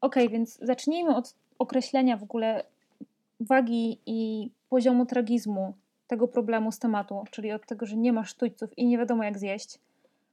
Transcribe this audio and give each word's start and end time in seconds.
Okej, 0.00 0.24
okay, 0.26 0.32
więc 0.32 0.58
zacznijmy 0.62 1.16
od 1.16 1.34
określenia 1.58 2.16
w 2.16 2.22
ogóle 2.22 2.64
wagi 3.40 3.98
i 4.06 4.50
poziomu 4.68 5.06
tragizmu 5.06 5.74
tego 6.06 6.28
problemu 6.28 6.72
z 6.72 6.78
tematu, 6.78 7.24
czyli 7.30 7.52
od 7.52 7.66
tego, 7.66 7.86
że 7.86 7.96
nie 7.96 8.12
masz 8.12 8.30
sztućców 8.30 8.78
i 8.78 8.86
nie 8.86 8.98
wiadomo 8.98 9.24
jak 9.24 9.38
zjeść. 9.38 9.78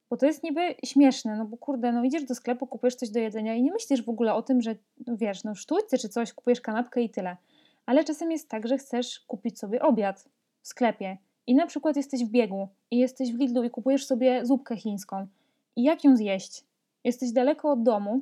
Bo 0.09 0.17
to 0.17 0.25
jest 0.25 0.43
niby 0.43 0.75
śmieszne, 0.85 1.37
no 1.37 1.45
bo 1.45 1.57
kurde, 1.57 1.91
no 1.91 2.03
idziesz 2.03 2.23
do 2.23 2.35
sklepu, 2.35 2.67
kupujesz 2.67 2.95
coś 2.95 3.09
do 3.09 3.19
jedzenia 3.19 3.55
i 3.55 3.63
nie 3.63 3.71
myślisz 3.71 4.03
w 4.03 4.09
ogóle 4.09 4.33
o 4.33 4.41
tym, 4.41 4.61
że 4.61 4.75
no 5.07 5.17
wiesz, 5.17 5.43
no 5.43 5.55
sztućce 5.55 5.97
czy 5.97 6.09
coś, 6.09 6.33
kupujesz 6.33 6.61
kanapkę 6.61 7.01
i 7.01 7.09
tyle. 7.09 7.37
Ale 7.85 8.03
czasem 8.03 8.31
jest 8.31 8.49
tak, 8.49 8.67
że 8.67 8.77
chcesz 8.77 9.19
kupić 9.19 9.59
sobie 9.59 9.81
obiad 9.81 10.29
w 10.61 10.67
sklepie 10.67 11.17
i 11.47 11.55
na 11.55 11.67
przykład 11.67 11.95
jesteś 11.95 12.25
w 12.25 12.29
biegu 12.29 12.67
i 12.91 12.97
jesteś 12.97 13.33
w 13.33 13.39
Lidlu 13.39 13.63
i 13.63 13.69
kupujesz 13.69 14.05
sobie 14.05 14.45
zupkę 14.45 14.77
chińską. 14.77 15.27
I 15.75 15.83
jak 15.83 16.03
ją 16.03 16.17
zjeść? 16.17 16.63
Jesteś 17.03 17.31
daleko 17.31 17.71
od 17.71 17.83
domu. 17.83 18.21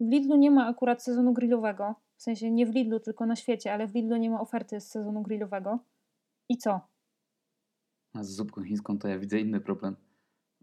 W 0.00 0.10
Lidlu 0.10 0.36
nie 0.36 0.50
ma 0.50 0.66
akurat 0.66 1.02
sezonu 1.02 1.32
grillowego. 1.32 1.94
W 2.16 2.22
sensie 2.22 2.50
nie 2.50 2.66
w 2.66 2.74
Lidlu, 2.74 3.00
tylko 3.00 3.26
na 3.26 3.36
świecie, 3.36 3.72
ale 3.72 3.86
w 3.86 3.94
Lidlu 3.94 4.16
nie 4.16 4.30
ma 4.30 4.40
oferty 4.40 4.80
z 4.80 4.90
sezonu 4.90 5.22
grillowego. 5.22 5.78
I 6.48 6.58
co? 6.58 6.80
A 8.12 8.24
z 8.24 8.30
zupką 8.30 8.62
chińską 8.62 8.98
to 8.98 9.08
ja 9.08 9.18
widzę 9.18 9.40
inny 9.40 9.60
problem. 9.60 9.96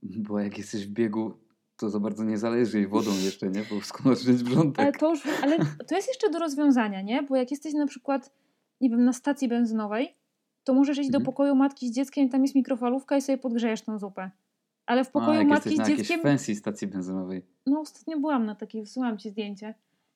Bo 0.03 0.39
jak 0.39 0.57
jesteś 0.57 0.87
w 0.87 0.89
biegu, 0.89 1.33
to 1.77 1.89
za 1.89 1.99
bardzo 1.99 2.23
nie 2.23 2.37
zależy 2.37 2.77
jej 2.77 2.87
wodą 2.87 3.11
jeszcze, 3.11 3.49
nie? 3.49 3.63
Bo 3.69 3.81
skąd 3.81 4.17
wziąć 4.17 4.43
brzątek. 4.43 4.79
Ale 4.79 4.91
to, 4.91 5.09
już, 5.09 5.27
ale 5.43 5.57
to 5.87 5.95
jest 5.95 6.07
jeszcze 6.07 6.29
do 6.29 6.39
rozwiązania, 6.39 7.01
nie? 7.01 7.23
Bo 7.23 7.35
jak 7.35 7.51
jesteś 7.51 7.73
na 7.73 7.87
przykład, 7.87 8.31
nie 8.81 8.89
wiem, 8.89 9.03
na 9.03 9.13
stacji 9.13 9.47
benzynowej, 9.47 10.15
to 10.63 10.73
możesz 10.73 10.97
iść 10.97 11.07
mhm. 11.07 11.23
do 11.23 11.31
pokoju 11.31 11.55
matki 11.55 11.87
z 11.89 11.91
dzieckiem, 11.91 12.29
tam 12.29 12.41
jest 12.41 12.55
mikrofalówka 12.55 13.17
i 13.17 13.21
sobie 13.21 13.37
podgrzejesz 13.37 13.81
tą 13.81 13.99
zupę. 13.99 14.31
Ale 14.85 15.03
w 15.03 15.11
pokoju 15.11 15.41
A, 15.41 15.43
matki 15.43 15.77
z 15.77 15.87
dzieckiem. 15.87 16.17
Na 16.17 16.23
fancy 16.23 16.55
stacji 16.55 16.87
benzynowej. 16.87 17.45
No, 17.65 17.79
ostatnio 17.79 18.19
byłam 18.19 18.45
na 18.45 18.55
takiej, 18.55 18.81
wysłałam 18.81 19.17
ci 19.17 19.29
zdjęcie. 19.29 19.73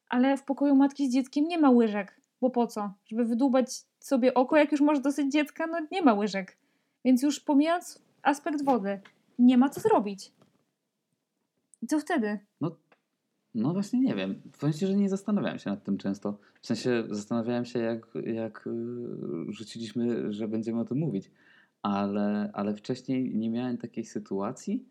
Ale 0.09 0.38
w 0.38 0.44
pokoju 0.44 0.75
matki 0.75 1.09
z 1.09 1.13
dzieckiem 1.13 1.48
nie 1.48 1.58
ma 1.58 1.70
łyżek. 1.70 2.21
Bo 2.41 2.49
po 2.49 2.67
co? 2.67 2.94
Żeby 3.05 3.25
wydłubać 3.25 3.83
sobie 4.00 4.33
oko, 4.33 4.58
jak 4.58 4.72
już 4.72 4.81
masz 4.81 5.00
dosyć 5.00 5.31
dziecka, 5.31 5.67
no 5.67 5.88
nie 5.91 6.02
ma 6.02 6.14
łyżek. 6.14 6.58
Więc 7.06 7.23
już 7.23 7.39
pomijając 7.39 8.02
aspekt 8.22 8.66
wody, 8.66 9.00
nie 9.39 9.58
ma 9.58 9.69
co 9.69 9.81
zrobić. 9.81 10.31
I 11.81 11.88
co 11.88 12.00
wtedy? 12.00 12.39
No, 12.61 12.75
no 13.56 13.73
właśnie 13.73 14.00
nie 14.00 14.16
wiem. 14.16 14.41
W 14.52 14.58
sensie, 14.58 14.88
że 14.88 14.95
nie 14.95 15.09
zastanawiałem 15.09 15.59
się 15.59 15.69
nad 15.69 15.84
tym 15.84 15.97
często. 15.97 16.38
W 16.61 16.67
sensie 16.67 17.03
zastanawiałem 17.09 17.66
się, 17.66 17.80
jak, 17.80 18.08
jak 18.23 18.67
y, 18.67 18.72
rzuciliśmy, 19.50 20.34
że 20.34 20.47
będziemy 20.47 20.80
o 20.80 20.86
tym 20.86 20.97
mówić. 20.97 21.31
Ale, 21.88 22.49
ale 22.53 22.75
wcześniej 22.75 23.35
nie 23.35 23.49
miałem 23.49 23.77
takiej 23.77 24.05
sytuacji, 24.05 24.85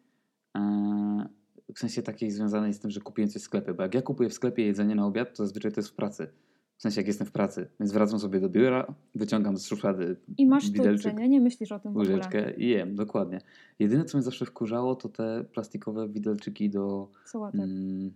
e, 0.56 1.28
w 1.74 1.78
sensie 1.78 2.02
takiej 2.02 2.30
związanej 2.30 2.74
z 2.74 2.80
tym, 2.80 2.90
że 2.90 3.00
kupiłem 3.00 3.30
coś 3.30 3.42
w 3.42 3.44
sklepie. 3.44 3.74
Bo 3.74 3.82
jak 3.82 3.94
ja 3.94 4.02
kupuję 4.02 4.28
w 4.28 4.34
sklepie 4.34 4.66
jedzenie 4.66 4.94
na 4.94 5.06
obiad, 5.06 5.36
to 5.36 5.46
zazwyczaj 5.46 5.72
to 5.72 5.80
jest 5.80 5.90
w 5.90 5.94
pracy. 5.94 6.28
W 6.76 6.82
sensie 6.82 7.00
jak 7.00 7.06
jestem 7.06 7.26
w 7.26 7.32
pracy. 7.32 7.68
Więc 7.80 7.92
wracam 7.92 8.18
sobie 8.18 8.40
do 8.40 8.48
biura, 8.48 8.94
wyciągam 9.14 9.56
z 9.56 9.66
szuflady 9.66 10.16
I 10.38 10.46
masz 10.46 10.70
widelczyk, 10.70 11.18
nie? 11.18 11.28
Nie 11.28 11.40
myślisz 11.40 11.72
o 11.72 11.78
tym 11.78 11.92
w 11.92 11.96
łyżeczkę 11.96 12.54
i 12.56 12.68
jem, 12.68 12.96
dokładnie. 12.96 13.40
Jedyne, 13.78 14.04
co 14.04 14.18
mnie 14.18 14.22
zawsze 14.22 14.44
wkurzało, 14.44 14.94
to 14.94 15.08
te 15.08 15.44
plastikowe 15.52 16.08
widelczyki 16.08 16.70
do... 16.70 17.08
Sałatek. 17.24 17.60
Mm, 17.60 18.12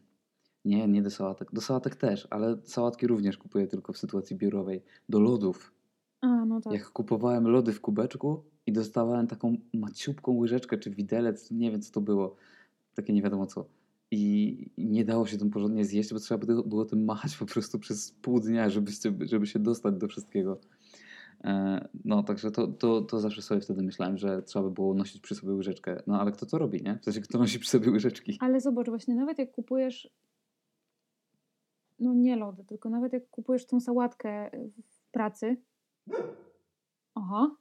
nie, 0.65 0.89
nie 0.89 1.03
do 1.03 1.11
sałatek. 1.11 1.48
Do 1.53 1.61
sałatek 1.61 1.97
też, 1.97 2.28
ale 2.31 2.56
sałatki 2.65 3.06
również 3.06 3.39
kupuję 3.39 3.67
tylko 3.67 3.92
w 3.92 3.98
sytuacji 3.98 4.37
biurowej. 4.37 4.83
Do 5.09 5.20
lodów. 5.20 5.72
A, 6.21 6.45
no 6.45 6.61
tak. 6.61 6.73
Jak 6.73 6.91
kupowałem 6.91 7.49
lody 7.49 7.73
w 7.73 7.81
kubeczku 7.81 8.43
i 8.67 8.73
dostawałem 8.73 9.27
taką 9.27 9.57
maciubką 9.75 10.33
łyżeczkę 10.33 10.79
czy 10.79 10.91
widelec, 10.91 11.51
nie 11.51 11.71
wiem 11.71 11.83
co 11.83 11.93
to 11.93 12.01
było, 12.01 12.37
takie 12.95 13.12
nie 13.12 13.23
wiadomo 13.23 13.47
co 13.47 13.65
i 14.11 14.71
nie 14.79 15.05
dało 15.05 15.27
się 15.27 15.39
tym 15.39 15.51
porządnie 15.51 15.85
zjeść, 15.85 16.12
bo 16.12 16.19
trzeba 16.19 16.47
było 16.47 16.85
tym 16.85 17.05
machać 17.05 17.37
po 17.37 17.47
prostu 17.47 17.79
przez 17.79 18.12
pół 18.12 18.41
dnia, 18.41 18.69
żeby, 18.69 18.91
żeby 19.21 19.47
się 19.47 19.59
dostać 19.59 19.97
do 19.97 20.09
wszystkiego. 20.09 20.61
E, 21.45 21.89
no, 22.05 22.23
także 22.23 22.51
to, 22.51 22.69
to, 22.69 23.01
to 23.01 23.21
zawsze 23.21 23.43
sobie 23.43 23.61
wtedy 23.61 23.83
myślałem, 23.83 24.19
że 24.19 24.43
trzeba 24.43 24.65
by 24.65 24.71
było 24.71 24.94
nosić 24.94 25.21
przy 25.21 25.34
sobie 25.34 25.53
łyżeczkę. 25.53 26.03
No, 26.06 26.21
ale 26.21 26.33
kto 26.33 26.47
to 26.47 26.59
robi, 26.59 26.83
nie? 26.83 26.99
W 26.99 27.05
sensie, 27.05 27.21
kto 27.21 27.39
nosi 27.39 27.59
przy 27.59 27.71
sobie 27.71 27.91
łyżeczki? 27.91 28.39
Ale 28.41 28.61
zobacz, 28.61 28.89
właśnie 28.89 29.15
nawet 29.15 29.39
jak 29.39 29.53
kupujesz 29.53 30.11
no 31.99 32.15
nie 32.15 32.37
lody, 32.37 32.65
tylko 32.65 32.91
nawet 32.91 33.12
jak 33.12 33.31
kupujesz 33.31 33.67
tą 33.67 33.81
sałatkę 33.81 34.50
w 34.89 35.11
pracy 35.11 35.56
oho 37.15 37.56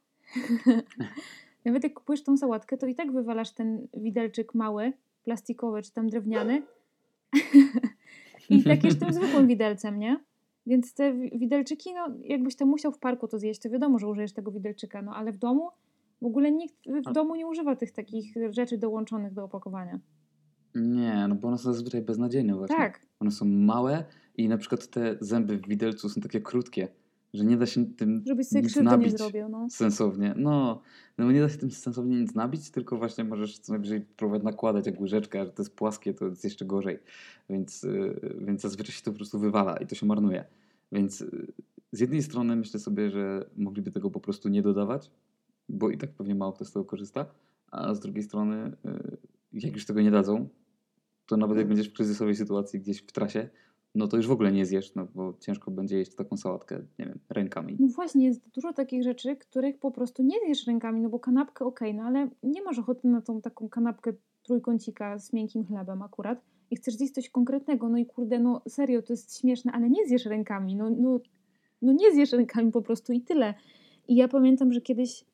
nawet 1.64 1.84
jak 1.84 1.94
kupujesz 1.94 2.22
tą 2.22 2.36
sałatkę, 2.36 2.76
to 2.76 2.86
i 2.86 2.94
tak 2.94 3.12
wywalasz 3.12 3.50
ten 3.50 3.88
widelczyk 3.94 4.54
mały 4.54 4.92
plastikowy 5.24 5.82
czy 5.82 5.92
tam 5.92 6.08
drewniany 6.08 6.62
i 8.50 8.64
tak 8.64 8.84
jeszcze 8.84 9.00
tym 9.00 9.12
zwykłym 9.12 9.46
widelcem, 9.46 9.98
nie? 9.98 10.20
Więc 10.66 10.94
te 10.94 11.12
widelczyki, 11.12 11.94
no 11.94 12.14
jakbyś 12.24 12.56
to 12.56 12.66
musiał 12.66 12.92
w 12.92 12.98
parku 12.98 13.28
to 13.28 13.38
zjeść, 13.38 13.60
to 13.60 13.70
wiadomo, 13.70 13.98
że 13.98 14.08
użyjesz 14.08 14.32
tego 14.32 14.50
widelczyka, 14.50 15.02
no 15.02 15.14
ale 15.14 15.32
w 15.32 15.38
domu 15.38 15.70
w 16.22 16.26
ogóle 16.26 16.52
nikt 16.52 16.74
w 17.08 17.12
domu 17.12 17.36
nie 17.36 17.46
używa 17.46 17.76
tych 17.76 17.92
takich 17.92 18.34
rzeczy 18.50 18.78
dołączonych 18.78 19.32
do 19.32 19.44
opakowania. 19.44 19.98
Nie, 20.74 21.26
no 21.28 21.34
bo 21.34 21.48
one 21.48 21.58
są 21.58 21.72
zazwyczaj 21.72 22.02
beznadziejne 22.02 22.56
właśnie. 22.56 22.76
Tak. 22.76 23.00
One 23.20 23.30
są 23.30 23.44
małe 23.44 24.04
i 24.36 24.48
na 24.48 24.58
przykład 24.58 24.86
te 24.86 25.16
zęby 25.20 25.58
w 25.58 25.68
widelcu 25.68 26.08
są 26.08 26.20
takie 26.20 26.40
krótkie 26.40 26.88
że 27.34 27.44
nie 27.44 27.56
da 27.56 27.66
się 27.66 27.86
tym 27.86 28.24
sobie 28.44 28.62
nic 28.62 28.76
nabić 28.76 29.12
nie 29.12 29.18
zrobił, 29.18 29.48
no. 29.48 29.70
sensownie. 29.70 30.34
No, 30.36 30.82
no 31.18 31.24
bo 31.24 31.32
nie 31.32 31.40
da 31.40 31.48
się 31.48 31.58
tym 31.58 31.70
sensownie 31.70 32.20
nic 32.20 32.34
nabić, 32.34 32.70
tylko 32.70 32.96
właśnie 32.96 33.24
możesz 33.24 33.58
co 33.58 33.72
najwyżej 33.72 34.00
próbować 34.00 34.42
nakładać 34.42 34.86
jak 34.86 35.00
łyżeczkę, 35.00 35.40
a 35.40 35.44
że 35.44 35.52
to 35.52 35.62
jest 35.62 35.74
płaskie, 35.74 36.14
to 36.14 36.26
jest 36.26 36.44
jeszcze 36.44 36.64
gorzej. 36.64 36.98
Więc, 37.50 37.82
yy, 37.82 38.36
więc 38.40 38.60
zazwyczaj 38.60 38.94
się 38.94 39.02
to 39.02 39.10
po 39.10 39.16
prostu 39.16 39.38
wywala 39.38 39.76
i 39.76 39.86
to 39.86 39.94
się 39.94 40.06
marnuje. 40.06 40.44
Więc 40.92 41.20
yy, 41.20 41.46
z 41.92 42.00
jednej 42.00 42.22
strony 42.22 42.56
myślę 42.56 42.80
sobie, 42.80 43.10
że 43.10 43.50
mogliby 43.56 43.90
tego 43.90 44.10
po 44.10 44.20
prostu 44.20 44.48
nie 44.48 44.62
dodawać, 44.62 45.10
bo 45.68 45.90
i 45.90 45.98
tak 45.98 46.10
pewnie 46.10 46.34
mało 46.34 46.52
kto 46.52 46.64
z 46.64 46.72
tego 46.72 46.84
korzysta, 46.84 47.26
a 47.70 47.94
z 47.94 48.00
drugiej 48.00 48.22
strony, 48.22 48.76
yy, 48.84 49.16
jak 49.52 49.74
już 49.74 49.86
tego 49.86 50.00
nie 50.00 50.10
dadzą, 50.10 50.48
to 51.26 51.36
nawet 51.36 51.58
jak 51.58 51.68
będziesz 51.68 51.88
w 51.88 51.92
kryzysowej 51.92 52.36
sytuacji 52.36 52.80
gdzieś 52.80 52.98
w 52.98 53.12
trasie, 53.12 53.48
no 53.94 54.08
to 54.08 54.16
już 54.16 54.26
w 54.26 54.30
ogóle 54.30 54.52
nie 54.52 54.66
zjesz, 54.66 54.94
no 54.94 55.06
bo 55.14 55.34
ciężko 55.40 55.70
będzie 55.70 55.98
jeść 55.98 56.14
taką 56.14 56.36
sałatkę, 56.36 56.82
nie 56.98 57.06
wiem, 57.06 57.18
rękami. 57.28 57.76
No 57.80 57.88
właśnie, 57.88 58.26
jest 58.26 58.48
dużo 58.48 58.72
takich 58.72 59.02
rzeczy, 59.02 59.36
których 59.36 59.78
po 59.78 59.90
prostu 59.90 60.22
nie 60.22 60.36
zjesz 60.44 60.66
rękami, 60.66 61.00
no 61.00 61.08
bo 61.08 61.18
kanapkę 61.18 61.64
okej, 61.64 61.90
okay, 61.90 62.02
no 62.02 62.08
ale 62.08 62.28
nie 62.42 62.62
masz 62.62 62.78
ochoty 62.78 63.08
na 63.08 63.20
tą 63.20 63.40
taką 63.40 63.68
kanapkę 63.68 64.12
trójkącika 64.42 65.18
z 65.18 65.32
miękkim 65.32 65.64
chlebem 65.64 66.02
akurat 66.02 66.44
i 66.70 66.76
chcesz 66.76 66.94
zjeść 66.94 67.14
coś 67.14 67.30
konkretnego, 67.30 67.88
no 67.88 67.98
i 67.98 68.06
kurde, 68.06 68.38
no 68.38 68.62
serio, 68.68 69.02
to 69.02 69.12
jest 69.12 69.40
śmieszne, 69.40 69.72
ale 69.72 69.90
nie 69.90 70.06
zjesz 70.06 70.26
rękami, 70.26 70.76
no, 70.76 70.90
no, 70.90 71.20
no 71.82 71.92
nie 71.92 72.12
zjesz 72.12 72.32
rękami 72.32 72.72
po 72.72 72.82
prostu 72.82 73.12
i 73.12 73.20
tyle. 73.20 73.54
I 74.08 74.16
ja 74.16 74.28
pamiętam, 74.28 74.72
że 74.72 74.80
kiedyś 74.80 75.24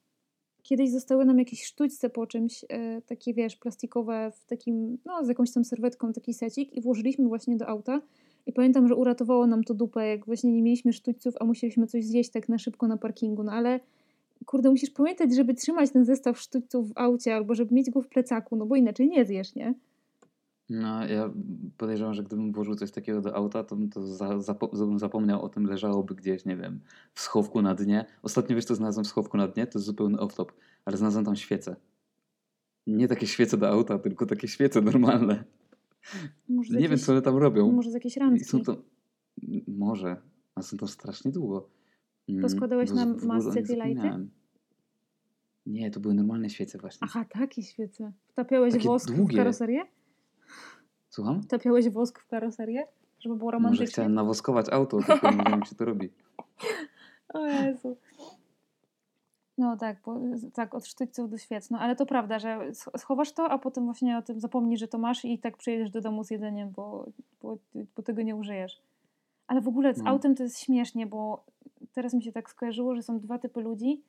kiedyś 0.63 0.91
zostały 0.91 1.25
nam 1.25 1.39
jakieś 1.39 1.65
sztućce 1.65 2.11
po 2.11 2.27
czymś, 2.27 2.65
e, 2.69 3.03
takie 3.03 3.35
wiesz, 3.35 3.57
plastikowe 3.57 4.33
w 4.35 4.45
takim, 4.45 4.99
no 5.05 5.25
z 5.25 5.29
jakąś 5.29 5.53
tam 5.53 5.65
serwetką 5.65 6.13
taki 6.13 6.35
secik 6.35 6.73
i 6.73 6.81
włożyliśmy 6.81 7.29
właśnie 7.29 7.57
do 7.57 7.69
auta 7.69 8.01
i 8.47 8.53
pamiętam, 8.53 8.89
że 8.89 8.95
uratowało 8.95 9.47
nam 9.47 9.65
to 9.65 9.75
dupę, 9.75 10.09
jak 10.09 10.27
właśnie 10.27 10.53
nie 10.53 10.63
mieliśmy 10.63 10.93
sztućców, 10.93 11.35
a 11.41 11.45
musieliśmy 11.45 11.87
coś 11.87 12.05
zjeść 12.05 12.31
tak 12.31 12.49
na 12.49 12.59
szybko 12.59 12.89
na 12.89 12.97
parkingu. 12.97 13.43
No 13.43 13.53
ale 13.53 13.81
kurde, 14.47 14.71
musisz 14.71 14.91
pamiętać, 14.91 15.35
żeby 15.35 15.55
trzymać 15.55 15.91
ten 15.91 16.05
zestaw 16.05 16.41
sztućców 16.41 16.89
w 16.89 16.93
aucie 16.95 17.35
albo 17.35 17.55
żeby 17.55 17.75
mieć 17.75 17.91
go 17.91 18.03
w 18.03 18.09
plecaku, 18.09 18.57
no 18.57 18.67
bo 18.67 18.77
inaczej 18.77 19.09
nie 19.09 19.25
zjesz, 19.25 19.55
nie? 19.55 19.75
No, 20.71 21.07
ja 21.07 21.31
podejrzewam, 21.77 22.15
że 22.15 22.23
gdybym 22.23 22.53
włożył 22.53 22.75
coś 22.75 22.91
takiego 22.91 23.21
do 23.21 23.35
auta, 23.35 23.65
to 23.65 23.77
to 23.95 24.07
za, 24.41 24.55
bym 24.87 24.99
zapomniał 24.99 25.43
o 25.43 25.49
tym, 25.49 25.67
leżałoby 25.67 26.15
gdzieś, 26.15 26.45
nie 26.45 26.57
wiem, 26.57 26.81
w 27.15 27.21
schowku 27.21 27.63
na 27.63 27.75
dnie. 27.75 28.05
Ostatnio 28.23 28.57
wiesz, 28.57 28.65
co 28.65 28.75
znalazłem 28.75 29.05
w 29.05 29.09
schowku 29.09 29.37
na 29.37 29.49
dnie? 29.49 29.67
To 29.67 29.79
jest 29.79 29.87
zupełny 29.87 30.19
off-top, 30.19 30.47
ale 30.85 30.97
znalazłem 30.97 31.25
tam 31.25 31.37
świece. 31.37 31.77
Nie 32.87 33.09
takie 33.09 33.27
świece 33.27 33.57
do 33.57 33.69
auta, 33.69 33.99
tylko 33.99 34.27
takie 34.27 34.49
świece 34.49 34.81
normalne. 34.81 35.45
Może 36.49 36.75
nie 36.75 36.81
jakieś, 36.81 36.91
wiem, 36.91 36.99
co 36.99 37.13
one 37.13 37.23
tam 37.23 37.37
robią. 37.37 37.73
Może 37.73 37.91
z 37.91 37.95
jakiejś 37.95 38.17
randki. 38.17 38.45
Są 38.45 38.61
to, 38.61 38.77
może, 39.69 40.17
a 40.55 40.63
są 40.63 40.77
tam 40.77 40.89
strasznie 40.89 41.33
długo. 41.33 41.69
Mm, 42.29 42.43
Poskładałeś 42.43 42.91
na 42.91 43.07
masce 43.07 43.63
te 43.63 43.77
lighty? 43.77 44.29
Nie, 45.67 45.91
to 45.91 46.01
były 46.01 46.15
normalne 46.15 46.51
świece 46.51 46.79
właśnie. 46.79 46.99
Aha, 47.11 47.25
takie 47.31 47.63
świece. 47.63 48.13
Wtapiałeś 48.29 48.75
takie 48.75 48.89
wosk 48.89 49.13
długie. 49.15 49.35
w 49.35 49.37
karoserię? 49.37 49.83
Słucham? 51.11 51.43
Wtapiałeś 51.43 51.89
wosk 51.89 52.21
w 52.21 52.27
karoserię? 52.27 52.87
Żeby 53.21 53.37
było 53.37 53.51
romantycznie? 53.51 53.83
Może 53.83 53.93
chciałem 53.93 54.15
nawoskować 54.15 54.69
auto, 54.69 54.99
tylko 55.07 55.31
nie 55.31 55.37
wiem, 55.37 55.53
jak 55.53 55.67
się 55.67 55.75
to 55.75 55.85
robi. 55.85 56.09
O 57.35 57.47
Jezu. 57.47 57.97
No 59.59 59.77
tak, 59.77 59.97
bo, 60.05 60.21
tak, 60.55 60.75
od 60.75 60.87
sztućców 60.87 61.31
do 61.31 61.39
świec. 61.39 61.71
No 61.71 61.79
ale 61.79 61.97
to 61.97 62.07
prawda, 62.07 62.39
że 62.39 62.75
schowasz 62.97 63.33
to, 63.33 63.51
a 63.51 63.59
potem 63.59 63.85
właśnie 63.85 64.19
o 64.19 64.23
tym 64.23 64.41
zapomnisz, 64.41 64.81
że 64.81 64.89
to 64.89 64.99
masz 64.99 65.25
i 65.25 65.39
tak 65.39 65.57
przyjedziesz 65.57 65.91
do 65.91 66.01
domu 66.01 66.25
z 66.25 66.31
jedzeniem, 66.31 66.71
bo, 66.71 67.07
bo, 67.43 67.59
bo 67.97 68.03
tego 68.03 68.23
nie 68.23 68.37
użyjesz. 68.37 68.83
Ale 69.47 69.61
w 69.61 69.69
ogóle 69.69 69.95
z 69.95 70.03
no. 70.03 70.11
autem 70.11 70.35
to 70.35 70.43
jest 70.43 70.61
śmiesznie, 70.61 71.07
bo 71.07 71.45
teraz 71.93 72.15
mi 72.15 72.23
się 72.23 72.33
tak 72.33 72.51
skojarzyło, 72.51 72.95
że 72.95 73.03
są 73.03 73.21
dwa 73.21 73.39
typy 73.39 73.61
ludzi, 73.61 74.03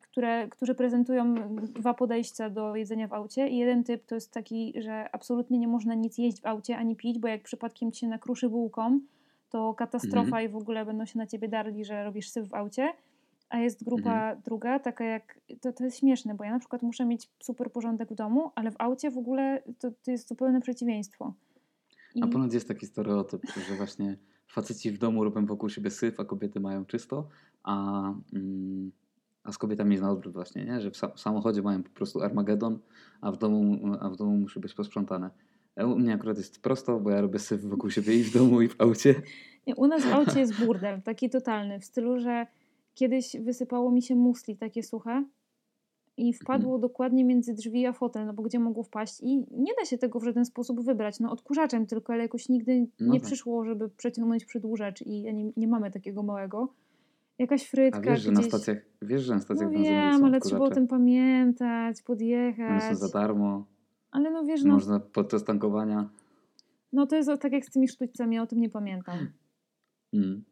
które, 0.00 0.48
którzy 0.48 0.74
prezentują 0.74 1.34
dwa 1.56 1.94
podejścia 1.94 2.50
do 2.50 2.76
jedzenia 2.76 3.08
w 3.08 3.12
aucie. 3.12 3.48
I 3.48 3.56
jeden 3.56 3.84
typ 3.84 4.06
to 4.06 4.14
jest 4.14 4.32
taki, 4.32 4.82
że 4.82 5.14
absolutnie 5.14 5.58
nie 5.58 5.68
można 5.68 5.94
nic 5.94 6.18
jeść 6.18 6.40
w 6.40 6.46
aucie 6.46 6.78
ani 6.78 6.96
pić, 6.96 7.18
bo 7.18 7.28
jak 7.28 7.42
przypadkiem 7.42 7.92
ci 7.92 8.00
się 8.00 8.08
nakruszy 8.08 8.48
bułką, 8.48 9.00
to 9.50 9.74
katastrofa 9.74 10.26
Mhm. 10.26 10.44
i 10.44 10.48
w 10.48 10.56
ogóle 10.56 10.84
będą 10.84 11.04
się 11.06 11.18
na 11.18 11.26
ciebie 11.26 11.48
darli, 11.48 11.84
że 11.84 12.04
robisz 12.04 12.30
syf 12.30 12.48
w 12.48 12.54
aucie. 12.54 12.92
A 13.50 13.58
jest 13.58 13.84
grupa 13.84 14.36
druga, 14.36 14.78
taka 14.78 15.04
jak. 15.04 15.40
To, 15.60 15.72
to 15.72 15.84
jest 15.84 15.98
śmieszne, 15.98 16.34
bo 16.34 16.44
ja 16.44 16.50
na 16.50 16.58
przykład 16.58 16.82
muszę 16.82 17.04
mieć 17.04 17.30
super 17.42 17.72
porządek 17.72 18.10
w 18.10 18.14
domu, 18.14 18.50
ale 18.54 18.70
w 18.70 18.74
aucie 18.78 19.10
w 19.10 19.18
ogóle 19.18 19.62
to, 19.78 19.90
to 20.02 20.10
jest 20.10 20.28
zupełne 20.28 20.60
przeciwieństwo. 20.60 21.34
I, 22.14 22.22
A 22.22 22.26
ponad 22.26 22.52
jest 22.52 22.68
taki 22.68 22.86
stereotyp, 22.86 23.42
że 23.68 23.74
właśnie 23.76 24.16
faceci 24.46 24.90
w 24.90 24.98
domu 24.98 25.24
robią 25.24 25.46
wokół 25.46 25.68
siebie 25.68 25.90
syf, 25.90 26.20
a 26.20 26.24
kobiety 26.24 26.60
mają 26.60 26.84
czysto, 26.84 27.28
a, 27.62 28.02
mm, 28.34 28.92
a 29.44 29.52
z 29.52 29.58
kobietami 29.58 29.90
jest 29.90 30.02
na 30.02 30.10
odwrót 30.10 30.34
właśnie, 30.34 30.64
nie? 30.64 30.80
że 30.80 30.90
w, 30.90 30.96
sa- 30.96 31.14
w 31.14 31.20
samochodzie 31.20 31.62
mają 31.62 31.82
po 31.82 31.90
prostu 31.90 32.22
Armagedon, 32.22 32.78
a 33.20 33.32
w 33.32 33.36
domu, 33.38 33.78
a 34.00 34.08
w 34.10 34.16
domu 34.16 34.36
musi 34.36 34.60
być 34.60 34.74
posprzątane. 34.74 35.30
E, 35.76 35.86
U 35.86 35.98
mnie 35.98 36.14
akurat 36.14 36.38
jest 36.38 36.62
prosto, 36.62 37.00
bo 37.00 37.10
ja 37.10 37.20
robię 37.20 37.38
syf 37.38 37.62
wokół 37.64 37.90
siebie 37.90 38.14
i 38.14 38.22
w 38.24 38.32
domu, 38.32 38.62
i 38.62 38.68
w 38.68 38.80
aucie. 38.80 39.14
Nie, 39.66 39.76
u 39.76 39.86
nas 39.86 40.04
w 40.04 40.12
aucie 40.12 40.40
jest 40.40 40.64
burdel, 40.66 41.02
taki 41.02 41.30
totalny, 41.30 41.80
w 41.80 41.84
stylu, 41.84 42.20
że 42.20 42.46
kiedyś 42.98 43.36
wysypało 43.40 43.90
mi 43.90 44.02
się 44.02 44.16
musli 44.16 44.56
takie 44.56 44.82
suche 44.82 45.24
i 46.16 46.32
wpadło 46.34 46.74
Mhm. 46.74 46.80
dokładnie 46.80 47.24
między 47.24 47.54
drzwi 47.54 47.86
a 47.86 47.92
fotel, 47.92 48.26
no 48.26 48.32
bo 48.34 48.42
gdzie 48.42 48.58
mogło 48.58 48.82
wpaść 48.82 49.20
i 49.20 49.36
nie 49.50 49.72
da 49.78 49.84
się 49.84 49.98
tego 49.98 50.20
w 50.20 50.24
żaden 50.24 50.44
sposób 50.44 50.80
wybrać, 50.84 51.20
no 51.20 51.32
odkurzaczem 51.32 51.86
tylko, 51.86 52.12
ale 52.12 52.22
jakoś 52.22 52.48
nigdy 52.48 52.86
No 53.00 53.12
nie 53.12 53.20
tak. 53.20 53.26
przyszło, 53.26 53.64
żeby 53.64 53.88
przeciągnąć 53.88 54.44
przedłużacz 54.44 55.02
i 55.02 55.22
nie, 55.34 55.52
nie 55.56 55.68
mamy 55.68 55.90
takiego 55.90 56.22
małego. 56.22 56.72
Jakaś 57.38 57.66
frytka 57.68 57.98
A 57.98 58.02
wiesz, 58.02 58.22
że 58.22 58.32
na 58.32 58.40
gdzieś... 58.40 58.48
stacjach, 58.52 58.78
wiesz, 59.02 59.22
że 59.22 59.32
na 59.32 59.36
No 59.36 59.42
stacjach 59.42 59.72
benzynowych 59.72 60.12
wiem, 60.12 60.24
ale 60.24 60.40
trzeba 60.40 60.64
o 60.64 60.70
tym 60.70 60.86
pamiętać, 60.88 61.96
One 61.96 62.04
podjechać. 62.06 62.82
są 62.82 62.94
za 62.94 63.08
darmo, 63.08 63.64
Ale 64.10 64.30
no 64.30 64.44
wiesz, 64.44 64.64
no, 64.64 64.74
można 64.74 65.00
podczas 65.00 65.44
tankowania. 65.44 66.08
no 66.92 67.06
to 67.06 67.16
jest 67.16 67.30
tak 67.40 67.52
jak 67.52 67.64
z 67.64 67.70
tymi 67.70 67.88
sztućcami, 67.88 68.36
ja 68.36 68.42
o 68.42 68.46
tym 68.46 68.60
nie 68.60 68.70
pamiętam. 68.70 69.18
Mm. 70.12 70.44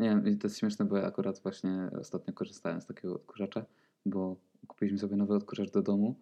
Nie 0.00 0.08
wiem, 0.08 0.38
to 0.38 0.46
jest 0.46 0.58
śmieszne, 0.58 0.84
bo 0.84 0.96
ja 0.96 1.06
akurat 1.06 1.42
właśnie 1.42 1.90
ostatnio 2.00 2.34
korzystałem 2.34 2.80
z 2.80 2.86
takiego 2.86 3.14
odkurzacza, 3.14 3.66
bo 4.06 4.36
kupiliśmy 4.66 4.98
sobie 4.98 5.16
nowy 5.16 5.34
odkurzacz 5.34 5.70
do 5.70 5.82
domu 5.82 6.14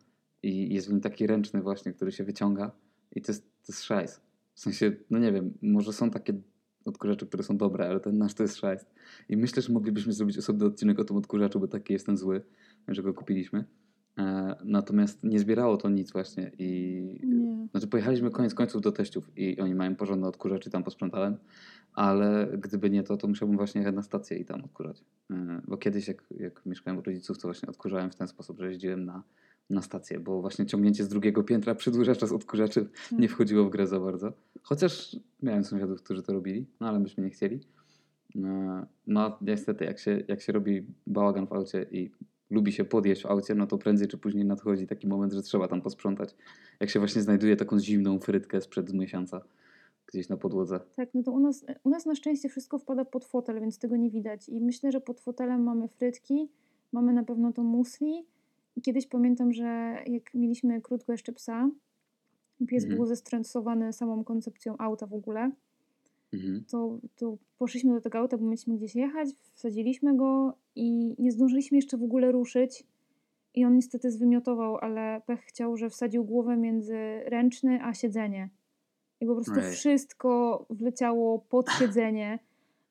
i 0.43 0.75
jest 0.75 0.89
w 0.89 0.91
nim 0.91 1.01
taki 1.01 1.27
ręczny 1.27 1.63
właśnie, 1.63 1.93
który 1.93 2.13
się 2.13 2.25
wyciąga 2.25 2.73
i 3.13 3.23
to 3.23 3.33
jest, 3.33 3.43
to 3.43 3.73
jest 3.73 3.83
szajs. 3.83 4.21
W 4.55 4.61
sensie, 4.61 4.97
no 5.11 5.19
nie 5.19 5.33
wiem, 5.33 5.55
może 5.63 5.93
są 5.93 6.11
takie 6.11 6.33
odkurzacze, 6.85 7.27
które 7.27 7.43
są 7.43 7.57
dobre, 7.57 7.89
ale 7.89 8.01
ten 8.01 8.19
nasz 8.19 8.35
to 8.35 8.43
jest 8.43 8.57
szajs. 8.57 8.87
I 9.29 9.37
myślę, 9.37 9.63
że 9.63 9.73
moglibyśmy 9.73 10.13
zrobić 10.13 10.39
osobny 10.39 10.67
odcinek 10.67 10.99
o 10.99 11.05
tym 11.05 11.17
odkurzaczu, 11.17 11.61
bo 11.61 11.69
taki 11.69 11.93
jest 11.93 12.07
ten 12.07 12.17
zły, 12.17 12.43
że 12.89 13.03
go 13.03 13.15
kupiliśmy. 13.15 13.65
E, 14.21 14.57
natomiast 14.65 15.25
nie 15.25 15.39
zbierało 15.39 15.77
to 15.77 15.89
nic 15.89 16.13
właśnie 16.13 16.51
i 16.59 17.21
Nie. 17.25 17.69
znaczy 17.71 17.87
pojechaliśmy 17.87 18.31
koniec 18.31 18.55
końców 18.55 18.81
do 18.83 18.93
teściów 18.93 19.31
i 19.37 19.61
oni 19.61 19.75
mają 19.75 19.97
porządne 19.97 20.29
odkurzacz 20.29 20.67
i 20.67 20.71
tam 20.71 20.83
posprzątałem, 20.83 21.37
ale 21.93 22.49
gdyby 22.59 22.91
nie 22.91 23.03
to, 23.03 23.17
to 23.17 23.29
musiałbym 23.29 23.57
właśnie 23.57 23.79
jechać 23.81 23.95
na 23.95 24.03
stację 24.03 24.39
i 24.39 24.45
tam 24.45 24.65
odkurzać. 24.65 25.05
Yy, 25.31 25.37
Bo 25.69 25.77
kiedyś 25.77 26.09
jak, 26.09 26.25
jak 26.39 26.67
mieszkałem 26.67 26.99
u 26.99 27.03
rodziców, 27.03 27.39
to 27.39 27.49
właśnie 27.49 27.69
odkurzałem 27.69 28.11
w 28.11 28.17
ten 28.17 28.29
sposób, 28.29 28.59
że 28.61 28.69
jeździłem 28.69 29.05
na, 29.05 29.23
na 29.71 29.83
stację, 29.83 30.21
bo 30.21 30.41
właśnie 30.41 30.67
ciągnięcie 30.67 31.05
z 31.05 31.09
drugiego 31.09 31.43
piętra 31.45 31.75
przedłużacza 31.75 32.27
z 32.27 32.33
odkurzaczy 32.33 32.89
nie 33.13 33.27
Tak. 33.29 33.31
wchodziło 33.35 33.65
w 33.65 33.71
grę 33.71 33.87
za 33.87 34.01
bardzo. 34.01 34.33
Chociaż 34.63 35.17
miałem 35.43 35.65
sąsiadów, 35.65 36.03
którzy 36.03 36.23
to 36.23 36.33
robili, 36.33 36.67
no 36.81 36.89
ale 36.89 36.99
myśmy 36.99 37.25
nie 37.25 37.31
chcieli. 37.31 37.61
Yy, 38.35 38.43
No 39.07 39.39
niestety, 39.41 39.85
jak 39.85 39.99
się, 39.99 40.23
jak 40.29 40.41
się 40.41 40.53
robi 40.53 40.87
bałagan 41.07 41.47
w 41.47 41.53
aucie 41.53 41.87
i 41.91 42.11
lubi 42.51 42.73
się 42.73 42.85
podjeść 42.85 43.23
w 43.23 43.27
aucie, 43.27 43.55
no 43.55 43.67
to 43.67 43.79
prędzej 43.79 44.09
czy 44.09 44.19
później 44.19 44.45
nadchodzi 44.45 44.87
taki 44.87 45.07
moment, 45.07 45.33
że 45.33 45.43
trzeba 45.43 45.69
tam 45.69 45.83
posprzątać. 45.83 46.35
Jak 46.81 46.91
się 46.91 46.99
właśnie 46.99 47.23
znajduje 47.23 47.57
taką 47.57 47.79
zimną 47.79 48.19
frytkę 48.19 48.61
sprzed 48.61 48.93
miesiąca 48.93 49.41
gdzieś 50.07 50.29
na 50.29 50.37
podłodze. 50.37 50.81
Tak, 50.97 51.09
no 51.15 51.23
to 51.23 51.33
u 51.33 51.41
nas, 51.41 51.65
u 51.85 51.91
nas 51.91 52.07
na 52.07 52.15
szczęście 52.15 52.49
wszystko 52.49 52.79
wpada 52.79 53.05
pod 53.05 53.25
fotel, 53.25 53.61
więc 53.61 53.79
tego 53.79 53.97
nie 53.97 54.11
widać. 54.11 54.49
I 54.49 54.61
myślę, 54.61 54.93
że 54.93 55.01
pod 55.01 55.21
fotelem 55.21 55.63
mamy 55.63 55.89
frytki, 55.89 56.49
mamy 56.93 57.13
na 57.13 57.25
pewno 57.25 57.53
to 57.53 57.63
musli. 57.63 58.27
I 58.77 58.83
kiedyś 58.83 59.07
pamiętam, 59.07 59.53
że 59.53 59.97
jak 60.07 60.35
mieliśmy 60.35 60.81
krótko 60.81 61.13
jeszcze 61.13 61.33
psa, 61.33 61.71
pies 62.69 62.83
Mhm. 62.85 62.97
był 62.97 63.07
zestresowany 63.07 63.93
samą 63.93 64.25
koncepcją 64.25 64.75
auta 64.79 65.07
w 65.07 65.15
ogóle, 65.15 65.51
Mhm. 66.33 66.65
to, 66.71 66.99
to 67.17 67.37
poszliśmy 67.59 67.95
do 67.95 68.01
tego 68.01 68.19
auta, 68.19 68.39
bo 68.39 68.45
mieliśmy 68.45 68.77
gdzieś 68.77 68.95
jechać, 68.95 69.29
wsadziliśmy 69.53 70.17
go 70.17 70.55
i 70.75 71.15
nie 71.19 71.33
zdążyliśmy 71.33 71.79
jeszcze 71.79 71.97
w 71.97 72.03
ogóle 72.03 72.33
ruszyć. 72.33 72.85
I 73.55 73.65
on 73.65 73.77
niestety 73.77 74.11
zwymiotował, 74.11 74.77
ale 74.77 75.21
pech 75.27 75.41
chciał, 75.41 75.77
że 75.77 75.91
wsadził 75.91 76.25
głowę 76.25 76.57
między 76.57 77.21
ręczny 77.27 77.79
a 77.83 77.95
siedzenie. 77.95 78.49
I 79.21 79.27
po 79.27 79.35
prostu 79.35 79.61
wszystko 79.71 80.67
wleciało 80.71 81.39
pod 81.39 81.71
siedzenie. 81.79 82.39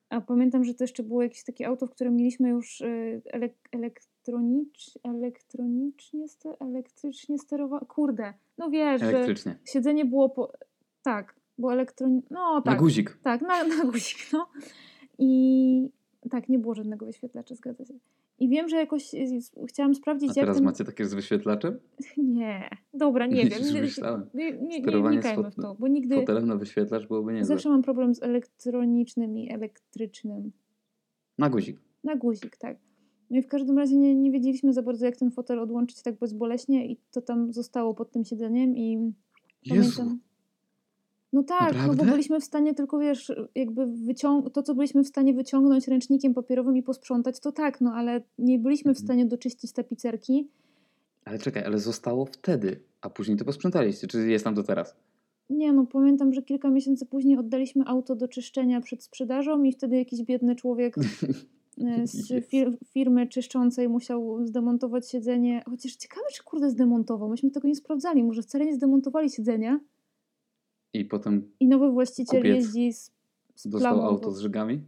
A 0.09 0.21
pamiętam, 0.21 0.63
że 0.63 0.73
to 0.73 0.83
jeszcze 0.83 1.03
było 1.03 1.23
jakieś 1.23 1.43
takie 1.43 1.67
auto, 1.67 1.87
w 1.87 1.91
którym 1.91 2.15
mieliśmy 2.15 2.49
już 2.49 2.81
y, 2.81 3.21
elek 3.25 3.53
elektronicz 3.71 4.99
elektronicznie, 5.03 6.25
elektrycznie 6.59 7.37
sterowane. 7.37 7.85
Kurde, 7.85 8.33
no 8.57 8.69
wiesz, 8.69 9.01
że 9.01 9.25
siedzenie 9.65 10.05
było 10.05 10.29
po... 10.29 10.51
Tak, 11.03 11.35
było 11.59 11.73
elektronicznie. 11.73 12.27
No 12.31 12.61
tak. 12.61 12.73
Na 12.73 12.79
guzik. 12.79 13.17
Tak, 13.23 13.41
na, 13.41 13.63
na 13.63 13.85
guzik, 13.85 14.17
no. 14.33 14.47
I 15.19 15.89
tak, 16.29 16.49
nie 16.49 16.59
było 16.59 16.75
żadnego 16.75 17.05
wyświetlacza, 17.05 17.55
zgadza 17.55 17.85
się. 17.85 17.93
I 18.39 18.49
wiem, 18.49 18.69
że 18.69 18.75
jakoś 18.75 19.13
y, 19.13 19.39
chciałam 19.67 19.95
sprawdzić, 19.95 20.29
A 20.29 20.31
jak 20.31 20.35
teraz 20.35 20.57
ten... 20.57 20.65
macie 20.65 20.83
takie 20.83 21.05
z 21.05 21.13
wyświetlaczem? 21.13 21.79
Nie, 22.17 22.69
dobra, 22.93 23.27
nie 23.27 23.45
wiem. 23.45 23.63
Nie, 23.63 23.81
nie, 24.33 24.51
nie, 24.51 24.81
nie 24.81 25.01
wnikajmy 25.09 25.51
w 25.51 25.55
to, 25.55 25.75
bo 25.79 25.87
nigdy... 25.87 26.15
Fotelem 26.15 26.47
na 26.47 26.55
wyświetlacz 26.55 27.07
byłoby 27.07 27.33
niezłe. 27.33 27.55
Zawsze 27.55 27.69
mam 27.69 27.81
problem 27.81 28.15
z 28.15 28.23
elektronicznym 28.23 29.37
i 29.37 29.51
elektrycznym. 29.51 30.51
Na 31.37 31.49
guzik. 31.49 31.79
Na 32.03 32.15
guzik, 32.15 32.57
tak. 32.57 32.77
No 33.29 33.37
i 33.37 33.41
w 33.41 33.47
każdym 33.47 33.77
razie 33.77 33.95
nie, 33.95 34.15
nie 34.15 34.31
wiedzieliśmy 34.31 34.73
za 34.73 34.81
bardzo, 34.81 35.05
jak 35.05 35.17
ten 35.17 35.31
fotel 35.31 35.59
odłączyć 35.59 36.01
tak 36.01 36.15
bezboleśnie 36.15 36.91
i 36.91 36.97
to 37.11 37.21
tam 37.21 37.53
zostało 37.53 37.93
pod 37.93 38.11
tym 38.11 38.25
siedzeniem 38.25 38.77
i 38.77 39.13
Jezu. 39.65 39.97
pamiętam... 39.97 40.19
No 41.33 41.43
tak, 41.43 41.75
no 41.87 41.93
bo 41.93 42.05
byliśmy 42.05 42.39
w 42.39 42.43
stanie 42.43 42.73
tylko, 42.73 42.99
wiesz, 42.99 43.31
jakby 43.55 43.85
wyciąg... 43.87 44.49
to, 44.53 44.63
co 44.63 44.75
byliśmy 44.75 45.03
w 45.03 45.07
stanie 45.07 45.33
wyciągnąć 45.33 45.87
ręcznikiem 45.87 46.33
papierowym 46.33 46.77
i 46.77 46.83
posprzątać, 46.83 47.39
to 47.39 47.51
tak, 47.51 47.81
no 47.81 47.91
ale 47.93 48.21
nie 48.37 48.59
byliśmy 48.59 48.93
w 48.93 48.97
Mhm. 48.97 49.05
stanie 49.05 49.25
doczyścić 49.25 49.71
tapicerki. 49.73 50.47
Ale 51.25 51.39
czekaj, 51.39 51.63
ale 51.63 51.79
zostało 51.79 52.25
wtedy, 52.25 52.79
a 53.01 53.09
później 53.09 53.37
to 53.37 53.45
posprzątaliście. 53.45 54.07
Czy 54.07 54.27
jest 54.29 54.45
tam 54.45 54.55
to 54.55 54.63
teraz? 54.63 54.95
Nie 55.49 55.73
no, 55.73 55.85
pamiętam, 55.85 56.33
że 56.33 56.41
kilka 56.41 56.69
miesięcy 56.69 57.05
później 57.05 57.37
oddaliśmy 57.37 57.83
auto 57.87 58.15
do 58.15 58.27
czyszczenia 58.27 58.81
przed 58.81 59.03
sprzedażą 59.03 59.63
i 59.63 59.71
wtedy 59.71 59.97
jakiś 59.97 60.23
biedny 60.23 60.55
człowiek 60.55 60.95
e, 61.87 62.07
z 62.07 62.45
fir 62.47 62.77
firmy 62.85 63.27
czyszczącej 63.27 63.89
musiał 63.89 64.45
zdemontować 64.45 65.09
siedzenie. 65.09 65.63
Chociaż 65.69 65.95
ciekawe, 65.95 66.25
czy 66.33 66.43
kurde 66.43 66.69
zdemontował. 66.69 67.29
Myśmy 67.29 67.51
tego 67.51 67.67
nie 67.67 67.75
sprawdzali. 67.75 68.23
Może 68.23 68.41
wcale 68.41 68.65
nie 68.65 68.75
zdemontowali 68.75 69.29
siedzenia 69.29 69.79
I 70.93 71.05
potem 71.05 71.51
i 71.59 71.67
nowy 71.67 71.91
właściciel 71.91 72.45
jeździ 72.45 72.93
z, 72.93 73.11
z 73.55 73.67
dostał 73.67 73.93
plamą. 73.93 74.09
auto 74.09 74.31
z 74.31 74.39
żygami? 74.39 74.81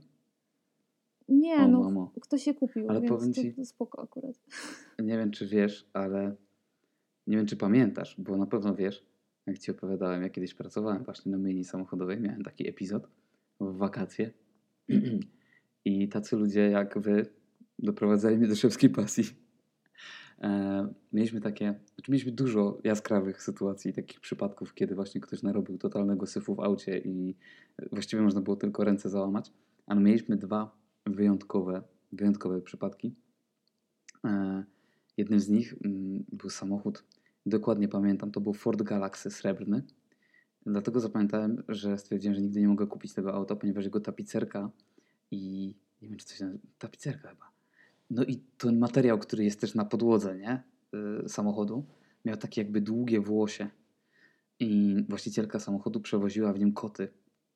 Nie, 1.30 1.56
O, 1.56 1.68
no 1.68 1.80
mamo. 1.84 2.12
ktoś 2.22 2.44
się 2.44 2.54
kupił, 2.54 2.90
Ale 2.90 3.02
więc 3.02 3.12
powiem 3.14 3.34
ci- 3.34 3.54
to 3.54 3.66
spoko 3.66 4.02
akurat. 4.04 4.36
Nie 5.04 5.18
wiem, 5.18 5.32
czy 5.32 5.48
wiesz, 5.48 5.90
ale 5.94 6.36
nie 7.28 7.38
wiem, 7.38 7.46
czy 7.46 7.58
pamiętasz, 7.58 8.16
bo 8.18 8.38
na 8.38 8.46
pewno 8.46 8.76
wiesz, 8.76 9.06
jak 9.46 9.60
ci 9.60 9.72
opowiadałem, 9.72 10.22
ja 10.24 10.30
kiedyś 10.30 10.54
pracowałem 10.54 11.04
właśnie 11.04 11.32
na 11.32 11.38
myjni 11.38 11.64
samochodowej, 11.66 12.20
miałem 12.20 12.44
taki 12.44 12.70
epizod 12.70 13.08
w 13.60 13.78
wakacje 13.78 14.32
i 15.86 16.10
tacy 16.10 16.36
ludzie 16.36 16.62
jak 16.70 17.00
wy 17.00 17.26
doprowadzali 17.80 18.38
mnie 18.38 18.48
do 18.48 18.56
szewskiej 18.56 18.90
pasji. 18.90 19.24
E, 20.42 20.88
mieliśmy 21.14 21.42
takie, 21.42 21.80
znaczy 21.96 22.12
mieliśmy 22.12 22.32
dużo 22.32 22.80
jaskrawych 22.84 23.44
sytuacji, 23.44 23.94
takich 23.94 24.20
przypadków, 24.20 24.74
kiedy 24.74 24.96
właśnie 24.96 25.22
ktoś 25.22 25.44
narobił 25.44 25.78
totalnego 25.78 26.26
syfu 26.26 26.56
w 26.56 26.60
aucie 26.60 26.98
i 26.98 27.36
właściwie 27.92 28.22
można 28.22 28.42
było 28.42 28.56
tylko 28.56 28.84
ręce 28.84 29.10
załamać, 29.10 29.52
ale 29.88 30.02
mieliśmy 30.02 30.38
dwa 30.38 30.76
wyjątkowe, 31.06 31.84
wyjątkowe 32.12 32.62
przypadki. 32.62 33.16
E, 34.26 34.64
Jednym 35.18 35.40
z 35.40 35.50
nich 35.50 35.76
mm, 35.86 36.24
był 36.32 36.50
samochód, 36.50 37.04
dokładnie 37.46 37.88
pamiętam, 37.88 38.32
to 38.32 38.42
był 38.42 38.54
Ford 38.54 38.82
Galaxy 38.82 39.32
srebrny. 39.32 39.84
Dlatego 40.66 41.00
zapamiętałem, 41.00 41.64
że 41.70 41.98
stwierdziłem, 41.98 42.36
że 42.36 42.42
nigdy 42.42 42.62
nie 42.62 42.68
mogę 42.68 42.88
kupić 42.88 43.14
tego 43.14 43.34
auta, 43.34 43.56
ponieważ 43.56 43.86
jego 43.86 44.00
tapicerka 44.00 44.70
i 45.32 45.74
nie 46.02 46.10
wiem, 46.10 46.18
czy 46.18 46.26
coś 46.26 46.40
nazywa, 46.40 46.60
tapicerka 46.78 47.30
chyba. 47.30 47.52
No 48.12 48.24
i 48.24 48.40
ten 48.58 48.80
materiał, 48.80 49.20
który 49.20 49.44
jest 49.44 49.60
też 49.60 49.76
na 49.76 49.86
podłodze, 49.86 50.38
nie? 50.38 50.64
Y, 51.26 51.30
samochodu, 51.30 51.86
miał 52.26 52.38
takie 52.38 52.62
jakby 52.62 52.82
długie 52.82 53.20
włosie. 53.22 53.70
I 54.60 54.96
właścicielka 55.10 55.60
samochodu 55.60 56.00
przewoziła 56.00 56.54
w 56.54 56.60
nim 56.60 56.74
koty. 56.74 57.08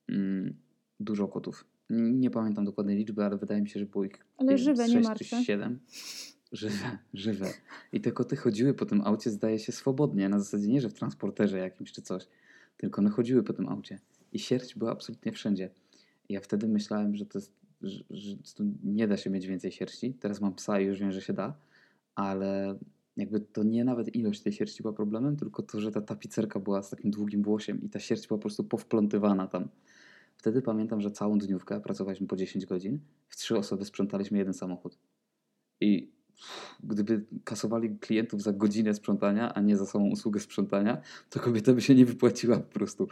Mm, 0.09 0.55
dużo 0.99 1.27
kotów. 1.27 1.65
Nie, 1.89 2.29
pamiętam 2.29 2.65
dokładnej 2.65 2.97
liczby, 2.97 3.25
ale 3.25 3.37
wydaje 3.37 3.61
mi 3.61 3.69
się, 3.69 3.79
że 3.79 3.85
było 3.85 4.03
ich 4.03 4.25
Ale 4.37 4.57
żywe, 4.57 4.85
z 4.85 4.89
nie 4.89 4.93
sześć 4.93 5.07
martwe. 5.07 5.37
czy 5.37 5.43
7. 5.43 5.79
Żywe, 6.51 6.97
żywe. 7.13 7.53
I 7.93 8.01
te 8.01 8.11
koty 8.11 8.35
chodziły 8.35 8.73
po 8.73 8.85
tym 8.85 9.01
aucie, 9.01 9.29
zdaje 9.31 9.59
się, 9.59 9.71
swobodnie. 9.71 10.29
Na 10.29 10.39
zasadzie 10.39 10.67
nie, 10.67 10.81
że 10.81 10.89
w 10.89 10.93
transporterze 10.93 11.57
jakimś 11.57 11.91
czy 11.91 12.01
coś, 12.01 12.27
tylko 12.77 13.01
one 13.01 13.09
chodziły 13.09 13.43
po 13.43 13.53
tym 13.53 13.69
aucie. 13.69 13.99
I 14.33 14.39
sierść 14.39 14.75
była 14.75 14.91
absolutnie 14.91 15.31
wszędzie. 15.31 15.69
I 16.29 16.33
ja 16.33 16.41
wtedy 16.41 16.67
myślałem, 16.67 17.15
że 17.15 17.25
to, 17.25 17.39
jest, 17.39 17.51
że, 17.81 18.03
że 18.09 18.35
nie 18.83 19.07
da 19.07 19.17
się 19.17 19.29
mieć 19.29 19.47
więcej 19.47 19.71
sierści. 19.71 20.13
Teraz 20.13 20.41
mam 20.41 20.53
psa 20.53 20.79
i 20.79 20.85
już 20.85 20.99
wiem, 20.99 21.11
że 21.11 21.21
się 21.21 21.33
da, 21.33 21.57
ale 22.15 22.79
jakby 23.17 23.39
to 23.39 23.63
nie 23.63 23.83
nawet 23.83 24.15
ilość 24.15 24.41
tej 24.41 24.53
sierści 24.53 24.81
była 24.81 24.93
problemem, 24.93 25.37
tylko 25.37 25.63
to, 25.63 25.81
że 25.81 25.91
ta 25.91 26.01
tapicerka 26.01 26.59
była 26.59 26.83
z 26.83 26.89
takim 26.89 27.11
długim 27.11 27.43
włosiem 27.43 27.81
i 27.83 27.89
ta 27.89 27.99
sierść 27.99 28.27
była 28.27 28.37
po 28.37 28.41
prostu 28.41 28.63
powplątywana 28.63 29.47
tam. 29.47 29.69
Wtedy 30.37 30.61
pamiętam, 30.61 31.01
że 31.01 31.11
całą 31.11 31.39
dniówkę 31.39 31.81
pracowaliśmy 31.81 32.27
po 32.27 32.35
10 32.35 32.65
godzin, 32.65 32.99
w 33.29 33.35
trzy 33.35 33.57
osoby 33.57 33.85
sprzątaliśmy 33.85 34.37
jeden 34.37 34.53
samochód. 34.53 34.97
I 35.81 36.14
gdyby 36.83 37.25
kasowali 37.43 37.97
klientów 37.99 38.41
za 38.41 38.53
godzinę 38.53 38.93
sprzątania, 38.93 39.53
a 39.53 39.61
nie 39.61 39.77
za 39.77 39.85
samą 39.85 40.09
usługę 40.09 40.39
sprzątania, 40.39 41.01
to 41.29 41.39
kobieta 41.39 41.73
by 41.73 41.81
się 41.81 41.95
nie 41.95 42.05
wypłaciła 42.05 42.57
po 42.57 42.73
prostu. 42.73 43.07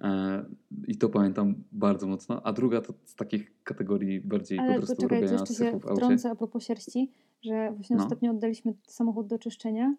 E, 0.00 0.44
I 0.86 0.96
to 0.96 1.08
pamiętam 1.08 1.54
bardzo 1.72 2.06
mocno. 2.06 2.42
A 2.42 2.52
druga 2.52 2.80
to 2.80 2.94
z 3.04 3.14
takich 3.14 3.52
kategorii 3.64 4.20
bardziej 4.20 4.58
Ale 4.58 4.68
po 4.74 4.78
prostu 4.78 4.96
poczekaj, 4.96 5.20
robienia 5.20 5.40
jeszcze 5.40 5.54
się 5.54 5.80
wtrącę 5.80 6.30
a 6.30 6.34
propos 6.34 6.64
sierści, 6.64 7.10
że 7.42 7.72
właśnie 7.76 7.96
No. 7.96 8.02
ostatnio 8.04 8.30
oddaliśmy 8.30 8.74
samochód 8.86 9.26
do 9.26 9.38
czyszczenia. 9.38 9.94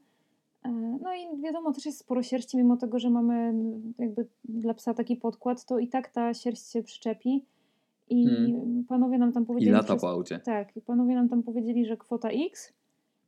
E, 0.63 0.69
No 1.03 1.09
i 1.15 1.41
wiadomo, 1.41 1.73
też 1.73 1.85
jest 1.85 1.99
sporo 1.99 2.23
sierści, 2.23 2.57
mimo 2.57 2.77
tego, 2.77 2.99
że 2.99 3.09
mamy 3.09 3.53
jakby 3.99 4.27
dla 4.45 4.73
psa 4.73 4.93
taki 4.93 5.15
podkład, 5.17 5.65
to 5.65 5.79
i 5.79 5.87
tak 5.87 6.09
ta 6.09 6.33
sierść 6.33 6.71
się 6.71 6.83
przyczepi. 6.83 7.45
I 8.09 8.25
Hmm. 8.25 8.83
panowie 8.89 9.17
nam 9.17 9.31
tam 9.33 9.43
I 9.43 9.45
powiedzieli... 9.45 9.71
lata 9.71 9.83
przez- 9.87 10.01
po 10.01 10.09
aucie. 10.09 10.39
Tak, 10.39 10.77
i 10.77 10.81
panowie 10.81 11.15
nam 11.15 11.29
tam 11.29 11.43
powiedzieli, 11.43 11.85
że 11.85 11.97
kwota 11.97 12.29
X, 12.29 12.73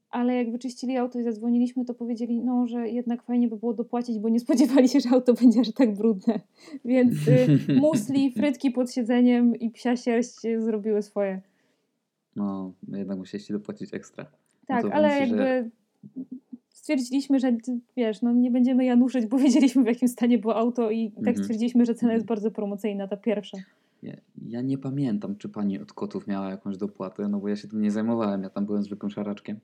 ale 0.10 0.36
jak 0.36 0.52
wyczyścili 0.52 0.98
auto 0.98 1.20
i 1.20 1.24
zadzwoniliśmy, 1.24 1.86
to 1.86 1.94
powiedzieli, 1.94 2.40
no, 2.40 2.68
że 2.68 2.90
jednak 2.90 3.24
fajnie 3.24 3.48
by 3.48 3.58
było 3.58 3.74
dopłacić, 3.74 4.20
bo 4.20 4.30
nie 4.30 4.40
spodziewali 4.40 4.90
się, 4.90 5.00
że 5.00 5.10
auto 5.10 5.34
będzie 5.42 5.60
aż 5.60 5.72
tak 5.72 5.94
brudne. 5.98 6.40
Więc 6.86 7.14
y, 7.28 7.48
musli, 7.82 8.32
frytki 8.32 8.72
pod 8.72 8.92
siedzeniem 8.92 9.56
i 9.56 9.70
psia 9.72 9.96
sierść 9.96 10.46
y, 10.46 10.62
zrobiły 10.62 11.02
swoje. 11.02 11.42
No, 12.36 12.72
jednak 12.92 13.18
musieliście 13.18 13.54
dopłacić 13.54 13.94
ekstra. 13.94 14.26
Tak, 14.68 14.82
to 14.84 14.94
ale 14.94 15.10
ci, 15.10 15.30
że- 15.30 15.36
jakby 15.46 15.72
stwierdziliśmy, 16.70 17.40
że 17.40 17.58
wiesz, 17.98 18.22
no 18.22 18.32
nie 18.32 18.52
będziemy 18.52 18.86
januszyć, 18.86 19.26
bo 19.26 19.38
wiedzieliśmy 19.46 19.84
w 19.84 19.88
jakim 19.88 20.08
stanie 20.08 20.38
było 20.38 20.56
auto 20.56 20.92
i 20.92 21.10
tak 21.12 21.18
Mhm. 21.20 21.38
stwierdziliśmy, 21.38 21.86
że 21.86 21.96
cena 21.96 22.14
jest 22.14 22.24
Mhm. 22.24 22.36
bardzo 22.36 22.52
promocyjna, 22.52 23.08
ta 23.08 23.18
pierwsza. 23.18 23.58
Ja, 24.06 24.16
ja 24.36 24.62
nie 24.62 24.78
pamiętam, 24.78 25.36
czy 25.38 25.50
pani 25.50 25.80
od 25.80 25.94
kotów 25.94 26.28
miała 26.28 26.50
jakąś 26.50 26.78
dopłatę, 26.78 27.28
no 27.28 27.40
bo 27.40 27.48
ja 27.48 27.56
się 27.56 27.68
tym 27.68 27.82
nie 27.82 27.92
zajmowałem, 27.92 28.44
ja 28.44 28.50
tam 28.50 28.66
byłem 28.66 28.84
zwykłym 28.84 29.10
szaraczkiem, 29.10 29.60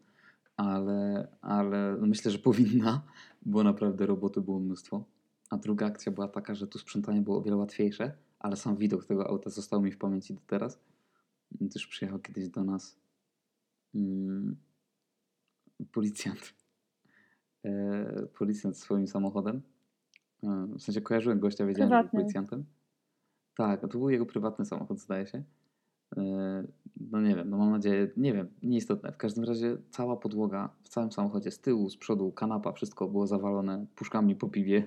ale, 0.58 1.28
ale 1.42 1.98
no 2.00 2.08
myślę, 2.08 2.32
że 2.32 2.40
powinna, 2.40 3.02
bo 3.46 3.64
naprawdę 3.64 4.06
roboty 4.06 4.42
było 4.42 4.60
mnóstwo. 4.60 5.06
A 5.50 5.58
druga 5.58 5.86
akcja 5.86 6.12
była 6.12 6.28
taka, 6.28 6.56
że 6.56 6.68
tu 6.68 6.80
sprzątanie 6.80 7.22
było 7.22 7.38
o 7.38 7.42
wiele 7.42 7.58
łatwiejsze, 7.58 8.18
ale 8.40 8.56
sam 8.56 8.78
widok 8.78 9.06
tego 9.06 9.28
auta 9.28 9.50
został 9.50 9.82
mi 9.82 9.92
w 9.92 9.98
pamięci 9.98 10.34
do 10.34 10.42
teraz. 10.48 10.80
Też 11.74 11.88
przyjechał 11.88 12.20
kiedyś 12.20 12.50
do 12.50 12.64
nas 12.64 13.00
mm, 13.96 14.56
policjant. 15.92 16.54
E, 17.66 18.28
policjant 18.38 18.78
swoim 18.78 19.08
samochodem. 19.08 19.62
E, 20.44 20.68
w 20.78 20.82
sensie 20.82 21.02
kojarzyłem 21.02 21.40
gościa, 21.40 21.66
wiedziałem, 21.66 21.92
że 21.92 22.02
był 22.04 22.12
policjantem. 22.12 22.66
Tak, 23.58 23.84
a 23.84 23.88
to 23.88 23.98
był 23.98 24.10
jego 24.10 24.26
prywatny 24.26 24.66
samochód, 24.66 25.00
zdaje 25.00 25.28
się. 25.28 25.44
E, 26.18 26.64
No 27.12 27.22
nie 27.22 27.36
wiem, 27.36 27.50
no 27.50 27.58
mam 27.58 27.72
nadzieję, 27.72 28.08
nie 28.18 28.34
wiem, 28.34 28.48
nieistotne. 28.64 29.12
W 29.12 29.18
każdym 29.18 29.44
razie 29.44 29.78
cała 29.90 30.18
podłoga 30.18 30.70
w 30.84 30.90
całym 30.90 31.12
samochodzie, 31.12 31.52
z 31.52 31.60
tyłu, 31.60 31.90
z 31.90 31.98
przodu, 31.98 32.32
kanapa, 32.32 32.72
wszystko 32.72 33.08
było 33.08 33.28
zawalone 33.28 33.86
puszkami 33.96 34.36
po 34.36 34.50
piwie. 34.50 34.84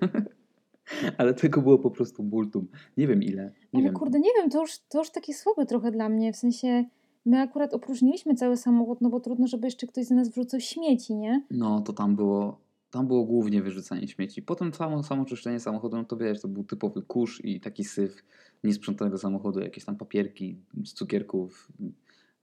Ale 1.18 1.35
tego 1.35 1.62
było 1.62 1.78
po 1.78 1.90
prostu 1.90 2.23
multum. 2.23 2.66
Nie 2.97 3.06
wiem 3.06 3.23
ile. 3.23 3.42
Nie 3.44 3.52
Ale 3.73 3.83
wiem. 3.83 3.94
kurde, 3.94 4.18
nie 4.21 4.30
wiem, 4.37 4.50
to 4.50 4.61
już, 4.61 4.78
to 4.88 4.99
już 4.99 5.11
takie 5.11 5.35
słabe 5.35 5.66
trochę 5.66 5.90
dla 5.90 6.09
mnie, 6.09 6.33
w 6.33 6.37
sensie 6.37 6.85
my 7.26 7.40
akurat 7.40 7.75
opróżniliśmy 7.75 8.35
cały 8.35 8.56
samochód, 8.56 9.00
no 9.00 9.11
bo 9.11 9.21
trudno, 9.21 9.47
żeby 9.47 9.66
jeszcze 9.66 9.87
ktoś 9.87 10.04
z 10.06 10.11
nas 10.11 10.28
wrzucał 10.28 10.61
śmieci, 10.61 11.14
nie? 11.16 11.42
No 11.50 11.80
to 11.80 11.92
tam 11.92 12.16
było, 12.16 12.61
tam 12.95 13.07
było 13.07 13.25
głównie 13.25 13.63
wyrzucanie 13.63 14.09
śmieci. 14.09 14.43
Potem 14.43 14.75
samo, 14.75 15.03
samo 15.03 15.25
czyszczenie 15.25 15.61
samochodu, 15.61 15.97
no 15.97 16.05
to 16.05 16.17
wiesz, 16.17 16.41
to 16.41 16.49
był 16.49 16.65
typowy 16.65 17.03
kurz 17.03 17.45
i 17.45 17.61
taki 17.61 17.85
syf 17.85 18.25
niesprzątanego 18.65 19.19
samochodu, 19.19 19.61
jakieś 19.61 19.85
tam 19.85 19.97
papierki 19.97 20.57
z 20.85 20.93
cukierków, 20.93 21.73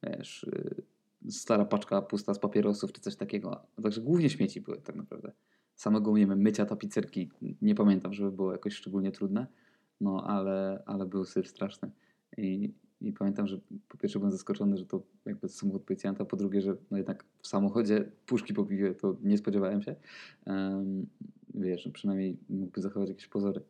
wiesz, 0.03 0.46
yy, 1.25 1.31
stara 1.31 1.65
paczka 1.65 2.01
pusta 2.01 2.34
z 2.34 2.39
papierosów 2.39 2.93
czy 2.93 3.01
coś 3.01 3.15
takiego. 3.15 3.62
Także 3.84 4.01
głównie 4.01 4.29
śmieci 4.29 4.62
były 4.62 4.77
tak 4.77 4.96
naprawdę. 4.96 5.31
Samego, 5.75 6.17
nie 6.17 6.27
wiem, 6.27 6.41
mycia 6.41 6.65
tapicerki 6.65 7.29
nie 7.62 7.75
pamiętam, 7.75 8.13
żeby 8.13 8.31
było 8.31 8.51
jakoś 8.51 8.74
szczególnie 8.74 9.12
trudne, 9.12 9.48
no 10.01 10.24
ale, 10.27 10.84
ale 10.86 11.05
był 11.05 11.25
syf 11.25 11.48
straszny. 11.48 11.91
I, 12.38 12.74
I 13.01 13.13
pamiętam, 13.13 13.48
że 13.48 13.60
po 13.88 13.98
pierwsze 13.98 14.20
byłem 14.20 14.31
zaskoczony, 14.31 14.77
że 14.77 14.86
to 14.86 15.03
jakby 15.25 15.50
samochód 15.50 15.84
policjanta, 15.84 16.25
po 16.25 16.38
drugie, 16.38 16.62
że 16.62 16.75
no 16.91 16.98
jednak 16.98 17.25
w 17.41 17.48
samochodzie 17.48 18.12
puszki 18.25 18.53
po 18.53 18.65
piwie 18.65 18.96
to 18.96 19.17
nie 19.24 19.38
spodziewałem 19.38 19.81
się. 19.81 19.96
Um, 20.46 21.08
wiesz, 21.53 21.84
że 21.84 21.89
przynajmniej 21.89 22.38
mógłby 22.50 22.81
zachować 22.81 23.10
jakieś 23.10 23.27
pozory. 23.27 23.62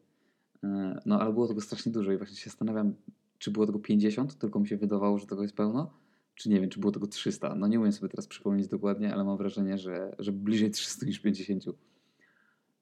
E, 0.64 1.00
No 1.06 1.22
ale 1.22 1.34
było 1.34 1.48
tego 1.48 1.62
strasznie 1.62 1.92
dużo 1.92 2.12
i 2.12 2.18
właśnie 2.18 2.38
się 2.38 2.50
zastanawiam, 2.50 2.94
czy 3.38 3.52
było 3.52 3.66
tego 3.66 3.80
50, 3.80 4.38
tylko 4.38 4.60
mi 4.60 4.68
się 4.68 4.78
wydawało, 4.78 5.20
że 5.20 5.26
tego 5.26 5.42
jest 5.42 5.56
pełno, 5.56 5.94
czy 6.36 6.50
nie 6.50 6.62
wiem, 6.62 6.70
czy 6.70 6.80
było 6.80 6.92
tego 6.92 7.08
300. 7.08 7.56
No 7.56 7.68
nie 7.68 7.80
umiem 7.80 7.92
sobie 7.92 8.10
teraz 8.10 8.28
przypomnieć 8.28 8.68
dokładnie, 8.68 9.14
ale 9.14 9.24
mam 9.24 9.38
wrażenie, 9.38 9.78
że, 9.78 10.16
że 10.20 10.32
bliżej 10.32 10.72
300 10.72 11.06
niż 11.06 11.20
50. 11.20 11.66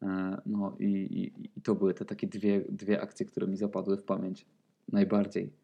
E, 0.02 0.42
No 0.46 0.76
i, 0.80 0.86
i, 0.86 1.46
i 1.58 1.62
to 1.62 1.76
były 1.76 1.94
te 1.94 2.06
takie 2.06 2.28
dwie, 2.28 2.66
dwie 2.70 3.02
akcje, 3.02 3.26
które 3.26 3.48
mi 3.48 3.58
zapadły 3.58 3.98
w 3.98 4.04
pamięć 4.04 4.46
najbardziej. 4.92 5.59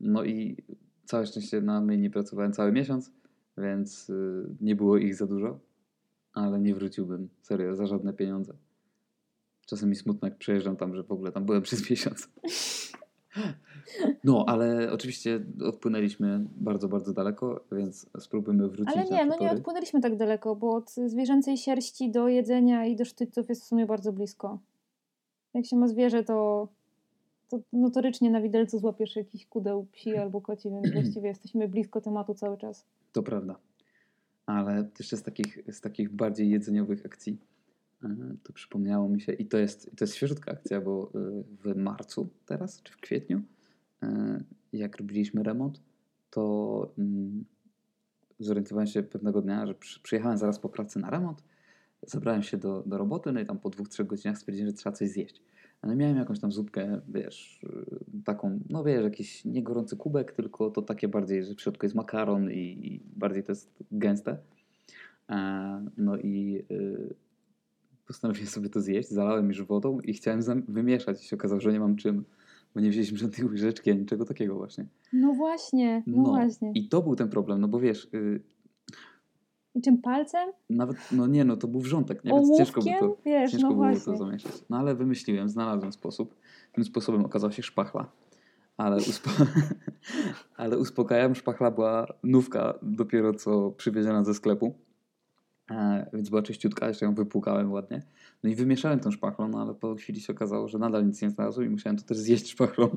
No 0.00 0.24
i 0.24 0.56
całe 1.04 1.26
szczęście 1.26 1.60
na 1.60 1.80
my 1.80 1.98
nie 1.98 2.10
pracowałem 2.10 2.52
cały 2.52 2.72
miesiąc, 2.72 3.10
więc 3.58 4.10
y, 4.10 4.46
nie 4.60 4.76
było 4.76 4.96
ich 4.96 5.14
za 5.14 5.26
dużo, 5.26 5.58
ale 6.32 6.60
nie 6.60 6.74
wróciłbym 6.74 7.28
serio 7.42 7.76
za 7.76 7.86
żadne 7.86 8.12
pieniądze. 8.12 8.54
Czasem 9.66 9.88
mi 9.88 9.96
smutno, 9.96 10.28
jak 10.28 10.38
przejeżdżam 10.38 10.76
tam, 10.76 10.94
że 10.94 11.02
w 11.02 11.12
ogóle 11.12 11.32
tam 11.32 11.44
byłem 11.44 11.62
przez 11.68 11.90
miesiąc. 11.90 12.28
No, 14.24 14.44
ale 14.46 14.92
oczywiście 14.92 15.40
odpłynęliśmy 15.64 16.44
bardzo, 16.56 16.88
bardzo 16.88 17.12
daleko, 17.12 17.64
więc 17.72 18.06
spróbujmy 18.18 18.68
wrócić 18.68 18.96
Ale 18.96 19.04
nie, 19.04 19.26
no 19.26 19.36
nie 19.40 19.50
odpłynęliśmy 19.50 20.00
tak 20.00 20.16
daleko, 20.16 20.56
bo 20.56 20.74
od 20.74 20.90
zwierzęcej 20.90 21.56
sierści 21.56 22.10
do 22.10 22.28
jedzenia 22.28 22.86
i 22.86 22.96
do 22.96 23.04
sztyców 23.04 23.48
jest 23.48 23.62
w 23.62 23.66
sumie 23.66 23.86
bardzo 23.86 24.12
blisko. 24.12 24.58
Jak 25.54 25.66
się 25.66 25.76
ma 25.76 25.88
zwierzę, 25.88 26.24
to, 26.24 26.68
to 27.48 27.60
notorycznie 27.72 28.30
na 28.30 28.40
widelcu 28.40 28.78
złapiesz 28.78 29.16
jakiś 29.16 29.46
kudeł 29.46 29.86
psi 29.92 30.16
albo 30.16 30.40
koci, 30.40 30.70
więc 30.70 30.90
właściwie 31.02 31.28
jesteśmy 31.28 31.68
blisko 31.68 32.00
tematu 32.00 32.34
cały 32.34 32.58
czas. 32.58 32.86
To 33.12 33.22
prawda. 33.22 33.58
Ale 34.46 34.88
jeszcze 34.98 35.16
z 35.16 35.22
takich, 35.22 35.58
z 35.70 35.80
takich 35.80 36.10
bardziej 36.10 36.50
jedzeniowych 36.50 37.06
akcji 37.06 37.38
e, 38.04 38.08
to 38.42 38.52
przypomniało 38.52 39.08
mi 39.08 39.20
się 39.20 39.32
i 39.32 39.46
to 39.46 39.58
jest, 39.58 39.90
to 39.96 40.04
jest 40.04 40.14
świeżutka 40.14 40.52
akcja, 40.52 40.80
bo 40.80 41.10
e, 41.14 41.42
w 41.62 41.76
marcu 41.76 42.28
teraz, 42.46 42.82
czy 42.82 42.92
w 42.92 42.96
kwietniu, 42.96 43.42
e, 44.02 44.40
jak 44.72 44.96
robiliśmy 44.96 45.42
remont, 45.42 45.80
to 46.30 46.92
mm, 46.98 47.44
zorientowałem 48.40 48.86
się 48.86 49.02
pewnego 49.02 49.42
dnia, 49.42 49.66
że 49.66 49.74
przy, 49.74 50.02
przyjechałem 50.02 50.38
zaraz 50.38 50.58
po 50.58 50.68
pracy 50.68 50.98
na 50.98 51.10
remont, 51.10 51.42
zabrałem 52.02 52.42
się 52.42 52.56
do, 52.56 52.82
do 52.86 52.98
roboty, 52.98 53.32
no 53.32 53.40
i 53.40 53.46
tam 53.46 53.58
po 53.58 53.70
dwóch, 53.70 53.88
trzech 53.88 54.06
godzinach 54.06 54.38
stwierdziłem, 54.38 54.70
że 54.70 54.76
trzeba 54.76 54.96
coś 54.96 55.08
zjeść. 55.08 55.42
Ale 55.82 55.96
miałem 55.96 56.16
jakąś 56.16 56.40
tam 56.40 56.52
zupkę, 56.52 57.00
wiesz, 57.08 57.60
y, 57.64 58.22
taką, 58.24 58.60
no 58.70 58.84
wiesz, 58.84 59.04
jakiś 59.04 59.44
nie 59.44 59.62
gorący 59.62 59.96
kubek, 59.96 60.32
tylko 60.32 60.70
to 60.70 60.82
takie 60.82 61.08
bardziej, 61.08 61.44
że 61.44 61.54
w 61.54 61.60
środku 61.60 61.86
jest 61.86 61.96
makaron 61.96 62.50
i, 62.50 62.56
i 62.58 63.00
bardziej 63.16 63.42
to 63.42 63.52
jest 63.52 63.70
gęste. 63.92 64.38
E, 65.30 65.86
no 65.96 66.16
i 66.16 66.62
y, 66.70 67.14
postanowiłem 68.06 68.48
sobie 68.48 68.68
to 68.68 68.80
zjeść, 68.80 69.08
zalałem 69.08 69.48
już 69.48 69.62
wodą 69.62 70.00
i 70.00 70.14
chciałem 70.14 70.42
wymieszać 70.68 71.24
i 71.24 71.28
się 71.28 71.36
okazało, 71.36 71.60
że 71.60 71.72
nie 71.72 71.80
mam 71.80 71.96
czym, 71.96 72.24
bo 72.74 72.80
nie 72.80 72.90
wzięliśmy 72.90 73.18
żadnej 73.18 73.48
łyżeczki 73.48 73.90
ani 73.90 74.00
niczego 74.00 74.24
takiego 74.24 74.54
właśnie. 74.54 74.86
No 75.12 75.32
właśnie, 75.32 76.02
no, 76.06 76.22
właśnie. 76.22 76.72
I... 76.74 76.78
I 76.78 76.88
to 76.88 77.02
był 77.02 77.16
ten 77.16 77.28
problem, 77.28 77.60
no 77.60 77.68
bo 77.68 77.80
wiesz, 77.80 78.08
y, 78.14 78.40
czym 79.82 79.98
palcem? 79.98 80.50
nawet, 80.70 80.96
no 81.12 81.26
nie, 81.26 81.44
no 81.44 81.56
to 81.56 81.68
był 81.68 81.80
wrzątek, 81.80 82.24
nie? 82.24 82.32
Więc 82.32 82.58
ciężko 82.58 82.82
by 82.82 82.90
Ołówkiem? 82.90 83.10
to, 83.10 83.16
Wiesz, 83.24 83.52
ciężko 83.52 83.68
no 83.68 83.74
było 83.74 83.84
właśnie. 83.84 84.12
to 84.12 84.18
zamieszać. 84.18 84.52
No 84.70 84.78
ale 84.78 84.94
wymyśliłem, 84.94 85.48
znalazłem 85.48 85.92
sposób. 85.92 86.34
Tym 86.72 86.84
sposobem 86.84 87.24
okazał 87.24 87.52
się 87.52 87.62
szpachla. 87.62 88.12
Ale, 88.76 88.96
uspo... 88.96 89.30
ale 90.56 90.78
uspokajam, 90.78 91.34
szpachla 91.34 91.70
była 91.70 92.06
nówka 92.22 92.78
dopiero 92.82 93.34
co 93.34 93.70
przywieziona 93.70 94.24
ze 94.24 94.34
sklepu. 94.34 94.74
E, 95.70 96.10
więc 96.12 96.30
była 96.30 96.42
czyściutka, 96.42 96.88
jeszcze 96.88 97.06
ją 97.06 97.14
wypłukałem 97.14 97.72
ładnie. 97.72 98.02
No 98.42 98.50
i 98.50 98.54
wymieszałem 98.54 99.00
tą 99.00 99.10
szpachlą, 99.10 99.48
no 99.48 99.62
ale 99.62 99.74
po 99.74 99.94
chwili 99.94 100.20
się 100.20 100.32
okazało, 100.32 100.68
że 100.68 100.78
nadal 100.78 101.06
nic 101.06 101.22
nie 101.22 101.30
znalazłem 101.30 101.66
i 101.66 101.70
musiałem 101.70 101.96
to 101.96 102.04
też 102.04 102.18
zjeść 102.18 102.50
szpachlą. 102.50 102.88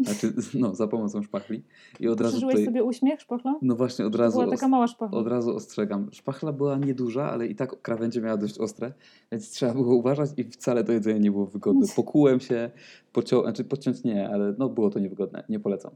Znaczy, 0.00 0.32
no, 0.60 0.74
za 0.74 0.88
pomocą 0.88 1.22
szpachli. 1.22 1.62
I 2.00 2.08
od 2.08 2.20
razu 2.20 2.40
tutaj... 2.40 2.64
sobie 2.64 2.84
uśmiech 2.84 3.20
szpachlą? 3.20 3.54
No 3.62 3.76
właśnie, 3.76 4.06
od 4.06 4.14
razu, 4.14 4.40
była 4.40 4.50
taka 4.50 4.68
mała 4.68 4.86
szpachla. 4.86 5.18
od 5.18 5.26
razu 5.26 5.56
ostrzegam. 5.56 6.08
Szpachla 6.12 6.52
była 6.52 6.78
nieduża, 6.78 7.30
ale 7.30 7.46
i 7.46 7.54
tak 7.54 7.82
krawędzie 7.82 8.20
miała 8.20 8.36
dość 8.36 8.58
ostre, 8.58 8.92
więc 9.32 9.50
trzeba 9.50 9.74
było 9.74 9.94
uważać 9.94 10.30
i 10.36 10.44
wcale 10.44 10.84
to 10.84 10.92
jedzenie 10.92 11.20
nie 11.20 11.30
było 11.30 11.46
wygodne. 11.46 11.86
Pokułem 11.96 12.40
się, 12.40 12.70
pocią... 13.12 13.42
znaczy 13.42 13.64
podciąć 13.64 14.04
nie, 14.04 14.28
ale 14.28 14.54
no 14.58 14.68
było 14.68 14.90
to 14.90 14.98
niewygodne, 14.98 15.44
nie 15.48 15.60
polecam. 15.60 15.92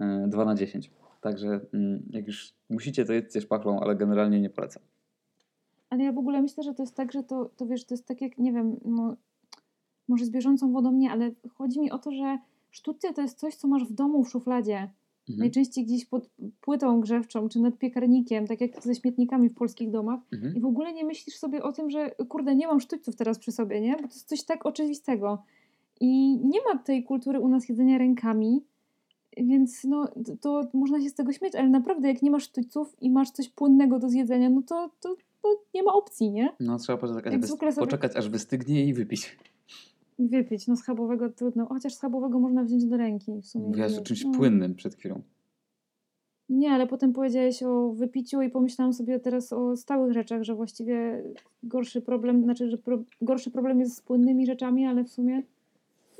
E, 0.00 0.26
2 0.28 0.44
na 0.44 0.54
10. 0.54 0.90
Także 1.20 1.60
mm, 1.74 2.02
jak 2.10 2.26
już 2.26 2.52
musicie, 2.70 3.04
to 3.04 3.12
jedzcie 3.12 3.40
szpachlą, 3.40 3.80
ale 3.80 3.96
generalnie 3.96 4.40
nie 4.40 4.50
polecam. 4.50 4.82
Ale 5.90 6.04
ja 6.04 6.12
w 6.12 6.18
ogóle 6.18 6.42
myślę, 6.42 6.62
że 6.62 6.74
to 6.74 6.82
jest 6.82 6.94
tak, 6.94 7.12
że 7.12 7.22
to, 7.22 7.50
to 7.56 7.66
wiesz, 7.66 7.84
to 7.84 7.94
jest 7.94 8.06
tak 8.06 8.20
jak, 8.20 8.38
nie 8.38 8.52
wiem, 8.52 8.76
no, 8.84 9.16
może 10.08 10.24
z 10.24 10.30
bieżącą 10.30 10.72
wodą 10.72 10.92
nie, 10.92 11.10
ale 11.10 11.30
chodzi 11.54 11.80
mi 11.80 11.90
o 11.90 11.98
to, 11.98 12.12
że 12.12 12.38
sztucja 12.70 13.12
to 13.12 13.22
jest 13.22 13.38
coś, 13.38 13.54
co 13.54 13.68
masz 13.68 13.84
w 13.84 13.92
domu 13.92 14.24
w 14.24 14.30
szufladzie. 14.30 14.74
Mhm. 15.28 15.38
Najczęściej 15.38 15.84
gdzieś 15.84 16.04
pod 16.04 16.30
płytą 16.60 17.00
grzewczą, 17.00 17.48
czy 17.48 17.60
nad 17.60 17.78
piekarnikiem, 17.78 18.46
tak 18.46 18.60
jak 18.60 18.82
ze 18.82 18.94
śmietnikami 18.94 19.48
w 19.48 19.54
polskich 19.54 19.90
domach. 19.90 20.20
Mhm. 20.32 20.56
I 20.56 20.60
w 20.60 20.64
ogóle 20.66 20.92
nie 20.92 21.04
myślisz 21.04 21.36
sobie 21.36 21.62
o 21.62 21.72
tym, 21.72 21.90
że 21.90 22.10
kurde, 22.10 22.54
nie 22.54 22.66
mam 22.66 22.80
sztućców 22.80 23.16
teraz 23.16 23.38
przy 23.38 23.52
sobie, 23.52 23.80
nie? 23.80 23.92
Bo 23.92 23.98
to 23.98 24.04
jest 24.04 24.28
coś 24.28 24.42
tak 24.42 24.66
oczywistego. 24.66 25.42
I 26.00 26.38
nie 26.44 26.58
ma 26.62 26.78
tej 26.78 27.04
kultury 27.04 27.40
u 27.40 27.48
nas 27.48 27.68
jedzenia 27.68 27.98
rękami, 27.98 28.64
więc 29.36 29.84
no, 29.84 30.08
to, 30.26 30.36
to 30.40 30.70
można 30.74 31.00
się 31.00 31.08
z 31.08 31.14
tego 31.14 31.32
śmiać, 31.32 31.54
ale 31.54 31.68
naprawdę 31.68 32.08
jak 32.08 32.22
nie 32.22 32.30
masz 32.30 32.42
sztućców 32.44 32.96
i 33.00 33.10
masz 33.10 33.30
coś 33.30 33.48
płynnego 33.48 33.98
do 33.98 34.08
zjedzenia, 34.08 34.50
no 34.50 34.62
to, 34.62 34.90
to, 35.00 35.16
to 35.42 35.48
nie 35.74 35.82
ma 35.82 35.92
opcji, 35.92 36.30
nie? 36.30 36.52
No 36.60 36.78
trzeba 36.78 36.98
poczekać, 36.98 37.32
Jak 37.32 37.42
wys- 37.42 37.46
zwykle 37.46 37.72
sobie- 37.72 37.86
poczekać 37.86 38.16
aż 38.16 38.28
wystygnie 38.28 38.84
i 38.84 38.94
wypić. 38.94 39.36
I 40.20 40.28
wypić, 40.28 40.66
no 40.66 40.76
schabowego 40.76 41.30
trudno, 41.30 41.66
chociaż 41.66 41.94
schabowego 41.94 42.38
można 42.38 42.64
wziąć 42.64 42.84
do 42.86 42.96
ręki 42.96 43.32
w 43.42 43.46
sumie. 43.46 43.66
Mówiłaś 43.66 43.98
o 43.98 44.02
czymś 44.02 44.24
No. 44.24 44.32
płynnym 44.32 44.74
przed 44.74 44.94
chwilą. 44.94 45.22
Nie, 46.48 46.70
ale 46.70 46.86
potem 46.86 47.12
powiedziałeś 47.12 47.62
o 47.62 47.92
wypiciu 47.92 48.42
i 48.42 48.50
pomyślałam 48.50 48.92
sobie 48.92 49.20
teraz 49.20 49.52
o 49.52 49.76
stałych 49.76 50.12
rzeczach, 50.12 50.42
że 50.42 50.54
właściwie 50.54 51.22
gorszy 51.62 52.00
problem, 52.02 52.42
znaczy, 52.42 52.70
że 52.70 52.78
pro, 52.78 52.98
gorszy 53.22 53.50
problem 53.50 53.80
jest 53.80 53.96
z 53.96 54.00
płynnymi 54.00 54.46
rzeczami, 54.46 54.86
ale 54.86 55.04
w 55.04 55.08
sumie 55.08 55.42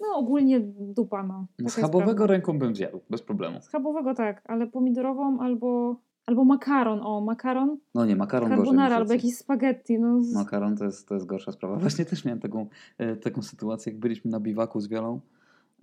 no 0.00 0.19
ogólnie 0.19 0.61
dupa, 0.78 1.23
no. 1.23 1.47
Taka 1.57 1.71
schabowego 1.71 2.26
ręką 2.26 2.59
bym 2.59 2.76
zjadł, 2.76 3.00
bez 3.11 3.23
problemu. 3.23 3.61
Schabowego 3.61 4.14
tak, 4.14 4.42
ale 4.47 4.66
pomidorową 4.66 5.40
albo, 5.40 5.97
albo 6.27 6.45
makaron, 6.45 7.00
o 7.03 7.21
makaron, 7.21 7.79
No 7.95 8.07
nie, 8.07 8.17
makaron 8.17 8.49
carbonara 8.49 8.97
albo 8.97 9.12
jakieś 9.12 9.37
spaghetti, 9.37 9.99
no. 9.99 10.21
Makaron 10.35 10.77
to 10.77 10.85
jest, 10.85 11.09
to 11.09 11.15
jest 11.15 11.27
gorsza 11.27 11.53
sprawa. 11.53 11.77
Właśnie 11.87 12.05
też 12.05 12.25
miałem 12.25 12.41
taką, 12.41 12.67
e, 12.99 13.17
taką 13.17 13.43
sytuację, 13.43 13.93
jak 13.93 14.00
byliśmy 14.00 14.31
na 14.31 14.41
biwaku 14.41 14.81
z 14.81 14.89
Wiolą, 14.89 15.21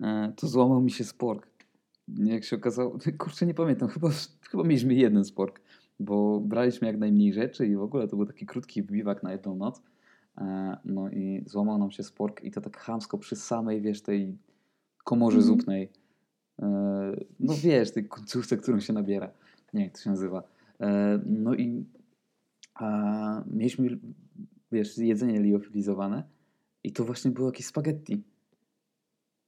e, 0.00 0.32
to 0.36 0.46
złamał 0.46 0.80
mi 0.80 0.90
się 0.90 1.04
spork. 1.04 1.46
Jak 2.08 2.44
się 2.44 2.56
okazało, 2.56 2.98
kurczę 3.18 3.46
nie 3.46 3.54
pamiętam, 3.54 3.88
chyba, 3.88 4.08
chyba 4.50 4.62
mieliśmy 4.64 4.94
jeden 4.94 5.24
spork, 5.24 5.60
bo 6.00 6.40
braliśmy 6.40 6.86
jak 6.88 6.98
najmniej 6.98 7.32
rzeczy 7.32 7.66
i 7.66 7.76
w 7.76 7.82
ogóle 7.82 8.08
to 8.08 8.16
był 8.16 8.26
taki 8.26 8.46
krótki 8.46 8.82
biwak 8.82 9.22
na 9.22 9.32
jedną 9.32 9.56
noc. 9.56 9.82
E, 10.38 10.76
no 10.84 11.10
i 11.10 11.42
złamał 11.46 11.78
nam 11.78 11.90
się 11.90 12.02
spork 12.02 12.44
i 12.44 12.50
to 12.50 12.60
tak 12.60 12.76
chamsko 12.76 13.18
przy 13.18 13.36
samej, 13.36 13.80
wiesz, 13.80 14.02
tej 14.02 14.38
komorze 15.04 15.38
Mhm. 15.38 15.56
zupnej. 15.56 15.88
E, 16.62 16.66
no 17.40 17.54
wiesz, 17.62 17.90
tej 17.92 18.08
końcówce, 18.08 18.56
którą 18.56 18.80
się 18.80 18.92
nabiera. 18.92 19.30
Nie 19.72 19.84
jak 19.84 19.92
to 19.92 20.00
się 20.00 20.10
nazywa. 20.10 20.42
E, 20.80 21.20
no 21.26 21.54
i 21.54 21.84
a, 22.74 23.44
mieliśmy, 23.50 23.98
wiesz, 24.72 24.98
jedzenie 24.98 25.40
liofilizowane 25.40 26.22
i 26.84 26.92
to 26.92 27.04
właśnie 27.04 27.30
było 27.30 27.48
jakieś 27.48 27.66
spaghetti. 27.66 28.22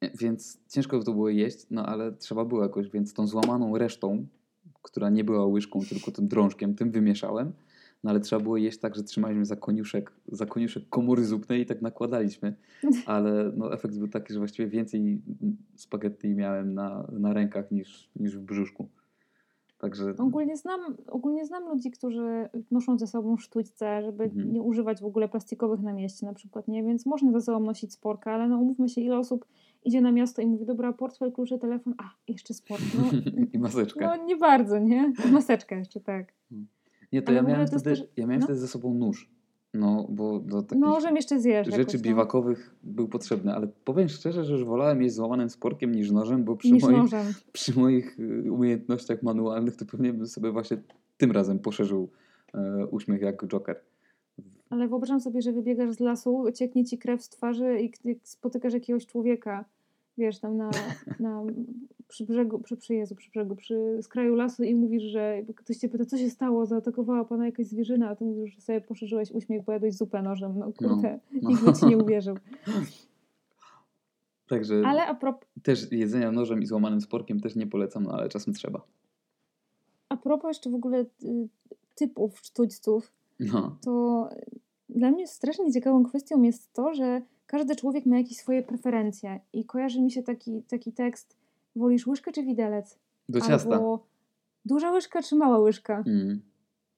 E, 0.01 0.11
Więc 0.17 0.59
ciężko 0.69 1.03
to 1.03 1.13
było 1.13 1.29
jeść, 1.29 1.67
no 1.71 1.87
ale 1.87 2.13
trzeba 2.13 2.45
było 2.45 2.63
jakoś, 2.63 2.91
więc 2.91 3.15
tą 3.15 3.27
złamaną 3.27 3.79
resztą, 3.79 4.27
która 4.83 5.11
nie 5.11 5.25
była 5.25 5.47
łyżką, 5.47 5.81
tylko 5.89 6.11
tym 6.11 6.29
drążkiem, 6.29 6.75
tym 6.75 6.91
wymieszałem. 6.91 7.53
No 8.05 8.11
ale 8.11 8.21
trzeba 8.21 8.43
było 8.43 8.57
jeść 8.57 8.79
tak, 8.79 8.97
że 8.97 9.03
trzymaliśmy 9.03 9.45
za 9.45 9.57
koniuszek, 9.57 10.13
za 10.29 10.47
koniuszek 10.47 10.89
komory 10.89 11.25
zupnej 11.25 11.61
i 11.61 11.67
tak 11.67 11.83
nakładaliśmy. 11.83 12.55
Ale 13.07 13.53
no, 13.57 13.73
efekt 13.73 13.99
był 13.99 14.09
taki, 14.09 14.33
że 14.33 14.39
właściwie 14.39 14.69
więcej 14.69 15.23
spaghetti 15.77 16.29
miałem 16.29 16.75
na, 16.75 17.07
na 17.13 17.33
rękach 17.33 17.71
niż, 17.71 18.11
niż 18.17 18.37
w 18.37 18.41
brzuszku. 18.41 18.89
Także 19.81 20.15
Ogólnie 20.19 20.57
znam, 20.57 20.81
ogólnie 21.07 21.47
znam 21.47 21.69
ludzi, 21.69 21.91
którzy 21.91 22.49
noszą 22.71 22.99
ze 22.99 23.07
sobą 23.07 23.37
sztućce, 23.37 24.03
żeby 24.03 24.25
Mhm. 24.25 24.53
nie 24.53 24.63
używać 24.63 25.01
w 25.01 25.05
ogóle 25.05 25.29
plastikowych 25.29 25.81
na 25.81 25.93
mieście 25.93 26.27
na 26.27 26.35
przykład, 26.35 26.69
nie? 26.69 26.83
Więc 26.85 27.07
można 27.07 27.33
ze 27.33 27.41
sobą 27.41 27.61
nosić 27.61 27.93
sporka, 27.93 28.33
ale 28.33 28.49
no 28.49 28.59
umówmy 28.59 28.89
się, 28.89 29.01
ile 29.01 29.19
osób 29.19 29.47
idzie 29.85 30.01
na 30.01 30.13
miasto 30.13 30.43
i 30.43 30.47
mówi, 30.47 30.67
dobra, 30.67 30.93
portfel, 30.93 31.33
klucze, 31.33 31.59
telefon, 31.59 31.95
a, 31.99 32.11
jeszcze 32.29 32.55
sport. 32.55 32.83
No, 32.99 33.03
i 33.53 33.59
maseczka. 33.59 34.17
no 34.17 34.25
nie 34.25 34.37
bardzo, 34.37 34.79
nie? 34.79 35.13
Maseczka 35.33 35.77
jeszcze, 35.77 36.01
tak. 36.01 36.33
Nie, 37.13 37.23
to 37.23 37.29
Ale 37.29 37.37
ja 37.37 37.43
miałem, 37.43 37.67
wtedy, 37.67 37.83
też- 37.83 38.05
ja 38.17 38.27
miałem 38.27 38.41
no. 38.41 38.47
wtedy 38.47 38.59
ze 38.61 38.69
sobą 38.69 38.95
nóż. 38.95 39.31
No, 39.75 40.07
bo 40.09 40.39
do 40.41 40.63
takich 40.63 40.79
Nożem 40.85 41.17
jeszcze 41.17 41.41
zjesz 41.41 41.67
rzeczy 41.67 41.79
jakoś, 41.79 41.95
no. 41.95 42.01
biwakowych 42.01 42.75
był 42.83 43.09
potrzebny, 43.09 43.55
ale 43.55 43.69
powiem 43.85 44.09
szczerze, 44.09 44.45
że 44.45 44.53
już 44.53 44.65
wolałem 44.65 45.03
jeść 45.03 45.15
złamanym 45.15 45.51
sporkiem 45.51 45.95
niż 45.95 46.11
nożem, 46.11 46.45
bo 46.45 46.57
przy, 46.57 46.73
Niż 46.73 46.83
moich, 46.83 46.97
nożem. 46.99 47.27
przy 47.53 47.79
moich 47.81 48.19
y, 48.21 48.53
umiejętnościach 48.53 49.23
manualnych 49.23 49.77
to 49.77 49.85
pewnie 49.87 50.13
bym 50.13 50.27
sobie 50.27 50.51
właśnie 50.53 50.77
tym 51.17 51.33
razem 51.33 51.59
poszerzył 51.59 52.09
e, 52.55 52.87
uśmiech 52.87 53.21
jak 53.21 53.47
Joker. 53.47 53.81
Ale 54.71 54.89
wyobrażam 54.89 55.21
sobie, 55.21 55.43
że 55.43 55.53
wybiegasz 55.53 55.95
z 55.95 56.01
lasu, 56.01 56.45
cieknie 56.55 56.85
ci 56.85 56.99
krew 56.99 57.23
z 57.23 57.29
twarzy 57.29 57.79
i 57.81 57.91
k- 57.91 57.99
spotykasz 58.23 58.73
jakiegoś 58.75 59.07
człowieka, 59.07 59.65
wiesz, 60.19 60.39
tam 60.39 60.57
na, 60.57 60.71
na 61.21 61.43
przy 62.11 62.25
brzegu, 62.25 62.59
przy, 62.59 62.77
przy 62.77 62.95
Jezu, 62.95 63.15
przy 63.15 63.31
brzegu, 63.31 63.57
przy 63.57 63.99
skraju 64.03 64.35
lasu 64.35 64.63
i 64.63 64.75
mówisz, 64.75 65.03
że 65.03 65.43
ktoś 65.57 65.77
cię 65.77 65.89
pyta, 65.89 66.05
co 66.05 66.19
się 66.19 66.31
stało, 66.31 66.67
zaatakowała 66.67 67.25
pana 67.25 67.47
jakaś 67.47 67.67
zwierzyna, 67.67 68.09
a 68.09 68.17
ty 68.17 68.25
mówisz, 68.25 68.55
że 68.55 68.61
sobie 68.61 68.81
poszerzyłeś 68.81 69.31
uśmiech, 69.31 69.65
bo 69.65 69.73
jadłeś 69.73 69.95
zupę 69.95 70.23
nożem. 70.23 70.59
No 70.59 70.73
kurde, 70.73 71.19
no. 71.43 71.51
nikt 71.51 71.65
by 71.65 71.73
ci 71.73 71.87
nie 71.87 71.99
uwierzył. 71.99 72.37
Także 74.49 74.83
Ale 74.87 75.07
a 75.07 75.15
propos, 75.15 75.49
też 75.63 75.93
jedzenia 75.93 76.33
nożem 76.33 76.63
i 76.63 76.67
złamanym 76.67 77.01
sporkiem 77.01 77.41
też 77.41 77.57
nie 77.57 77.67
polecam, 77.67 78.03
no 78.03 78.13
ale 78.13 78.29
czasem 78.29 78.55
trzeba. 78.55 78.83
a 80.09 80.17
propos 80.17 80.49
jeszcze 80.49 80.71
w 80.71 80.75
ogóle 80.75 81.05
y, 81.25 81.49
typów 81.95 82.39
sztućców, 82.39 83.13
No, 83.41 83.77
to 83.85 84.29
dla 84.89 85.11
mnie 85.11 85.27
strasznie 85.27 85.73
ciekawą 85.73 86.05
kwestią 86.05 86.43
jest 86.43 86.73
to, 86.73 86.95
że 86.95 87.23
każdy 87.47 87.77
człowiek 87.77 88.07
ma 88.07 88.19
jakieś 88.19 88.37
swoje 88.37 88.63
preferencje 88.63 89.41
i 89.53 89.65
kojarzy 89.65 90.03
mi 90.03 90.11
się 90.11 90.23
taki, 90.23 90.63
taki 90.63 90.93
tekst, 90.93 91.37
wolisz 91.77 92.07
łyżkę 92.07 92.33
czy 92.33 92.43
widelec? 92.43 92.99
do 93.31 93.41
ciasta. 93.41 93.75
Albo 93.75 94.07
duża 94.65 94.91
łyżka 94.91 95.23
czy 95.23 95.37
mała 95.37 95.59
łyżka? 95.59 96.03
Mm, 96.07 96.41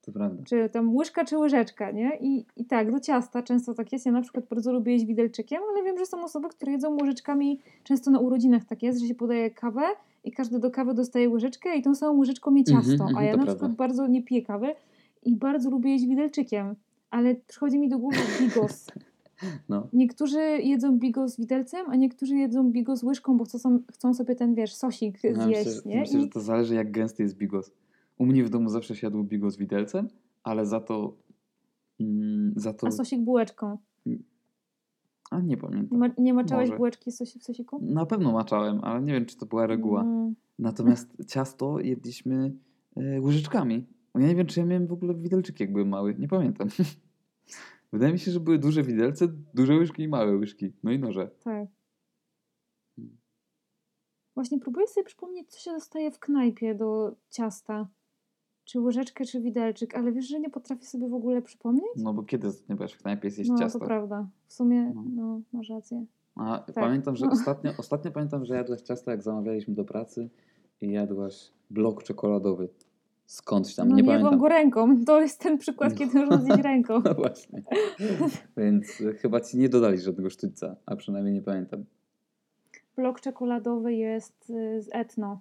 to 0.01 0.11
prawda. 0.11 0.43
Czy 0.43 0.69
tam 0.69 0.95
łyżka 0.95 1.25
czy 1.25 1.37
łyżeczka, 1.37 1.91
nie? 1.91 2.17
I, 2.21 2.45
I 2.55 2.65
tak, 2.65 2.91
do 2.91 2.99
ciasta 2.99 3.43
często 3.43 3.73
tak 3.73 3.91
jest. 3.93 4.05
Ja 4.05 4.11
na 4.11 4.21
przykład 4.21 4.45
bardzo 4.49 4.73
lubię 4.73 4.93
jeść 4.93 5.05
widelczykiem, 5.05 5.61
ale 5.73 5.83
wiem, 5.83 5.97
że 5.97 6.05
są 6.05 6.23
osoby, 6.23 6.49
które 6.49 6.71
jedzą 6.71 6.97
łyżeczkami. 7.01 7.59
Często 7.83 8.11
na 8.11 8.19
urodzinach 8.19 8.65
tak 8.65 8.83
jest, 8.83 8.99
że 8.99 9.07
się 9.07 9.15
podaje 9.15 9.51
kawę 9.51 9.81
i 10.23 10.31
każdy 10.31 10.59
do 10.59 10.71
kawy 10.71 10.93
dostaje 10.93 11.29
łyżeczkę 11.29 11.75
i 11.75 11.81
tą 11.81 11.95
samą 11.95 12.19
łyżeczką 12.19 12.55
je 12.55 12.63
ciasto. 12.63 12.91
Mhm, 12.91 13.17
A 13.17 13.23
ja 13.23 13.31
na 13.31 13.37
prawda. 13.37 13.53
przykład 13.53 13.71
bardzo 13.75 14.07
nie 14.07 14.23
piję 14.23 14.41
kawy 14.41 14.75
i 15.23 15.35
bardzo 15.35 15.69
lubię 15.69 15.91
jeść 15.91 16.05
widelczykiem. 16.05 16.75
Ale 17.09 17.35
przychodzi 17.35 17.79
mi 17.79 17.89
do 17.89 17.99
głowy 17.99 18.17
bigos. 18.39 18.87
No, 19.69 19.87
Niektórzy 19.93 20.39
jedzą 20.41 20.99
bigos 20.99 21.37
widelcem, 21.37 21.85
a 21.89 21.95
niektórzy 21.95 22.35
jedzą 22.35 22.71
bigos 22.71 23.03
łyżką, 23.03 23.37
bo 23.37 23.43
chcą, 23.45 23.79
chcą 23.93 24.13
sobie 24.13 24.35
ten, 24.35 24.55
wiesz, 24.55 24.75
sosik 24.75 25.19
zjeść, 25.19 25.37
myślę, 25.39 25.81
nie? 25.85 25.99
myślę, 25.99 26.19
I 26.19 26.21
że 26.21 26.29
to 26.29 26.39
zależy 26.39 26.75
jak 26.75 26.91
gęsty 26.91 27.23
jest 27.23 27.37
bigos. 27.37 27.71
U 28.17 28.25
mnie 28.25 28.43
w 28.43 28.49
domu 28.49 28.69
zawsze 28.69 28.95
się 28.95 29.07
jadło 29.07 29.23
bigos 29.23 29.57
widelcem, 29.57 30.07
ale 30.43 30.65
za 30.65 30.79
to... 30.79 31.17
Mm, 31.99 32.53
za 32.55 32.73
to... 32.73 32.87
A 32.87 32.91
sosik 32.91 33.21
bułeczką. 33.21 33.77
A 35.31 35.41
nie 35.41 35.57
pamiętam. 35.57 35.99
ma, 35.99 36.09
nie 36.17 36.33
maczałeś 36.33 36.69
Może. 36.69 36.77
bułeczki 36.77 37.11
z 37.11 37.17
sosi, 37.17 37.39
w 37.39 37.43
sosiku? 37.43 37.79
Na 37.81 38.05
pewno 38.05 38.31
maczałem, 38.31 38.79
ale 38.83 39.01
nie 39.01 39.13
wiem, 39.13 39.25
czy 39.25 39.37
to 39.37 39.45
była 39.45 39.67
reguła. 39.67 40.01
Mm. 40.01 40.35
Natomiast 40.59 41.15
ciasto 41.27 41.79
jedliśmy 41.79 42.53
e, 42.95 43.21
łyżeczkami. 43.21 43.87
Ja 44.15 44.27
nie 44.27 44.35
wiem, 44.35 44.47
czy 44.47 44.59
ja 44.59 44.65
miałem 44.65 44.87
w 44.87 44.93
ogóle 44.93 45.13
widelczyki, 45.13 45.63
jak 45.63 45.71
byłem 45.71 45.89
mały. 45.89 46.15
Nie 46.19 46.27
pamiętam. 46.27 46.67
Wydaje 47.93 48.13
mi 48.13 48.19
się, 48.19 48.31
że 48.31 48.39
były 48.39 48.59
duże 48.59 48.83
widelce, 48.83 49.27
duże 49.53 49.75
łyżki 49.75 50.03
i 50.03 50.07
małe 50.07 50.35
łyżki. 50.37 50.73
No 50.83 50.91
i 50.91 50.99
noże. 50.99 51.27
Tak. 51.43 51.67
Hmm. 52.95 53.17
Właśnie 54.35 54.59
próbuję 54.59 54.87
sobie 54.87 55.03
przypomnieć, 55.03 55.51
co 55.51 55.59
się 55.59 55.71
dostaje 55.71 56.11
w 56.11 56.19
knajpie 56.19 56.75
do 56.75 57.15
ciasta. 57.29 57.87
Czy 58.65 58.79
łyżeczkę, 58.79 59.25
czy 59.25 59.41
widelczyk, 59.41 59.95
ale 59.95 60.11
wiesz, 60.11 60.27
że 60.27 60.39
nie 60.39 60.49
potrafię 60.49 60.85
sobie 60.85 61.09
w 61.09 61.13
ogóle 61.13 61.41
przypomnieć? 61.41 61.91
No 61.95 62.13
bo 62.13 62.23
kiedy 62.23 62.47
nie 62.69 62.75
byłaś 62.75 62.93
w 62.93 63.01
knajpie 63.01 63.31
zjeść 63.31 63.49
no, 63.49 63.57
ciasto? 63.57 63.79
to 63.79 63.85
prawda. 63.85 64.29
W 64.47 64.53
sumie, 64.53 64.91
No. 64.95 65.03
no, 65.15 65.41
masz 65.53 65.69
rację. 65.69 66.05
A 66.35 66.65
pamiętam, 66.75 67.15
że 67.15 67.25
No. 67.25 67.31
ostatnio, 67.31 67.71
ostatnio 67.77 68.11
pamiętam, 68.11 68.45
że 68.45 68.55
jadłaś 68.55 68.81
ciasto, 68.81 69.11
jak 69.11 69.21
zamawialiśmy 69.21 69.73
do 69.73 69.85
pracy 69.85 70.29
i 70.81 70.91
jadłaś 70.91 71.51
blok 71.69 72.03
czekoladowy. 72.03 72.69
Skądś 73.33 73.75
tam, 73.75 73.87
no 73.89 73.95
nie 73.95 74.01
nie 74.01 74.07
pamiętam. 74.07 74.39
go 74.39 74.47
ręką. 74.47 74.95
To 75.05 75.21
jest 75.21 75.39
ten 75.41 75.57
przykład, 75.57 75.95
kiedy 75.95 76.19
można 76.19 76.37
zjeść 76.37 76.63
ręką. 76.71 77.01
No 77.05 77.13
właśnie. 77.13 77.63
Więc 78.57 79.01
e, 79.01 79.13
chyba 79.13 79.41
ci 79.41 79.57
nie 79.57 79.69
dodali 79.69 79.97
żadnego 79.99 80.29
sztućca, 80.29 80.75
a 80.85 80.95
przynajmniej 80.95 81.33
nie 81.33 81.41
pamiętam. 81.41 81.85
blok 82.95 83.21
czekoladowy 83.21 83.93
jest 83.93 84.49
y, 84.49 84.81
z 84.81 84.89
Etno. 84.91 85.39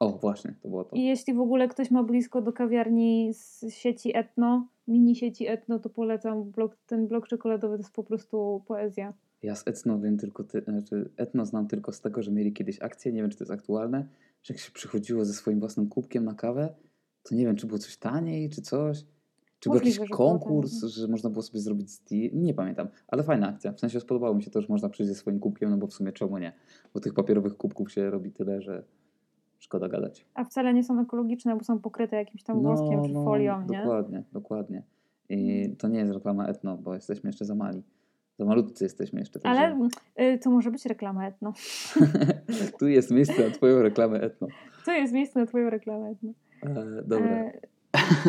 O, 0.00 0.10
właśnie, 0.10 0.54
to 0.62 0.68
było 0.68 0.84
to. 0.84 0.96
I 0.96 1.02
jeśli 1.04 1.34
w 1.34 1.40
ogóle 1.40 1.68
ktoś 1.68 1.90
ma 1.90 2.02
blisko 2.02 2.42
do 2.42 2.52
kawiarni 2.52 3.34
z 3.34 3.64
sieci 3.74 4.16
Etno, 4.16 4.66
mini 4.88 5.16
sieci 5.16 5.46
Etno, 5.48 5.78
to 5.78 5.90
polecam. 5.90 6.44
Blok, 6.50 6.76
ten 6.86 7.06
blok 7.08 7.28
czekoladowy 7.28 7.76
to 7.76 7.80
jest 7.80 7.92
po 7.94 8.04
prostu 8.04 8.62
poezja. 8.66 9.14
Ja 9.42 9.54
z 9.54 9.68
Etno 9.68 10.00
wiem 10.00 10.18
tylko, 10.18 10.44
ty, 10.44 10.60
znaczy 10.60 11.10
Etno 11.16 11.46
znam 11.46 11.66
tylko 11.68 11.92
z 11.92 12.00
tego, 12.00 12.22
że 12.22 12.30
mieli 12.30 12.52
kiedyś 12.52 12.82
akcję, 12.82 13.12
nie 13.12 13.22
wiem 13.22 13.30
czy 13.30 13.38
to 13.38 13.44
jest 13.44 13.52
aktualne, 13.52 14.06
że 14.42 14.54
jak 14.54 14.60
się 14.60 14.72
przychodziło 14.72 15.24
ze 15.24 15.32
swoim 15.32 15.60
własnym 15.60 15.88
kubkiem 15.88 16.24
na 16.24 16.34
kawę, 16.34 16.74
to 17.22 17.34
nie 17.34 17.46
wiem 17.46 17.56
czy 17.56 17.66
było 17.66 17.78
coś 17.78 17.96
taniej, 17.96 18.50
czy 18.50 18.62
coś. 18.62 19.04
Czy 19.60 19.68
był 19.70 19.74
Możliwe, 19.78 19.96
jakiś 19.96 20.08
że 20.08 20.16
było 20.16 20.30
konkurs, 20.30 20.80
taniej. 20.80 20.92
że 20.94 21.08
można 21.08 21.30
było 21.30 21.42
sobie 21.42 21.60
zrobić 21.60 21.90
zdjęcie? 21.90 22.36
Nie 22.36 22.54
pamiętam, 22.54 22.88
ale 23.08 23.22
fajna 23.22 23.48
akcja. 23.48 23.72
W 23.72 23.80
sensie 23.80 24.00
spodobało 24.00 24.34
mi 24.34 24.42
się 24.42 24.50
to, 24.50 24.60
że 24.60 24.66
można 24.70 24.88
przyjść 24.88 25.08
ze 25.08 25.14
swoim 25.14 25.40
kubkiem, 25.40 25.70
no 25.70 25.76
bo 25.76 25.86
w 25.86 25.92
sumie 25.92 26.12
czemu 26.12 26.38
nie? 26.38 26.52
Bo 26.94 27.00
tych 27.00 27.14
papierowych 27.14 27.56
kubków 27.56 27.92
się 27.92 28.10
robi 28.10 28.32
tyle, 28.32 28.62
że 28.62 28.84
szkoda 29.58 29.88
gadać. 29.88 30.26
A 30.34 30.44
wcale 30.44 30.74
nie 30.74 30.84
są 30.84 31.00
ekologiczne, 31.00 31.56
bo 31.56 31.64
są 31.64 31.78
pokryte 31.78 32.16
jakimś 32.16 32.42
tam 32.42 32.62
woskiem 32.62 33.02
czy 33.04 33.12
folią, 33.12 33.60
nie? 33.60 33.66
No, 33.66 33.84
Dokładnie, 33.84 34.22
dokładnie. 34.32 34.82
I 35.28 35.68
to 35.78 35.88
nie 35.88 35.98
jest 35.98 36.12
reklama 36.12 36.46
etno, 36.46 36.76
bo 36.76 36.94
jesteśmy 36.94 37.28
jeszcze 37.28 37.44
za 37.44 37.54
mali. 37.54 37.82
Za 38.38 38.44
malutcy 38.44 38.84
jesteśmy 38.84 39.20
jeszcze. 39.20 39.40
także- 39.40 39.60
Ale 39.60 39.88
y, 40.34 40.38
to 40.38 40.50
może 40.50 40.70
być 40.70 40.86
reklama 40.86 41.26
etno. 41.26 41.52
tu 42.80 42.86
jest 42.88 43.10
miejsce 43.10 43.44
na 43.48 43.50
twoją 43.54 43.82
reklamę 43.82 44.20
etno. 44.20 44.46
To 44.84 44.92
jest 44.92 45.12
miejsce 45.12 45.40
na 45.40 45.46
twoją 45.46 45.70
reklamę 45.70 46.08
etno. 46.08 46.32
E, 46.62 47.02
dobra. 47.02 47.26
E, 47.30 47.52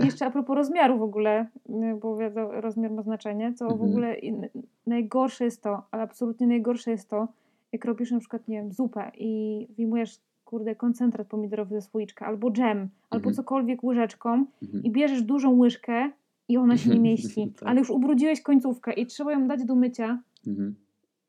jeszcze 0.06 0.26
a 0.26 0.32
propos 0.32 0.56
rozmiaru 0.56 0.98
w 0.98 1.02
ogóle, 1.02 1.48
y, 1.70 1.96
bo 2.02 2.18
wiadomo, 2.18 2.62
rozmiar 2.62 2.92
ma 2.92 3.02
znaczenie, 3.02 3.54
to 3.60 3.68
w 3.68 3.72
Mhm. 3.72 3.90
ogóle 3.90 4.16
in- 4.20 4.48
najgorsze 4.88 5.46
jest 5.46 5.64
to, 5.64 5.82
ale 5.92 6.04
absolutnie 6.04 6.48
najgorsze 6.48 6.92
jest 6.92 7.10
to, 7.10 7.28
jak 7.72 7.86
robisz 7.86 8.12
na 8.12 8.20
przykład, 8.20 8.48
nie 8.48 8.58
wiem, 8.58 8.72
zupę 8.74 9.12
i 9.18 9.68
wyjmujesz, 9.78 10.20
kurde, 10.46 10.76
koncentrat 10.76 11.28
pomidorowy 11.28 11.76
ze 11.76 11.82
słoiczka, 11.82 12.26
albo 12.26 12.52
dżem, 12.52 12.90
albo 13.10 13.18
Mhm. 13.30 13.36
cokolwiek 13.36 13.84
łyżeczką 13.84 14.46
Mhm. 14.64 14.84
i 14.84 14.92
bierzesz 14.92 15.24
dużą 15.24 15.58
łyżkę 15.58 16.12
i 16.48 16.58
ona 16.58 16.78
się 16.78 16.90
nie 16.90 17.00
mieści, 17.10 17.54
Tak. 17.60 17.70
ale 17.70 17.80
już 17.80 17.90
ubrudziłeś 17.90 18.42
końcówkę 18.42 18.94
i 18.94 19.06
trzeba 19.06 19.32
ją 19.32 19.48
dać 19.48 19.66
do 19.66 19.76
mycia 19.76 20.20
Mhm. 20.48 20.76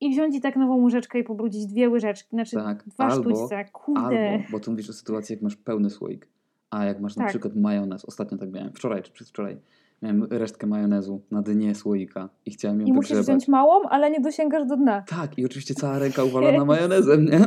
i 0.01 0.11
wziąć 0.11 0.37
i 0.37 0.41
tak 0.41 0.57
nową 0.57 0.83
łyżeczkę 0.83 1.19
i 1.19 1.25
pobrudzić 1.25 1.67
dwie 1.67 1.89
łyżeczki, 1.91 2.31
znaczy 2.31 2.57
Tak, 2.57 2.85
dwa 2.89 3.05
albo- 3.05 3.31
sztućce, 3.37 3.65
kurde. 3.73 4.31
Albo, 4.33 4.45
bo 4.53 4.61
tu 4.61 4.71
mówisz 4.71 4.91
o 4.91 4.93
sytuacji, 4.93 5.33
jak 5.35 5.43
masz 5.43 5.57
pełny 5.57 5.91
słoik, 5.91 6.29
a 6.71 6.85
jak 6.85 7.01
masz 7.01 7.17
na 7.17 7.23
Tak. 7.25 7.31
przykład 7.31 7.57
majonez, 7.57 8.05
ostatnio 8.05 8.39
tak 8.39 8.53
miałem, 8.53 8.73
wczoraj 8.73 9.03
czy 9.03 9.13
przedwczoraj, 9.13 9.57
miałem 10.03 10.25
resztkę 10.31 10.67
majonezu 10.67 11.21
na 11.31 11.43
dnie 11.43 11.75
słoika 11.75 12.29
i 12.47 12.51
chciałem 12.51 12.81
ją 12.81 12.87
I 12.87 12.93
musisz 12.93 13.09
wygrzebać. 13.11 13.27
wziąć 13.27 13.49
małą, 13.49 13.83
ale 13.89 14.11
nie 14.11 14.21
dosięgasz 14.21 14.67
do 14.69 14.77
dna. 14.77 15.03
Tak, 15.09 15.39
i 15.39 15.47
oczywiście 15.47 15.75
cała 15.75 15.99
ręka 15.99 16.25
uwalona 16.31 16.65
majonezem, 16.65 17.25
nie? 17.25 17.41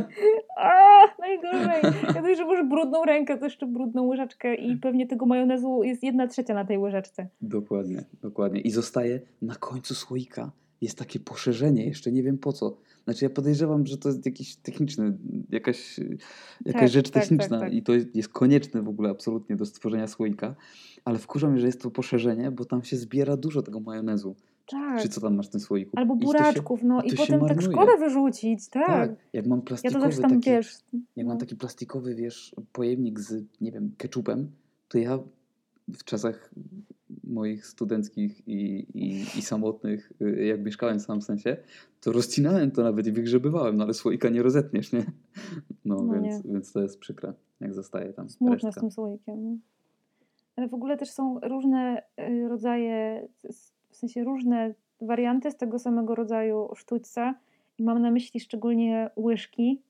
A, 0.56 0.72
najgorzej. 1.18 1.82
Ja 2.14 2.22
dość, 2.22 2.38
że 2.38 2.46
masz 2.46 2.68
brudną 2.68 3.04
rękę, 3.04 3.38
to 3.38 3.44
jeszcze 3.44 3.66
brudną 3.66 4.02
łyżeczkę 4.02 4.54
i 4.54 4.76
pewnie 4.76 5.06
tego 5.06 5.26
majonezu 5.26 5.82
jest 5.82 6.02
jedna 6.02 6.26
trzecia 6.26 6.54
na 6.54 6.64
tej 6.64 6.78
łyżeczce. 6.78 7.28
Dokładnie, 7.40 8.04
dokładnie. 8.22 8.60
I 8.60 8.70
zostaje 8.70 9.20
na 9.42 9.54
końcu 9.54 9.94
słoika. 9.94 10.50
Jest 10.80 10.98
takie 10.98 11.20
poszerzenie, 11.20 11.86
jeszcze 11.86 12.12
nie 12.12 12.22
wiem 12.22 12.38
po 12.38 12.52
co. 12.52 12.76
Znaczy 13.04 13.24
ja 13.24 13.30
podejrzewam, 13.30 13.86
że 13.86 13.98
to 13.98 14.08
jest 14.08 14.26
jakiś 14.26 14.56
techniczny, 14.56 15.16
jakaś, 15.50 15.98
jakaś 16.64 16.82
Tak, 16.82 16.88
rzecz 16.88 17.10
tak, 17.10 17.22
techniczna 17.22 17.48
tak, 17.58 17.60
tak. 17.60 17.72
i 17.74 17.82
to 17.82 17.92
jest 18.14 18.28
konieczne 18.28 18.82
w 18.82 18.88
ogóle 18.88 19.10
absolutnie 19.10 19.56
do 19.56 19.66
stworzenia 19.66 20.06
słoika. 20.06 20.54
Ale 21.04 21.18
wkurza 21.18 21.50
mnie, 21.50 21.60
że 21.60 21.66
jest 21.66 21.82
to 21.82 21.90
poszerzenie, 21.90 22.50
bo 22.50 22.64
tam 22.64 22.82
się 22.82 22.96
zbiera 22.96 23.36
dużo 23.36 23.62
tego 23.62 23.80
majonezu. 23.80 24.36
Tak. 24.66 25.02
Czy 25.02 25.08
co 25.08 25.20
tam 25.20 25.36
masz 25.36 25.46
w 25.46 25.50
tym 25.50 25.60
słoiku? 25.60 25.90
Albo 25.96 26.14
I 26.14 26.18
to 26.18 26.22
się- 26.22 26.26
buraczków, 26.26 26.82
no 26.82 27.02
i 27.02 27.16
potem 27.16 27.40
tak 27.40 27.62
szkoda 27.62 27.96
wyrzucić, 27.96 28.68
tak. 28.68 28.86
Tak, 28.86 29.16
jak 29.32 29.46
mam 29.46 29.58
Ja 29.58 29.62
to 29.62 29.66
plastikowy 29.68 30.00
zawsze 30.00 30.20
tam, 30.20 30.30
taki, 30.30 30.50
wiesz... 30.50 30.78
jak 31.16 31.26
mam 31.26 31.36
no. 31.36 31.40
taki 31.40 31.56
plastikowy, 31.56 32.14
wiesz, 32.14 32.54
pojemnik 32.72 33.20
z, 33.20 33.44
nie 33.60 33.72
wiem, 33.72 33.92
keczupem, 33.98 34.50
to 34.88 34.98
ja 34.98 35.18
w 35.88 36.04
czasach 36.04 36.50
moich 37.24 37.66
studenckich 37.66 38.48
i, 38.48 38.86
i, 38.94 39.20
i 39.38 39.42
samotnych, 39.42 40.12
y, 40.22 40.44
jak 40.44 40.64
mieszkałem 40.64 41.00
sam 41.00 41.20
w 41.20 41.24
sensie, 41.24 41.56
to 42.00 42.12
rozcinałem 42.12 42.70
to 42.70 42.82
nawet 42.82 43.06
i 43.06 43.12
wygrzebywałem, 43.12 43.76
no 43.76 43.84
ale 43.84 43.94
słoika 43.94 44.28
nie 44.28 44.42
rozetniesz, 44.42 44.92
nie? 44.92 45.04
No, 45.84 46.02
No 46.02 46.20
więc, 46.22 46.46
więc 46.46 46.72
to 46.72 46.82
jest 46.82 46.98
przykre, 46.98 47.32
jak 47.60 47.74
zostaje 47.74 48.12
tam 48.12 48.28
Smutne 48.30 48.58
z 48.58 48.64
resztka. 48.64 48.80
tym 48.80 48.90
słoikiem. 48.90 49.44
no. 49.44 49.56
Ale 50.56 50.68
w 50.68 50.74
ogóle 50.74 50.96
też 50.96 51.10
są 51.10 51.40
różne 51.40 52.02
y, 52.20 52.48
rodzaje, 52.48 53.28
w 53.90 53.96
sensie 53.96 54.24
różne 54.24 54.74
warianty 55.00 55.50
z 55.50 55.56
tego 55.56 55.78
samego 55.78 56.14
rodzaju 56.14 56.68
sztućca 56.76 57.34
i 57.78 57.82
mam 57.84 58.02
na 58.02 58.10
myśli 58.10 58.40
szczególnie 58.40 59.10
łyżki, 59.16 59.82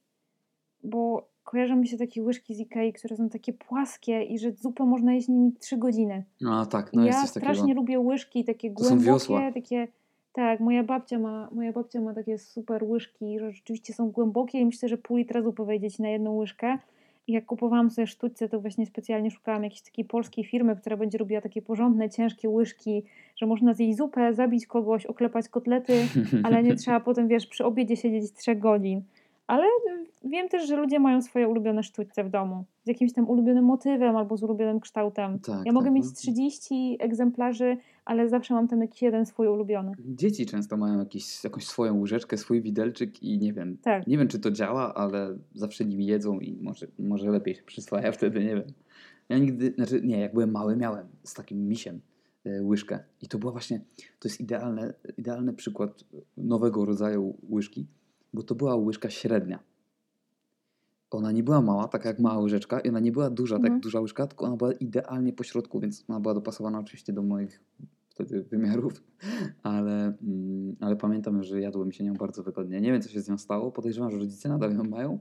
bo 0.85 1.29
kojarzą 1.45 1.77
mi 1.77 1.89
się 1.89 1.97
takie 1.97 2.23
łyżki 2.23 2.55
z 2.55 2.61
Ikei, 2.61 2.93
które 2.93 3.17
są 3.17 3.29
takie 3.29 3.53
płaskie 3.53 4.23
i 4.23 4.39
że 4.39 4.53
zupę 4.53 4.85
można 4.85 5.13
jeść 5.13 5.29
nimi 5.29 5.53
3 5.53 5.77
godziny. 5.77 6.25
A 6.51 6.67
tak, 6.67 6.93
no 6.93 7.05
jest 7.05 7.19
ja 7.19 7.27
strasznie 7.27 7.63
takiego. 7.63 7.81
lubię 7.81 8.01
łyżki 8.01 8.45
takie 8.45 8.71
To 8.71 8.85
są 8.85 8.99
głębokie, 8.99 9.53
takie 9.55 9.89
tak, 10.33 10.61
moja 10.61 10.85
babcia 10.85 11.19
ma, 11.19 11.49
moja 11.53 11.73
babcia 11.73 12.01
ma 12.01 12.15
takie 12.15 12.39
super 12.39 12.85
łyżki, 12.85 13.39
że 13.39 13.53
rzeczywiście 13.53 13.93
są 13.95 14.11
głębokie 14.11 14.61
i 14.61 14.67
myślę, 14.67 14.89
że 14.89 14.99
pół 14.99 15.17
litra 15.17 15.43
zupy 15.43 15.65
wejdzie 15.65 15.91
ci 15.91 16.03
na 16.03 16.09
jedną 16.09 16.37
łyżkę. 16.37 16.79
I 17.27 17.33
jak 17.33 17.47
kupowałam 17.47 17.91
sobie 17.91 18.07
sztućce, 18.07 18.49
to 18.49 18.61
właśnie 18.61 18.87
specjalnie 18.87 19.31
szukałam 19.31 19.65
jakiejś 19.65 19.83
takiej 19.83 20.05
polskiej 20.05 20.45
firmy, 20.45 20.77
która 20.77 20.97
będzie 20.97 21.19
robiła 21.19 21.41
takie 21.41 21.63
porządne, 21.63 22.11
ciężkie 22.11 22.49
łyżki, 22.49 23.03
że 23.37 23.47
można 23.47 23.75
zjeść 23.75 23.97
zupę, 23.97 24.35
zabić 24.35 24.67
kogoś, 24.67 25.07
oklepać 25.07 25.49
kotlety, 25.49 26.07
ale 26.45 26.63
nie 26.63 26.77
trzeba 26.77 27.01
potem, 27.01 27.29
wiesz, 27.29 27.47
przy 27.47 27.65
obiedzie 27.65 27.97
siedzieć 27.97 28.33
trzech 28.33 28.59
godzin. 28.59 29.03
Ale 29.47 29.65
y, 29.65 30.29
wiem 30.29 30.49
też, 30.49 30.69
że 30.69 30.77
ludzie 30.77 31.01
mają 31.01 31.23
swoje 31.23 31.49
ulubione 31.49 31.83
sztućce 31.83 32.25
w 32.25 32.31
domu. 32.31 32.65
Z 32.85 32.89
jakimś 32.89 33.13
tam 33.13 33.29
ulubionym 33.29 33.65
motywem 33.65 34.17
albo 34.17 34.37
z 34.37 34.43
ulubionym 34.43 34.81
kształtem. 34.81 35.39
Tak, 35.39 35.67
ja 35.67 35.73
mogę 35.73 35.87
tak, 35.87 35.95
mieć 35.95 36.05
no. 36.05 36.13
30 36.13 36.97
egzemplarzy, 37.01 37.77
ale 38.05 38.29
zawsze 38.29 38.55
mam 38.55 38.69
tam 38.69 38.81
jakiś 38.81 39.03
jeden 39.03 39.27
swój 39.27 39.49
ulubiony. 39.49 39.93
Dzieci 39.99 40.47
często 40.47 40.77
mają 40.77 40.99
jakiś, 40.99 41.45
jakąś 41.45 41.67
swoją 41.67 42.01
łyżeczkę, 42.01 42.37
swój 42.37 42.63
widelczyk 42.63 43.23
i 43.23 43.39
nie 43.39 43.53
wiem, 43.53 43.79
Tak. 43.83 44.07
nie 44.07 44.19
wiem 44.19 44.29
czy 44.29 44.39
to 44.39 44.51
działa, 44.51 44.95
ale 44.95 45.39
zawsze 45.55 45.85
nimi 45.85 46.07
jedzą 46.07 46.41
i 46.41 46.59
może, 46.63 46.87
może 46.99 47.31
lepiej 47.31 47.55
się 47.55 47.63
przyswaja 47.63 48.13
wtedy, 48.13 48.41
nie 48.41 48.55
wiem. 48.55 48.73
Ja 49.29 49.39
nigdy, 49.39 49.73
znaczy 49.77 50.01
nie, 50.05 50.21
jak 50.21 50.33
byłem 50.33 50.51
mały 50.51 50.77
miałem 50.77 51.07
z 51.23 51.35
takim 51.35 51.69
misiem 51.69 52.01
e, 52.45 52.63
łyżkę 52.63 52.99
i 53.23 53.29
to 53.29 53.39
była 53.39 53.53
właśnie, 53.53 53.81
to 54.19 54.29
jest 54.29 54.41
idealne, 54.41 54.95
idealny 55.19 55.53
przykład 55.53 56.05
nowego 56.37 56.85
rodzaju 56.85 57.37
łyżki, 57.51 57.87
bo 58.35 58.43
to 58.43 58.55
była 58.55 58.77
łyżka 58.77 59.11
średnia. 59.11 59.59
Ona 61.11 61.33
nie 61.33 61.43
była 61.43 61.63
mała, 61.63 61.89
taka 61.89 62.09
jak 62.09 62.19
mała 62.19 62.39
łyżeczka 62.41 62.81
i 62.81 62.89
ona 62.89 63.01
nie 63.01 63.13
była 63.13 63.31
duża, 63.31 63.57
tak 63.57 63.65
Mhm. 63.65 63.75
jak 63.75 63.83
duża 63.83 64.01
łyżka, 64.01 64.27
tylko 64.27 64.47
ona 64.47 64.57
była 64.57 64.73
idealnie 64.73 65.33
po 65.33 65.45
środku, 65.45 65.81
więc 65.81 66.05
ona 66.09 66.21
była 66.21 66.35
dopasowana 66.35 66.79
oczywiście 66.79 67.13
do 67.13 67.23
moich 67.23 67.63
wtedy 68.09 68.43
wymiarów, 68.43 69.03
ale, 69.63 70.17
mm, 70.23 70.77
ale 70.81 70.97
pamiętam, 70.97 71.43
że 71.43 71.61
jadło 71.61 71.85
mi 71.85 71.95
się 71.95 72.05
nią 72.05 72.15
bardzo 72.15 72.43
wygodnie. 72.43 72.81
Nie 72.81 72.93
wiem, 72.93 73.03
co 73.03 73.09
się 73.09 73.21
z 73.21 73.29
nią 73.29 73.39
stało, 73.39 73.73
podejrzewam, 73.73 74.11
że 74.11 74.19
rodzice 74.19 74.49
nadal 74.49 74.75
ją 74.75 74.85
mają, 74.85 75.19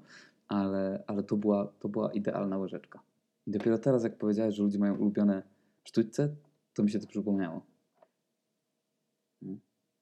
ale, 0.48 1.04
ale 1.08 1.24
to, 1.24 1.38
była, 1.38 1.74
to 1.80 1.90
była 1.90 2.14
idealna 2.14 2.58
łyżeczka. 2.58 3.00
I 3.48 3.52
dopiero 3.52 3.78
teraz, 3.78 4.04
jak 4.04 4.18
powiedziałeś, 4.18 4.56
że 4.56 4.64
ludzie 4.64 4.80
mają 4.80 4.96
ulubione 4.96 5.44
sztućce, 5.84 6.36
to 6.74 6.84
mi 6.84 6.90
się 6.90 7.00
to 7.00 7.08
przypomniało. 7.08 7.73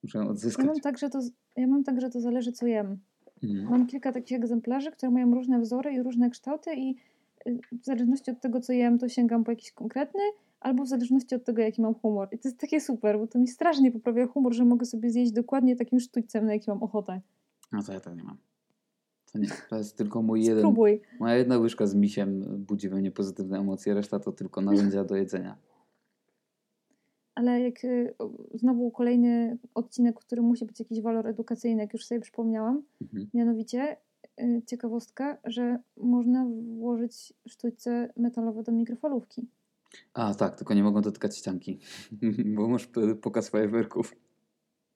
Muszę 0.03 0.17
ją 0.17 0.23
Ja 0.23 0.29
odzyskać. 0.31 0.65
mam 0.65 0.79
tak, 0.79 0.97
że 0.97 1.09
to, 1.09 1.19
ja 1.57 1.67
mam 1.67 1.83
tak, 1.83 2.01
że 2.01 2.09
to 2.09 2.19
zależy 2.21 2.51
co 2.51 2.67
jem. 2.67 2.97
Mhm. 3.43 3.69
Mam 3.69 3.87
kilka 3.87 4.11
takich 4.11 4.37
egzemplarzy, 4.37 4.91
które 4.91 5.11
mają 5.11 5.33
różne 5.33 5.59
wzory 5.59 5.93
i 5.93 6.03
różne 6.03 6.29
kształty 6.29 6.73
i 6.75 6.95
y, 7.47 7.59
w 7.81 7.85
zależności 7.85 8.31
od 8.31 8.39
tego, 8.41 8.59
co 8.59 8.73
jem, 8.73 8.97
to 8.99 9.09
sięgam 9.09 9.43
po 9.43 9.51
jakiś 9.51 9.71
konkretny, 9.71 10.21
albo 10.59 10.83
w 10.83 10.87
zależności 10.87 11.35
od 11.35 11.43
tego, 11.43 11.61
jaki 11.61 11.81
mam 11.81 11.93
humor. 11.93 12.27
I 12.31 12.37
to 12.39 12.47
jest 12.47 12.59
takie 12.59 12.81
super, 12.81 13.19
bo 13.19 13.27
to 13.27 13.39
mi 13.39 13.47
strasznie 13.47 13.91
poprawia 13.91 14.27
humor, 14.27 14.53
że 14.53 14.65
mogę 14.65 14.85
sobie 14.85 15.09
zjeść 15.09 15.31
dokładnie 15.31 15.75
takim 15.75 15.99
sztućcem, 15.99 16.45
na 16.45 16.53
jaki 16.53 16.69
mam 16.71 16.83
ochotę. 16.83 17.21
No 17.71 17.83
to 17.83 17.93
ja 17.93 17.99
tak 17.99 18.15
nie 18.15 18.23
mam. 18.23 18.37
To 19.33 19.39
nie, 19.39 19.47
to 19.69 19.77
jest 19.77 19.97
tylko 19.97 20.21
mój 20.21 20.41
jeden, 20.43 20.59
Spróbuj. 20.59 21.01
moja 21.19 21.35
jedna 21.35 21.57
łyżka 21.57 21.87
z 21.87 21.95
misiem 21.95 22.43
budzi 22.67 22.89
we 22.89 22.95
mnie 22.95 23.11
pozytywne 23.11 23.59
emocje, 23.59 23.93
reszta 23.93 24.19
to 24.19 24.31
tylko 24.31 24.61
narzędzia 24.61 25.03
do 25.03 25.15
jedzenia. 25.15 25.57
Ale 27.35 27.61
jak 27.61 27.83
y, 27.85 28.13
znowu 28.53 28.91
kolejny 28.91 29.57
odcinek, 29.75 30.21
w 30.21 30.25
którym 30.25 30.45
musi 30.45 30.65
być 30.65 30.79
jakiś 30.79 31.01
walor 31.01 31.27
edukacyjny, 31.27 31.81
jak 31.81 31.93
już 31.93 32.05
sobie 32.05 32.21
przypomniałam, 32.21 32.83
Mhm. 33.01 33.29
mianowicie 33.33 33.97
y, 34.41 34.61
ciekawostka, 34.67 35.37
że 35.43 35.79
można 35.97 36.45
włożyć 36.77 37.33
sztućce 37.47 38.13
metalowe 38.17 38.63
do 38.63 38.71
mikrofalówki. 38.71 39.47
A 40.13 40.33
tak, 40.33 40.55
tylko 40.55 40.73
nie 40.73 40.83
mogą 40.83 41.01
dotykać 41.01 41.37
ścianki, 41.37 41.79
bo 42.55 42.67
masz 42.67 42.83
wtedy 42.83 43.15
pokaz 43.15 43.49
fajerwerków. 43.49 44.15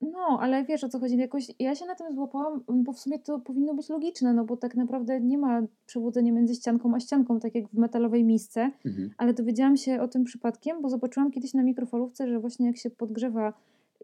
No, 0.01 0.37
ale 0.41 0.63
wiesz 0.63 0.83
o 0.83 0.89
co 0.89 0.99
chodzi. 0.99 1.17
Jakoś 1.17 1.51
ja 1.59 1.75
się 1.75 1.85
na 1.85 1.95
tym 1.95 2.13
złapałam, 2.13 2.63
bo 2.67 2.93
w 2.93 2.99
sumie 2.99 3.19
to 3.19 3.39
powinno 3.39 3.73
być 3.73 3.89
logiczne, 3.89 4.33
no 4.33 4.45
bo 4.45 4.57
tak 4.57 4.75
naprawdę 4.75 5.21
nie 5.21 5.37
ma 5.37 5.61
przewodzenia 5.85 6.31
między 6.31 6.55
ścianką 6.55 6.95
a 6.95 6.99
ścianką, 6.99 7.39
tak 7.39 7.55
jak 7.55 7.67
w 7.67 7.73
metalowej 7.77 8.23
misce, 8.23 8.71
Mhm. 8.85 9.09
ale 9.17 9.33
dowiedziałam 9.33 9.77
się 9.77 10.01
o 10.01 10.07
tym 10.07 10.23
przypadkiem, 10.23 10.81
bo 10.81 10.89
zobaczyłam 10.89 11.31
kiedyś 11.31 11.53
na 11.53 11.63
mikrofalówce, 11.63 12.27
że 12.27 12.39
właśnie 12.39 12.67
jak 12.67 12.77
się 12.77 12.89
podgrzewa 12.89 13.53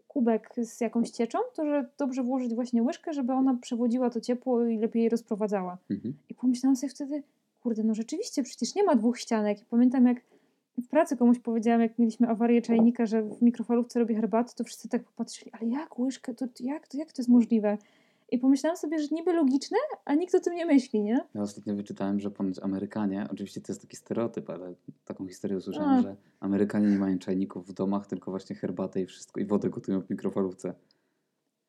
kubek 0.08 0.54
z 0.62 0.80
jakąś 0.80 1.10
cieczą, 1.10 1.38
to 1.54 1.64
że 1.64 1.88
dobrze 1.98 2.22
włożyć 2.22 2.54
właśnie 2.54 2.82
łyżkę, 2.82 3.12
żeby 3.12 3.32
ona 3.32 3.54
przewodziła 3.54 4.10
to 4.10 4.20
ciepło 4.20 4.64
i 4.64 4.78
lepiej 4.78 5.02
je 5.02 5.08
rozprowadzała. 5.08 5.78
Mhm. 5.90 6.14
I 6.28 6.34
pomyślałam 6.34 6.76
sobie 6.76 6.90
wtedy, 6.90 7.22
kurde, 7.62 7.82
no 7.82 7.94
rzeczywiście, 7.94 8.42
przecież 8.42 8.74
nie 8.74 8.84
ma 8.84 8.94
dwóch 8.96 9.18
ścianek. 9.18 9.60
I 9.60 9.64
pamiętam, 9.70 10.06
jak 10.06 10.16
w 10.78 10.88
pracy 10.88 11.16
komuś 11.16 11.38
powiedziałam, 11.38 11.80
jak 11.80 11.98
mieliśmy 11.98 12.28
awarię 12.28 12.62
czajnika, 12.62 13.06
że 13.06 13.22
w 13.22 13.42
mikrofalówce 13.42 14.00
robię 14.00 14.14
herbatę, 14.14 14.52
to 14.56 14.64
wszyscy 14.64 14.88
tak 14.88 15.04
popatrzyli, 15.04 15.50
ale 15.52 15.70
jak 15.70 15.98
łyżkę, 15.98 16.34
to, 16.34 16.46
jak, 16.60 16.88
to 16.88 16.98
jak 16.98 17.12
to 17.12 17.22
jest 17.22 17.30
możliwe? 17.30 17.78
I 18.30 18.38
pomyślałam 18.38 18.76
sobie, 18.76 18.98
że 18.98 19.08
niby 19.12 19.32
logiczne, 19.32 19.78
a 20.04 20.14
nikt 20.14 20.34
o 20.34 20.40
tym 20.40 20.54
nie 20.54 20.66
myśli, 20.66 21.02
nie? 21.02 21.20
Ja 21.34 21.40
ostatnio 21.40 21.74
wyczytałem, 21.74 22.20
że 22.20 22.30
ponoć 22.30 22.58
Amerykanie, 22.58 23.26
oczywiście 23.32 23.60
to 23.60 23.72
jest 23.72 23.82
taki 23.82 23.96
stereotyp, 23.96 24.50
ale 24.50 24.74
taką 25.04 25.28
historię 25.28 25.56
usłyszałem, 25.56 25.90
A. 25.90 26.02
że 26.02 26.16
Amerykanie 26.40 26.86
nie 26.86 26.98
mają 26.98 27.18
czajników 27.18 27.68
w 27.68 27.72
domach, 27.72 28.06
tylko 28.06 28.30
właśnie 28.30 28.56
herbatę 28.56 29.00
i 29.00 29.06
wszystko, 29.06 29.40
i 29.40 29.44
wodę 29.44 29.70
gotują 29.70 30.00
w 30.02 30.10
mikrofalówce. 30.10 30.74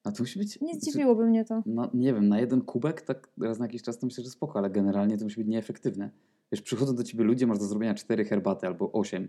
A 0.04 0.12
to 0.12 0.24
musi 0.24 0.40
być... 0.40 0.62
Nie 0.62 0.74
zdziwiłoby 0.74 1.26
mnie 1.26 1.46
to. 1.46 1.64
No 1.66 1.90
nie 1.94 2.14
wiem, 2.14 2.28
na 2.28 2.40
jeden 2.40 2.62
kubek 2.62 3.02
tak 3.02 3.30
raz 3.42 3.60
na 3.60 3.66
jakiś 3.66 3.82
czas 3.82 4.00
to 4.00 4.06
myślę, 4.06 4.24
że 4.24 4.30
spoko, 4.30 4.60
ale 4.60 4.70
generalnie 4.70 5.18
to 5.18 5.24
musi 5.24 5.38
być 5.38 5.48
nieefektywne. 5.48 6.10
Wiesz, 6.54 6.62
przychodzą 6.62 6.96
do 6.96 7.04
ciebie 7.04 7.24
ludzie, 7.24 7.48
masz 7.48 7.60
do 7.60 7.66
zrobienia 7.66 7.94
cztery 7.94 8.26
herbaty 8.26 8.68
albo 8.68 8.92
osiem 8.92 9.28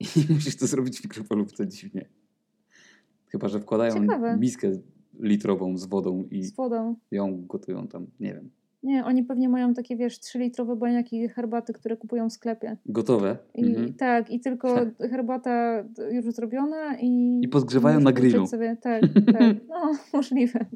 i 0.00 0.04
musisz 0.34 0.56
to 0.56 0.66
zrobić 0.66 1.00
w 1.00 1.04
mikrofalówce 1.04 1.68
dziwnie. 1.68 2.08
Chyba, 3.28 3.48
że 3.48 3.60
wkładają 3.60 3.94
Ciekawe. 3.94 4.36
miskę 4.36 4.72
litrową 5.20 5.78
z 5.78 5.84
wodą 5.86 6.24
i 6.30 6.44
Z 6.44 6.52
wodą. 6.56 6.96
ją 7.10 7.46
gotują 7.46 7.88
tam, 7.88 8.06
nie 8.20 8.34
wiem. 8.34 8.50
Nie, 8.82 9.04
oni 9.04 9.22
pewnie 9.24 9.48
mają 9.48 9.74
takie, 9.74 9.96
wiesz, 9.96 10.18
3-litrowe 10.20 10.76
baniaki 10.78 11.28
herbaty, 11.28 11.72
które 11.72 11.96
kupują 11.96 12.28
w 12.28 12.32
sklepie. 12.32 12.76
Gotowe. 12.86 13.36
I 13.54 13.64
Mhm. 13.64 13.94
tak, 13.94 14.30
i 14.30 14.40
tylko 14.40 14.74
herbata 14.98 15.84
już 16.10 16.24
zrobiona 16.24 16.98
i... 17.00 17.40
I 17.42 17.48
podgrzewają 17.48 18.00
na 18.00 18.12
grillu. 18.12 18.46
Sobie. 18.46 18.76
Tak, 18.82 19.02
tak. 19.38 19.56
No, 19.68 19.92
możliwe. 20.12 20.66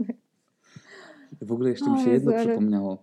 W 1.42 1.52
ogóle 1.52 1.70
jeszcze 1.70 1.86
O 1.86 1.94
mi 1.96 2.00
się 2.04 2.10
jedno 2.10 2.32
Jezu, 2.32 2.40
ale- 2.42 2.48
przypomniało. 2.48 3.02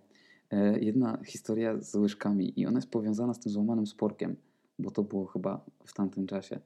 E, 0.50 0.78
jedna 0.78 1.22
historia 1.24 1.80
z 1.80 1.94
łyżkami 1.94 2.60
i 2.60 2.66
ona 2.66 2.78
jest 2.78 2.90
powiązana 2.90 3.34
z 3.34 3.40
tym 3.40 3.52
złamanym 3.52 3.86
sporkiem, 3.86 4.36
bo 4.78 4.90
to 4.90 5.02
było 5.02 5.26
chyba 5.26 5.64
w 5.84 5.94
tamtym 5.94 6.26
czasie. 6.26 6.60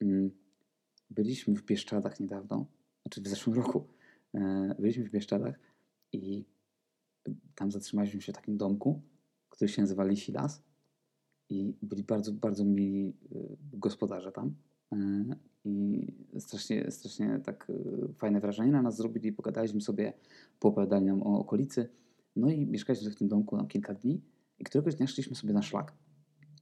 Mm, 0.00 0.30
Byliśmy 1.10 1.54
w 1.54 1.62
Bieszczadach 1.64 2.20
niedawno, 2.20 2.66
znaczy 3.02 3.20
w 3.20 3.28
zeszłym 3.28 3.56
roku. 3.56 3.86
E, 4.34 4.74
Byliśmy 4.78 5.04
w 5.04 5.10
Bieszczadach 5.10 5.58
i 6.12 6.44
tam 7.54 7.70
zatrzymaliśmy 7.72 8.20
się 8.20 8.32
w 8.32 8.36
takim 8.36 8.56
domku, 8.56 9.02
który 9.50 9.68
się 9.68 9.82
nazywa 9.82 10.04
Lisi 10.04 10.32
Las 10.32 10.62
i 11.48 11.74
byli 11.82 12.02
bardzo, 12.02 12.32
bardzo 12.32 12.64
mili 12.64 13.14
y, 13.32 13.56
gospodarze 13.72 14.32
tam. 14.32 14.54
E, 14.92 14.96
I 15.64 16.06
strasznie, 16.38 16.90
strasznie 16.90 17.40
tak 17.44 17.72
fajne 18.14 18.40
wrażenie 18.40 18.72
na 18.72 18.82
nas 18.82 18.96
zrobili 18.96 19.32
pogadaliśmy 19.32 19.80
sobie, 19.80 20.12
poopowiadali 20.60 21.04
nam 21.04 21.22
o 21.22 21.38
okolicy. 21.38 21.88
No 22.36 22.50
i 22.50 22.66
mieszkaliśmy 22.66 23.10
w 23.10 23.16
tym 23.16 23.28
domku 23.28 23.56
na 23.56 23.66
kilka 23.66 23.94
dni 23.94 24.20
i 24.58 24.64
któregoś 24.64 24.94
dnia 24.94 25.06
szliśmy 25.06 25.36
sobie 25.36 25.52
na 25.52 25.62
szlak, 25.62 25.92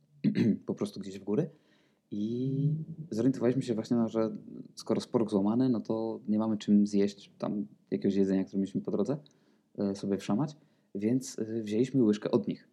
po 0.66 0.74
prostu 0.74 1.00
gdzieś 1.00 1.18
w 1.18 1.24
góry 1.24 1.50
i 2.10 2.74
zorientowaliśmy 3.10 3.62
się 3.62 3.74
właśnie, 3.74 3.96
no, 3.96 4.08
że 4.08 4.36
skoro 4.74 5.00
spork 5.00 5.30
złamany, 5.30 5.68
no 5.68 5.80
to 5.80 6.20
nie 6.28 6.38
mamy 6.38 6.58
czym 6.58 6.86
zjeść 6.86 7.32
tam 7.38 7.66
jakiegoś 7.90 8.14
jedzenia, 8.14 8.44
które 8.44 8.58
mieliśmy 8.58 8.80
po 8.80 8.90
drodze 8.90 9.18
e, 9.78 9.94
sobie 9.94 10.18
wszamać, 10.18 10.56
więc 10.94 11.38
e, 11.38 11.62
wzięliśmy 11.62 12.02
łyżkę 12.02 12.30
od 12.30 12.48
nich. 12.48 12.68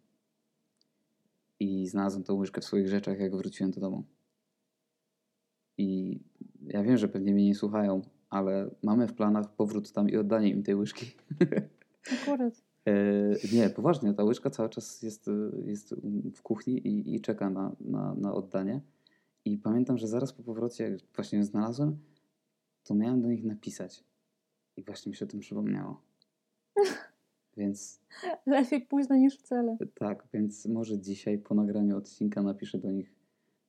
I 1.60 1.86
znalazłem 1.86 2.24
tą 2.24 2.34
łyżkę 2.34 2.60
w 2.60 2.64
swoich 2.64 2.88
rzeczach, 2.88 3.20
jak 3.20 3.36
wróciłem 3.36 3.72
do 3.72 3.80
domu. 3.80 4.04
I 5.78 6.20
ja 6.66 6.82
wiem, 6.82 6.96
że 6.96 7.08
pewnie 7.08 7.34
mnie 7.34 7.44
nie 7.44 7.54
słuchają, 7.54 8.02
ale 8.30 8.70
mamy 8.82 9.08
w 9.08 9.14
planach 9.14 9.56
powrót 9.56 9.92
tam 9.92 10.08
i 10.08 10.16
oddanie 10.16 10.50
im 10.50 10.62
tej 10.62 10.74
łyżki. 10.74 11.06
Akurat. 12.22 12.67
E, 12.86 12.92
nie, 13.52 13.70
poważnie, 13.70 14.14
ta 14.14 14.24
łyżka 14.24 14.50
cały 14.50 14.68
czas 14.68 15.02
jest, 15.02 15.28
e, 15.28 15.32
jest 15.64 15.94
w 16.34 16.42
kuchni 16.42 16.78
i, 16.88 17.14
i 17.14 17.20
czeka 17.20 17.50
na, 17.50 17.76
na, 17.80 18.14
na 18.14 18.34
oddanie. 18.34 18.80
I 19.44 19.58
pamiętam, 19.58 19.98
że 19.98 20.08
zaraz 20.08 20.32
po 20.32 20.42
powrocie, 20.42 20.84
jak 20.84 21.00
właśnie 21.14 21.38
ją 21.38 21.44
znalazłem, 21.44 21.98
to 22.84 22.94
miałem 22.94 23.22
do 23.22 23.28
nich 23.28 23.44
napisać. 23.44 24.04
I 24.76 24.82
właśnie 24.82 25.10
mi 25.10 25.16
się 25.16 25.24
o 25.24 25.28
tym 25.28 25.40
przypomniało. 25.40 26.02
Więc 27.56 28.00
Lepiej 28.46 28.80
późno 28.80 29.16
niż 29.16 29.38
wcale. 29.38 29.76
tak, 29.94 30.28
więc 30.32 30.66
może 30.66 30.98
dzisiaj 30.98 31.38
po 31.38 31.54
nagraniu 31.54 31.96
odcinka 31.96 32.42
napiszę 32.42 32.78
do 32.78 32.90
nich, 32.90 33.14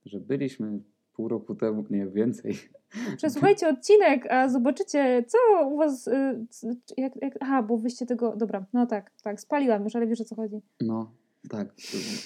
że 0.05 0.19
byliśmy 0.19 0.79
pół 1.19 1.27
roku 1.27 1.55
temu, 1.55 1.83
nie 1.89 2.07
więcej. 2.07 2.55
Przesłuchajcie 3.17 3.67
odcinek, 3.69 4.31
a 4.31 4.49
zobaczycie, 4.49 5.23
co 5.27 5.37
u 5.67 5.77
was. 5.77 6.07
y, 6.07 6.45
Jak, 6.97 7.21
jak, 7.21 7.37
aha, 7.39 7.63
bo 7.63 7.77
wyście 7.77 8.05
tego. 8.05 8.35
Dobra, 8.35 8.65
no 8.73 8.85
tak, 8.85 9.11
tak, 9.23 9.41
spaliłam 9.41 9.83
już, 9.83 9.95
ale 9.95 10.07
wiesz 10.07 10.21
o 10.21 10.25
co 10.25 10.35
chodzi. 10.35 10.61
No, 10.81 11.11
tak. 11.49 11.73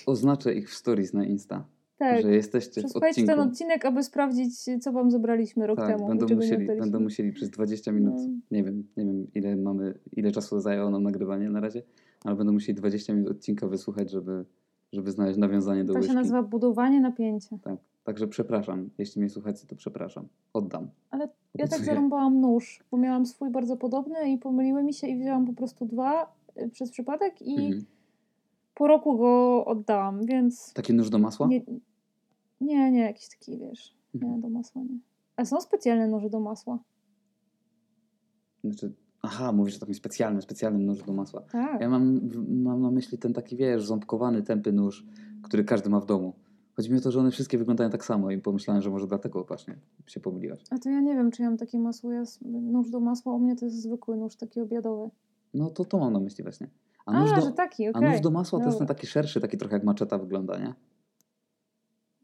Oznaczę 0.06 0.53
ich 0.53 0.69
w 0.69 0.73
stories 0.73 1.13
na 1.13 1.25
Insta, 1.25 1.65
Tak. 1.97 2.21
że 2.21 2.36
jesteście 2.36 2.82
w 2.82 2.84
Przesłuchajcie 2.84 3.21
odcinku. 3.21 3.32
ten 3.41 3.49
odcinek, 3.49 3.86
aby 3.86 4.03
sprawdzić, 4.03 4.51
co 4.82 4.91
wam 4.91 5.12
zabraliśmy 5.12 5.67
rok 5.67 5.77
tak, 5.77 5.88
temu. 5.97 6.08
będą 6.08 6.36
musieli, 6.36 6.67
będą 6.67 6.99
musieli 6.99 7.32
przez 7.32 7.49
20 7.49 7.91
minut, 7.91 8.13
No. 8.17 8.27
nie 8.51 8.63
wiem, 8.63 8.88
nie 8.97 9.06
wiem 9.06 9.27
ile 9.36 9.56
mamy, 9.56 9.93
ile 10.12 10.32
czasu 10.32 10.60
zajęło 10.60 10.89
nam 10.89 11.03
nagrywanie 11.03 11.49
na 11.49 11.60
razie, 11.60 11.84
ale 12.25 12.36
będą 12.36 12.53
musieli 12.53 12.75
20 12.75 13.13
minut 13.13 13.32
odcinka 13.32 13.67
wysłuchać, 13.67 14.12
żeby, 14.12 14.45
żeby 14.93 15.12
znaleźć 15.12 15.38
nawiązanie 15.39 15.84
do 15.84 15.93
To 15.93 15.99
łyżki. 15.99 16.12
się 16.13 16.15
nazywa 16.19 16.43
budowanie 16.43 16.99
napięcia. 17.01 17.58
Tak, 17.63 17.77
także 18.03 18.27
przepraszam, 18.27 18.89
jeśli 18.97 19.21
mnie 19.21 19.29
słuchacie, 19.29 19.67
to 19.67 19.75
przepraszam, 19.75 20.27
oddam. 20.53 20.89
Ale 21.09 21.29
ja 21.55 21.67
tak 21.67 21.79
zarąbałam 21.85 22.41
nóż, 22.41 22.83
bo 22.91 22.97
miałam 22.97 23.25
swój 23.25 23.49
bardzo 23.49 23.77
podobny 23.77 24.31
i 24.31 24.37
pomyliły 24.37 24.83
mi 24.83 24.93
się 24.93 25.07
i 25.07 25.17
wzięłam 25.19 25.45
po 25.45 25.53
prostu 25.53 25.85
dwa 25.85 26.33
y, 26.61 26.69
przez 26.69 26.91
przypadek 26.91 27.41
i 27.41 27.55
Mhm. 27.65 27.85
po 28.75 28.87
roku 28.87 29.17
go 29.17 29.65
oddałam, 29.65 30.25
więc 30.25 30.73
Taki 30.73 30.93
nóż 30.93 31.09
do 31.09 31.19
masła? 31.19 31.47
nie, 31.47 31.61
nie, 32.61 32.91
nie, 32.91 32.99
jakiś 33.01 33.29
taki, 33.29 33.57
wiesz, 33.57 33.95
Mhm. 34.15 34.33
nie, 34.35 34.41
do 34.41 34.49
masła 34.49 34.81
nie. 34.81 34.97
A 35.35 35.45
są 35.45 35.61
specjalne 35.61 36.07
noże 36.07 36.29
do 36.29 36.39
masła. 36.39 36.79
Znaczy, 38.63 38.93
aha, 39.21 39.51
mówisz 39.51 39.75
o 39.75 39.79
takim 39.79 39.95
specjalnym, 39.95 40.41
specjalnym 40.41 40.85
nóżu 40.85 41.05
do 41.05 41.13
masła. 41.13 41.41
Tak. 41.41 41.81
Ja 41.81 41.89
mam, 41.89 42.19
mam 42.47 42.81
na 42.81 42.91
myśli 42.91 43.17
ten 43.17 43.33
taki, 43.33 43.55
wiesz, 43.57 43.85
ząbkowany, 43.85 44.43
tępy 44.43 44.71
nóż, 44.71 45.05
który 45.43 45.63
każdy 45.63 45.89
ma 45.89 45.99
w 45.99 46.05
domu. 46.05 46.33
Chodzi 46.75 46.91
mi 46.91 46.97
o 46.97 47.01
to, 47.01 47.12
że 47.12 47.19
one 47.19 47.31
wszystkie 47.31 47.57
wyglądają 47.57 47.89
tak 47.89 48.05
samo 48.05 48.31
i 48.31 48.38
pomyślałem, 48.38 48.81
że 48.81 48.89
może 48.89 49.07
dlatego 49.07 49.43
właśnie 49.43 49.75
się 50.07 50.19
pomyliłaś. 50.19 50.59
A 50.69 50.77
to 50.77 50.89
ja 50.89 50.99
nie 51.01 51.15
wiem, 51.15 51.31
czy 51.31 51.41
ja 51.41 51.49
mam 51.49 51.57
takie 51.57 51.79
masło. 51.79 52.12
Ja, 52.12 52.23
nóż 52.41 52.89
do 52.89 52.99
masła 52.99 53.33
u 53.33 53.39
mnie 53.39 53.55
to 53.55 53.65
jest 53.65 53.81
zwykły 53.81 54.17
nóż, 54.17 54.36
taki 54.36 54.62
obiadowy. 54.62 55.09
No 55.53 55.69
to 55.69 55.86
to 55.86 55.97
mam 55.99 56.13
na 56.13 56.19
myśli 56.19 56.43
właśnie. 56.43 56.67
A 57.05 57.12
A, 57.12 57.19
nóż, 57.19 57.31
do, 57.45 57.51
taki, 57.51 57.88
a 57.88 57.89
okej. 57.89 58.12
nóż 58.12 58.21
do 58.21 58.31
masła 58.31 58.59
to 58.59 58.65
jest 58.65 58.77
ten 58.77 58.88
Dobra. 58.88 58.95
taki 58.95 59.07
szerszy, 59.07 59.41
taki 59.41 59.57
trochę 59.57 59.75
jak 59.75 59.83
maczeta 59.83 60.17
wygląda, 60.17 60.57
nie? 60.57 60.73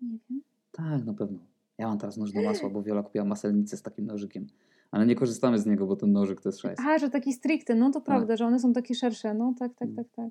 Nie 0.02 0.18
wiem. 0.30 0.42
Tak, 0.72 1.06
na 1.06 1.14
pewno. 1.14 1.40
Ja 1.78 1.88
mam 1.88 1.98
teraz 1.98 2.18
nóż 2.18 2.32
do 2.32 2.42
masła, 2.42 2.70
bo 2.70 2.84
Wiola 2.84 3.04
kupiła 3.04 3.26
maselnicę 3.26 3.78
z 3.78 3.82
takim 3.82 4.06
nożykiem. 4.06 4.48
Ale 4.92 5.06
nie 5.06 5.16
korzystamy 5.16 5.60
z 5.60 5.66
niego, 5.66 5.88
bo 5.88 5.96
ten 5.96 6.12
nożyk 6.12 6.42
to 6.42 6.50
jest 6.50 6.60
szajs. 6.60 6.80
A, 6.88 6.98
że 7.00 7.10
taki 7.10 7.34
stricte, 7.34 7.76
no 7.76 7.92
to 7.92 8.02
prawda, 8.02 8.38
że 8.38 8.46
one 8.46 8.60
są 8.60 8.74
takie 8.74 8.96
szersze. 8.96 9.34
No 9.34 9.54
tak, 9.60 9.74
tak, 9.76 9.90
tak, 9.96 10.08
tak. 10.16 10.30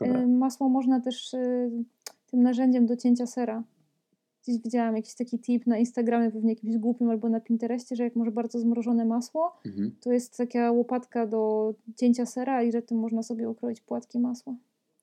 Dobra. 0.00 0.20
Y, 0.22 0.26
Masło 0.26 0.68
można 0.68 1.00
też 1.00 1.34
y, 1.34 1.70
tym 2.30 2.42
narzędziem 2.42 2.86
do 2.86 2.96
cięcia 2.96 3.26
sera. 3.26 3.64
Gdzieś 4.42 4.58
widziałam 4.62 4.96
jakiś 4.96 5.14
taki 5.14 5.38
tip 5.38 5.66
na 5.66 5.78
Instagramie, 5.78 6.30
pewnie 6.30 6.50
jakimś 6.52 6.76
głupim 6.76 7.10
albo 7.10 7.28
na 7.28 7.40
Pinterestie, 7.40 7.96
że 7.96 8.04
jak 8.04 8.16
masz 8.16 8.30
bardzo 8.30 8.58
zmrożone 8.58 9.04
masło, 9.04 9.52
Mhm. 9.66 9.96
to 10.00 10.12
jest 10.12 10.36
taka 10.36 10.72
łopatka 10.72 11.26
do 11.26 11.74
cięcia 11.96 12.26
sera 12.26 12.62
i 12.62 12.72
że 12.72 12.82
tym 12.82 12.98
można 12.98 13.22
sobie 13.22 13.48
ukroić 13.50 13.80
płatki 13.80 14.20
masła. 14.20 14.56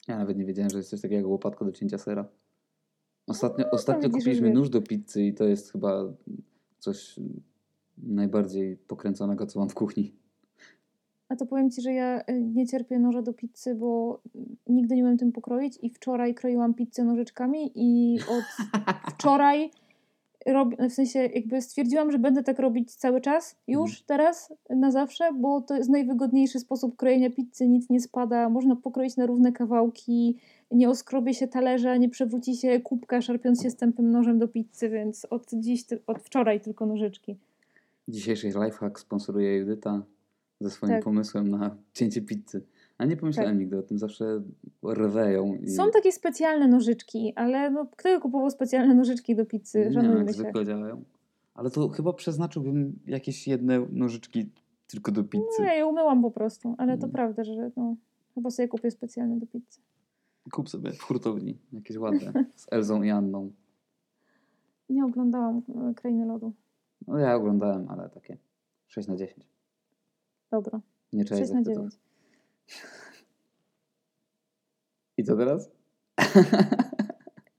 Ja 0.08 0.18
nawet 0.18 0.38
nie 0.38 0.46
wiedziałem, 0.46 0.70
że 0.70 0.78
jest 0.78 0.90
coś 0.90 1.02
takiego 1.02 1.18
jak 1.22 1.28
łopatka 1.28 1.66
do 1.66 1.72
cięcia 1.72 1.98
sera. 1.98 2.28
Ostatnio, 3.28 3.66
ostatnio 3.72 4.02
No, 4.02 4.08
widzisz, 4.10 4.24
kupiliśmy 4.24 4.50
nóż 4.50 4.70
do 4.70 4.82
pizzy 4.82 5.24
i 5.24 5.34
to 5.34 5.44
jest 5.44 5.72
chyba 5.72 6.14
coś 6.80 7.20
najbardziej 7.98 8.78
pokręconego, 8.78 9.46
co 9.46 9.60
mam 9.60 9.70
w 9.70 9.74
kuchni. 9.74 10.16
A 11.30 11.36
to 11.36 11.46
powiem 11.46 11.72
Ci, 11.72 11.82
że 11.82 11.94
ja 11.94 12.20
y, 12.20 12.42
nie 12.42 12.68
cierpię 12.68 13.00
noża 13.00 13.22
do 13.22 13.34
pizzy, 13.34 13.76
bo 13.76 14.22
nigdy 14.68 14.96
nie 14.96 15.04
umiem 15.04 15.18
tym 15.18 15.32
pokroić 15.32 15.80
i 15.82 15.90
wczoraj 15.90 16.36
kroiłam 16.36 16.74
pizzę 16.74 17.04
nożyczkami 17.04 17.72
i 17.76 18.20
od 18.20 18.44
wczoraj 19.14 19.72
rob, 20.46 20.70
w 20.90 20.94
sensie 20.94 21.20
jakby 21.20 21.62
stwierdziłam, 21.62 22.12
że 22.12 22.20
będę 22.20 22.44
tak 22.44 22.60
robić 22.60 22.96
cały 22.96 23.22
czas, 23.22 23.56
już 23.68 24.02
teraz, 24.02 24.54
na 24.70 24.92
zawsze, 24.92 25.34
bo 25.34 25.62
to 25.62 25.76
jest 25.76 25.90
najwygodniejszy 25.90 26.60
sposób 26.60 26.96
krojenia 26.96 27.30
pizzy, 27.30 27.68
nic 27.68 27.90
nie 27.90 28.00
spada, 28.00 28.50
można 28.50 28.76
pokroić 28.76 29.18
na 29.18 29.26
równe 29.26 29.52
kawałki, 29.52 30.38
nie 30.72 30.90
oskrobie 30.90 31.34
się 31.34 31.48
talerza, 31.48 31.98
nie 31.98 32.10
przewróci 32.10 32.56
się 32.56 32.80
kubka 32.80 33.22
szarpiąc 33.22 33.64
się 33.64 33.70
stępym 33.70 34.12
nożem 34.12 34.40
do 34.40 34.48
pizzy, 34.48 34.90
więc 34.90 35.26
od 35.30 35.52
dziś, 35.54 35.86
od 36.08 36.20
wczoraj 36.20 36.62
tylko 36.62 36.86
nożyczki. 36.86 37.36
Dzisiejszy 38.08 38.48
lifehack 38.48 39.00
sponsoruje 39.00 39.58
Judyta 39.58 40.04
ze 40.66 40.72
swoim 40.76 40.94
Tak. 40.94 41.04
pomysłem 41.04 41.48
na 41.52 41.76
cięcie 41.94 42.22
pizzy. 42.22 42.64
A 42.98 43.06
nie 43.06 43.18
pomyślałem 43.18 43.60
nigdy 43.60 43.78
o 43.78 43.84
tym, 43.84 43.98
zawsze 44.00 44.42
rweją. 44.84 45.56
I... 45.56 45.70
Są 45.70 45.92
takie 45.92 46.12
specjalne 46.12 46.68
nożyczki, 46.68 47.34
ale 47.36 47.70
no, 47.72 47.88
kto 47.98 48.20
kupował 48.22 48.50
specjalne 48.50 48.94
nożyczki 48.96 49.36
do 49.36 49.46
pizzy? 49.46 49.78
nie 49.80 49.84
wiem, 49.86 49.94
Szanujmy 49.94 50.20
jak 50.20 50.28
się. 50.28 50.34
zwykle 50.34 50.66
działają. 50.66 51.04
Ale 51.54 51.70
to 51.72 51.90
chyba 51.90 52.14
przeznaczyłbym 52.14 53.00
jakieś 53.08 53.48
jedne 53.48 53.86
nożyczki 53.92 54.50
tylko 54.88 55.12
do 55.12 55.24
pizzy. 55.24 55.44
No 55.60 55.66
ja 55.66 55.74
je 55.74 55.86
umyłam 55.88 56.22
po 56.22 56.32
prostu, 56.32 56.76
ale 56.78 56.98
to 56.98 57.04
Mm. 57.04 57.12
prawda, 57.12 57.44
że 57.44 57.72
no, 57.78 57.96
chyba 58.36 58.50
sobie 58.50 58.68
kupię 58.68 58.92
specjalnie 58.92 59.38
do 59.40 59.46
pizzy. 59.48 59.82
Kup 60.52 60.70
sobie 60.70 60.92
w 60.92 61.02
hurtowni 61.02 61.58
jakieś 61.74 61.98
ładne. 61.98 62.34
Z 62.56 62.68
Elzą 62.72 63.04
i 63.04 63.10
Anną. 63.10 63.52
Nie 64.90 65.06
oglądałam 65.06 65.62
e, 65.90 65.94
Krainy 65.94 66.26
Lodu. 66.26 66.54
No 67.08 67.18
ja 67.18 67.36
oglądałem, 67.36 67.90
ale 67.90 68.10
takie 68.10 68.38
6 68.88 69.08
na 69.08 69.16
10. 69.16 69.48
Dobra, 70.52 70.82
Nie 71.14 71.26
cześć 71.26 71.42
6 71.42 71.54
na 71.54 71.62
9. 71.64 71.94
I 75.18 75.24
co 75.24 75.36
teraz? 75.38 75.70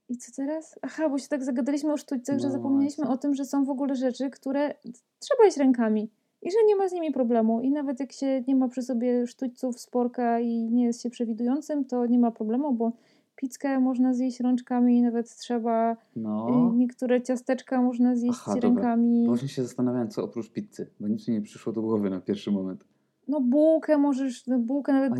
I 0.09 0.17
co 0.17 0.31
teraz? 0.35 0.79
Aha, 0.81 1.09
bo 1.09 1.17
się 1.17 1.27
tak 1.27 1.43
zagadaliśmy 1.43 1.93
o 1.93 1.97
sztućcach, 1.97 2.39
że 2.39 2.47
No 2.47 2.53
zapomnieliśmy 2.53 3.03
właśnie. 3.03 3.13
o 3.13 3.17
tym, 3.17 3.33
że 3.33 3.45
są 3.45 3.65
w 3.65 3.69
ogóle 3.69 3.95
rzeczy, 3.95 4.29
które 4.29 4.73
trzeba 5.19 5.45
jeść 5.45 5.57
rękami. 5.57 6.09
I 6.41 6.51
że 6.51 6.57
nie 6.65 6.75
ma 6.75 6.89
z 6.89 6.93
nimi 6.93 7.11
problemu. 7.11 7.61
I 7.61 7.71
nawet 7.71 7.99
jak 7.99 8.11
się 8.11 8.43
nie 8.47 8.55
ma 8.55 8.67
przy 8.67 8.81
sobie 8.81 9.27
sztućców, 9.27 9.79
sporka 9.79 10.39
i 10.39 10.69
nie 10.71 10.85
jest 10.85 11.01
się 11.01 11.09
przewidującym, 11.09 11.85
to 11.85 12.05
nie 12.05 12.19
ma 12.19 12.31
problemu, 12.31 12.73
bo 12.73 12.91
pizzkę 13.37 13.79
można 13.79 14.13
zjeść 14.13 14.39
rączkami, 14.39 15.01
nawet 15.01 15.35
trzeba. 15.35 15.97
No. 16.15 16.69
y, 16.73 16.77
Niektóre 16.77 17.21
ciasteczka 17.21 17.81
można 17.81 18.15
zjeść 18.15 18.39
Aha, 18.41 18.53
dobra. 18.53 18.69
rękami. 18.69 19.27
Właśnie 19.27 19.47
się 19.47 19.63
zastanawiałem, 19.63 20.09
co 20.09 20.23
oprócz 20.23 20.51
pizzy, 20.51 20.87
bo 20.99 21.07
nic 21.07 21.27
mi 21.27 21.33
nie 21.33 21.41
przyszło 21.41 21.73
do 21.73 21.81
głowy 21.81 22.09
na 22.09 22.21
pierwszy 22.21 22.51
moment. 22.51 22.83
No 23.27 23.41
bułkę 23.41 23.97
możesz, 23.97 24.47
no 24.47 24.59
bułkę 24.59 24.93
nawet. 24.93 25.13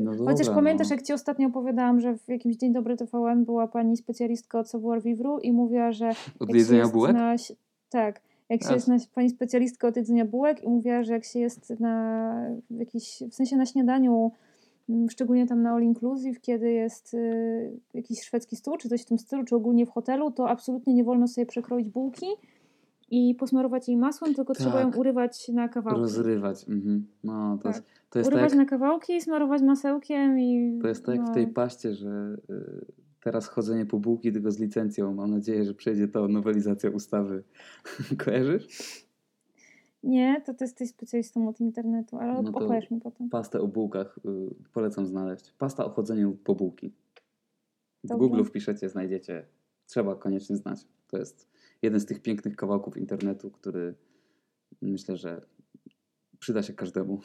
No 0.00 0.14
dobra. 0.14 0.32
Chociaż 0.32 0.48
pamiętasz, 0.48 0.90
no. 0.90 0.96
jak 0.96 1.04
ci 1.04 1.12
ostatnio 1.12 1.48
opowiadałam, 1.48 2.00
że 2.00 2.16
w 2.16 2.28
jakimś 2.28 2.56
Dzień 2.56 2.72
Dobry 2.72 2.96
TVN 2.96 3.44
była 3.44 3.68
pani 3.68 3.96
specjalistka 3.96 4.58
od 4.58 4.70
savoir 4.70 5.02
vivre 5.02 5.36
i 5.42 5.52
mówiła, 5.52 5.92
że 5.92 6.10
Od 6.38 6.54
jedzenia 6.54 6.88
bułek? 6.88 7.12
Na, 7.12 7.34
tak. 7.90 8.20
Jak 8.48 8.62
się 8.64 8.74
jest 8.74 8.88
na, 8.88 8.96
pani 9.14 9.30
specjalistka 9.30 9.88
od 9.88 9.96
jedzenia 9.96 10.24
bułek 10.24 10.64
i 10.64 10.68
mówiła, 10.68 11.02
że 11.02 11.12
jak 11.12 11.24
się 11.24 11.38
jest 11.38 11.80
na 11.80 12.34
jakiś, 12.70 13.22
w 13.30 13.34
sensie 13.34 13.56
na 13.56 13.66
śniadaniu, 13.66 14.32
szczególnie 15.10 15.46
tam 15.46 15.62
na 15.62 15.70
all 15.70 15.82
inclusive, 15.82 16.40
kiedy 16.40 16.72
jest 16.72 17.14
y, 17.14 17.80
jakiś 17.94 18.22
szwedzki 18.22 18.56
stół, 18.56 18.76
czy 18.76 18.88
coś 18.88 19.02
w 19.02 19.04
tym 19.04 19.18
stylu, 19.18 19.44
czy 19.44 19.56
ogólnie 19.56 19.86
w 19.86 19.90
hotelu, 19.90 20.30
to 20.30 20.48
absolutnie 20.48 20.94
nie 20.94 21.04
wolno 21.04 21.28
sobie 21.28 21.46
przekroić 21.46 21.88
bułki 21.88 22.26
i 23.10 23.34
posmarować 23.34 23.88
jej 23.88 23.96
masłem, 23.96 24.34
tylko 24.34 24.54
trzeba 24.54 24.80
ją 24.80 24.90
Tak. 24.90 25.00
urywać 25.00 25.48
na 25.48 25.68
kawałki. 25.68 26.00
Rozrywać. 26.00 26.68
Mhm. 26.68 27.06
No, 27.24 27.56
to 27.56 27.62
Tak. 27.62 27.74
jest, 27.74 27.86
to 28.10 28.18
jest 28.18 28.30
tak, 28.30 28.34
Urywać 28.34 28.52
jak, 28.52 28.58
na 28.58 28.64
kawałki, 28.64 29.20
smarować 29.20 29.62
masełkiem 29.62 30.38
i... 30.38 30.78
to 30.82 30.88
jest 30.88 31.06
tak 31.06 31.14
jak 31.14 31.24
w 31.24 31.28
no. 31.28 31.34
tej 31.34 31.46
paście, 31.46 31.94
że 31.94 32.36
y, 32.50 32.86
teraz 33.20 33.48
chodzenie 33.48 33.86
po 33.86 33.98
bułki 33.98 34.32
tylko 34.32 34.50
z 34.50 34.58
licencją. 34.58 35.14
Mam 35.14 35.30
nadzieję, 35.30 35.64
że 35.64 35.74
przejdzie 35.74 36.08
to 36.08 36.28
nowelizacja 36.28 36.90
ustawy. 36.90 37.42
Kojarzysz? 38.24 39.05
Nie, 40.06 40.40
to 40.40 40.54
ty 40.54 40.64
jesteś 40.64 40.90
specjalistą 40.90 41.48
od 41.48 41.60
internetu, 41.60 42.16
ale 42.18 42.42
No 42.42 42.50
opowiesz 42.50 42.90
mi 42.90 43.00
potem. 43.00 43.28
Pastę 43.28 43.60
o 43.60 43.68
bułkach 43.68 44.18
y, 44.18 44.54
polecam 44.72 45.06
znaleźć. 45.06 45.52
Pasta 45.58 45.84
o 45.84 45.90
chodzeniu 45.90 46.36
po 46.44 46.54
bułki. 46.54 46.92
W 48.04 48.08
Dobrze. 48.08 48.28
Google 48.28 48.44
wpiszecie, 48.44 48.88
znajdziecie. 48.88 49.46
Trzeba 49.86 50.16
koniecznie 50.16 50.56
znać. 50.56 50.86
To 51.08 51.18
jest 51.18 51.48
jeden 51.82 52.00
z 52.00 52.06
tych 52.06 52.22
pięknych 52.22 52.56
kawałków 52.56 52.96
internetu, 52.96 53.50
który 53.50 53.94
myślę, 54.82 55.16
że 55.16 55.46
przyda 56.38 56.62
się 56.62 56.72
każdemu. 56.74 57.20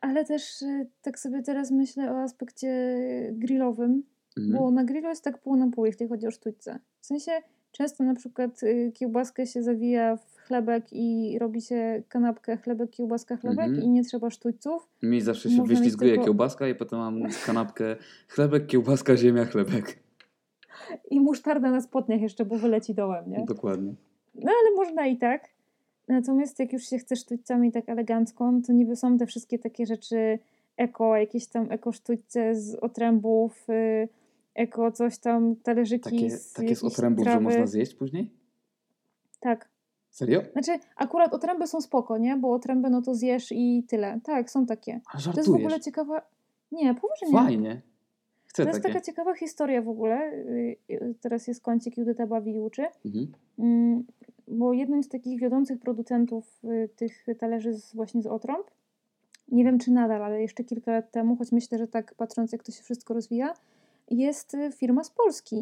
Ale 0.00 0.24
też 0.24 0.62
y, 0.62 0.86
tak 1.02 1.18
sobie 1.18 1.42
teraz 1.42 1.70
myślę 1.70 2.12
o 2.12 2.22
aspekcie 2.22 2.96
grillowym, 3.32 4.02
Mhm. 4.36 4.58
bo 4.58 4.70
na 4.70 4.84
grillu 4.84 5.08
jest 5.08 5.24
tak 5.24 5.38
pół 5.38 5.56
na 5.56 5.70
pół, 5.70 5.86
jeśli 5.86 6.08
chodzi 6.08 6.26
o 6.26 6.30
sztućce. 6.30 6.78
W 7.00 7.06
sensie 7.06 7.32
często 7.72 8.04
na 8.04 8.14
przykład 8.14 8.62
y, 8.62 8.92
kiełbaskę 8.94 9.46
się 9.46 9.62
zawija 9.62 10.16
w 10.16 10.36
chlebek 10.36 10.84
i 10.92 11.38
robi 11.38 11.60
się 11.60 12.02
kanapkę 12.08 12.56
chlebek, 12.56 12.90
kiełbaska, 12.90 13.36
chlebek 13.36 13.66
Mhm. 13.66 13.84
i 13.84 13.88
nie 13.90 14.04
trzeba 14.04 14.30
sztućców. 14.30 14.88
Mi 15.02 15.20
zawsze 15.20 15.50
się 15.50 15.56
Można 15.56 15.74
wyślizguje 15.74 16.10
tylko- 16.10 16.24
kiełbaska 16.24 16.68
i 16.68 16.74
potem 16.74 16.98
mam 16.98 17.22
kanapkę 17.46 17.96
chlebek, 18.28 18.66
kiełbaska, 18.66 19.16
ziemia, 19.16 19.44
chlebek. 19.44 19.98
I 21.10 21.20
musztarda 21.20 21.70
na 21.70 21.80
spodniach 21.80 22.20
jeszcze, 22.20 22.44
bo 22.44 22.56
wyleci 22.58 22.94
dołem, 22.94 23.30
nie? 23.30 23.44
Dokładnie. 23.48 23.94
No 24.34 24.52
ale 24.62 24.76
można 24.76 25.06
i 25.06 25.16
tak. 25.16 25.48
Natomiast 26.08 26.58
jak 26.58 26.72
już 26.72 26.82
się 26.82 26.98
chce 26.98 27.16
sztućcami 27.16 27.72
tak 27.72 27.88
elegancko, 27.88 28.52
to 28.66 28.72
niby 28.72 28.96
są 28.96 29.18
te 29.18 29.26
wszystkie 29.26 29.58
takie 29.58 29.86
rzeczy 29.86 30.38
eko, 30.76 31.16
jakieś 31.16 31.46
tam 31.46 31.66
eko 31.72 31.92
sztućce 31.92 32.54
z 32.54 32.74
otrębów, 32.74 33.66
y, 33.70 34.08
eko 34.54 34.92
coś 34.92 35.18
tam, 35.18 35.56
talerzyki 35.56 36.10
Takie, 36.10 36.30
z 36.30 36.52
takie 36.52 36.76
z 36.76 36.84
otrębów, 36.84 37.24
że 37.24 37.30
trawy. 37.30 37.44
można 37.44 37.66
zjeść 37.66 37.94
później? 37.94 38.30
Tak. 39.40 39.68
Serio? 40.10 40.42
Znaczy 40.52 40.72
akurat 40.96 41.34
otręby 41.34 41.66
są 41.66 41.80
spoko, 41.80 42.18
nie? 42.18 42.36
Bo 42.36 42.52
otręby 42.52 42.90
no 42.90 43.02
to 43.02 43.14
zjesz 43.14 43.52
i 43.52 43.84
tyle. 43.88 44.20
Tak, 44.24 44.50
są 44.50 44.66
takie. 44.66 44.92
Ale 44.92 45.02
To 45.04 45.16
jest 45.16 45.22
w 45.22 45.34
żartujesz. 45.34 45.60
ogóle 45.66 45.80
ciekawa... 45.80 46.22
Nie, 46.72 46.94
poważnie. 46.94 47.32
Fajnie. 47.32 47.82
Chcę 48.46 48.62
To 48.62 48.68
jest 48.68 48.82
takie. 48.82 48.94
taka 48.94 49.04
ciekawa 49.06 49.34
historia 49.34 49.82
w 49.82 49.88
ogóle. 49.88 50.32
Y, 50.32 50.76
y, 50.90 51.14
Teraz 51.20 51.46
jest 51.46 51.62
kącik 51.62 51.96
Judyta 51.96 52.26
bawi 52.26 52.54
i 52.54 52.60
uczy. 52.60 52.84
Mhm. 53.04 53.32
Mm, 53.58 54.04
bo 54.48 54.72
jednym 54.72 55.02
z 55.02 55.08
takich 55.08 55.40
wiodących 55.40 55.78
producentów 55.80 56.60
y, 56.64 56.88
tych 56.96 57.26
talerzy 57.38 57.74
z, 57.74 57.94
właśnie 57.94 58.22
z 58.22 58.26
otrąb, 58.26 58.70
nie 59.48 59.64
wiem 59.64 59.78
czy 59.78 59.90
nadal, 59.92 60.22
ale 60.24 60.42
jeszcze 60.42 60.64
kilka 60.64 60.92
lat 60.92 61.10
temu, 61.10 61.36
choć 61.36 61.52
myślę, 61.52 61.78
że 61.78 61.88
tak 61.88 62.14
patrząc 62.14 62.52
jak 62.52 62.62
to 62.62 62.72
się 62.72 62.82
wszystko 62.82 63.14
rozwija, 63.14 63.54
jest 64.16 64.54
y, 64.54 64.72
firma 64.72 65.04
z 65.04 65.10
Polski. 65.10 65.56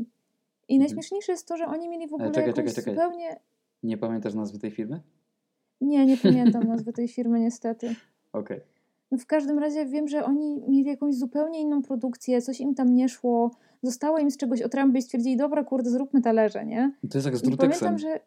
I 0.68 0.74
Mhm. 0.74 0.80
najśmieszniejsze 0.80 1.32
jest 1.32 1.48
to, 1.48 1.56
że 1.56 1.66
oni 1.66 1.88
mieli 1.88 2.08
w 2.08 2.14
ogóle 2.14 2.30
czekaj, 2.30 2.48
jakąś 2.48 2.64
czekaj, 2.64 2.74
czekaj. 2.74 2.94
zupełnie... 2.94 3.40
Nie 3.82 3.96
pamiętasz 3.98 4.34
nazwy 4.34 4.58
tej 4.58 4.70
firmy? 4.70 5.00
Nie, 5.80 6.06
nie 6.06 6.16
pamiętam 6.16 6.64
nazwy 6.72 6.92
tej 6.92 7.08
firmy 7.08 7.40
niestety. 7.40 7.94
Okej. 8.32 8.60
No 9.10 9.18
w 9.18 9.26
każdym 9.26 9.58
razie 9.58 9.86
wiem, 9.86 10.08
że 10.08 10.24
oni 10.24 10.62
mieli 10.68 10.84
jakąś 10.88 11.14
zupełnie 11.14 11.60
inną 11.60 11.82
produkcję, 11.82 12.42
coś 12.42 12.60
im 12.60 12.74
tam 12.74 12.94
nie 12.94 13.08
szło, 13.08 13.50
zostało 13.82 14.18
im 14.18 14.30
z 14.30 14.36
czegoś 14.36 14.62
otręby 14.62 14.98
i 14.98 15.02
stwierdzili, 15.02 15.36
dobra 15.36 15.64
kurde, 15.64 15.90
zróbmy 15.90 16.22
talerze, 16.22 16.66
nie? 16.66 16.92
To 17.10 17.18
jest 17.18 17.26
jak 17.26 17.36
z 17.36 17.42
druteksem. 17.42 17.70
pamiętam, 17.88 17.98
że 17.98 18.20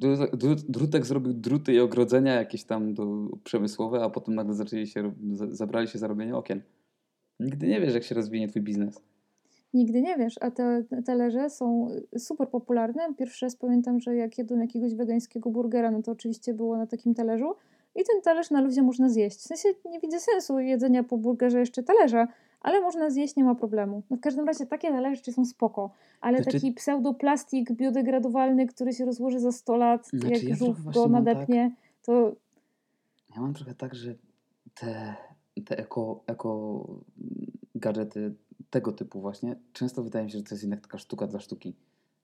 Dru- 0.00 0.30
dru- 0.36 0.64
Drutek 0.68 1.06
zrobił 1.06 1.32
druty 1.34 1.72
i 1.72 1.80
ogrodzenia 1.80 2.34
jakieś 2.34 2.64
tam 2.64 2.94
do 2.94 3.06
przemysłowe, 3.44 4.02
a 4.04 4.10
potem 4.10 4.34
nagle 4.34 4.54
zaczęli 4.54 4.86
się, 4.86 5.12
zabrali 5.50 5.88
się 5.88 5.98
za 5.98 6.06
robienie 6.06 6.36
okien. 6.36 6.62
Nigdy 7.40 7.66
nie 7.66 7.80
wiesz, 7.80 7.94
jak 7.94 8.02
się 8.04 8.14
rozwinie 8.14 8.48
twój 8.48 8.62
biznes. 8.62 9.00
Nigdy 9.74 10.02
nie 10.02 10.16
wiesz, 10.16 10.34
a 10.40 10.50
te 10.50 10.84
talerze 11.04 11.50
są 11.50 11.88
super 12.18 12.48
popularne. 12.48 13.14
Pierwszy 13.14 13.46
raz 13.46 13.56
pamiętam, 13.56 14.00
że 14.00 14.16
jak 14.16 14.38
jadłem 14.38 14.60
jakiegoś 14.60 14.94
wegańskiego 14.94 15.50
burgera, 15.50 15.90
no 15.90 16.02
to 16.02 16.12
oczywiście 16.12 16.54
było 16.54 16.76
na 16.76 16.86
takim 16.86 17.14
talerzu 17.14 17.54
i 17.94 18.04
ten 18.04 18.22
talerz 18.22 18.50
na 18.50 18.60
luzie 18.60 18.82
można 18.82 19.08
zjeść. 19.08 19.38
W 19.38 19.42
sensie 19.42 19.68
nie 19.84 20.00
widzę 20.00 20.20
sensu 20.20 20.58
jedzenia 20.58 21.04
po 21.04 21.18
burgerze 21.18 21.58
jeszcze 21.60 21.82
talerza, 21.82 22.28
ale 22.60 22.80
można 22.80 23.10
zjeść, 23.10 23.36
nie 23.36 23.44
ma 23.44 23.54
problemu. 23.54 24.02
No 24.10 24.16
w 24.16 24.20
każdym 24.20 24.46
razie 24.46 24.66
takie 24.66 24.88
talerze 24.88 25.32
są 25.32 25.44
spoko, 25.44 25.90
ale 26.20 26.42
Znaczy- 26.42 26.60
taki 26.60 26.72
pseudoplastik 26.72 27.72
biodegradowalny, 27.72 28.66
który 28.66 28.92
się 28.92 29.04
rozłoży 29.04 29.40
za 29.40 29.52
100 29.52 29.76
lat, 29.76 30.08
Znaczy, 30.08 30.34
jak 30.34 30.42
ja 30.42 30.54
żółw 30.54 30.84
go 30.84 31.08
mam 31.08 31.24
tak- 31.24 31.34
nadepnie, 31.34 31.74
to 32.02 32.32
Ja 33.34 33.40
mam 33.42 33.54
trochę 33.54 33.74
tak, 33.74 33.94
że 33.94 34.14
te, 34.74 35.14
te 35.64 35.78
eko, 35.78 36.22
eko 36.26 36.84
gadżety 37.74 38.34
tego 38.70 38.92
typu 38.92 39.20
właśnie, 39.20 39.56
często 39.72 40.02
wydaje 40.02 40.24
mi 40.24 40.30
się, 40.30 40.38
że 40.38 40.44
to 40.44 40.54
jest 40.54 40.62
jednak 40.62 40.80
taka 40.80 40.98
sztuka 40.98 41.26
dla 41.26 41.40
sztuki. 41.40 41.74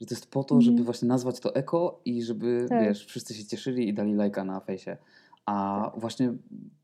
Że 0.00 0.06
to 0.06 0.14
jest 0.14 0.26
po 0.30 0.44
to, 0.44 0.60
żeby 0.60 0.70
Mhm. 0.72 0.84
właśnie 0.84 1.08
nazwać 1.08 1.40
to 1.40 1.54
eko 1.54 2.00
i 2.04 2.22
żeby, 2.22 2.66
Tak. 2.68 2.82
wiesz, 2.84 3.06
wszyscy 3.06 3.34
się 3.34 3.44
cieszyli 3.44 3.88
i 3.88 3.94
dali 3.94 4.14
lajka 4.14 4.44
na 4.44 4.60
fejsie. 4.60 4.96
A 5.46 5.82
Tak. 5.92 6.00
właśnie 6.00 6.34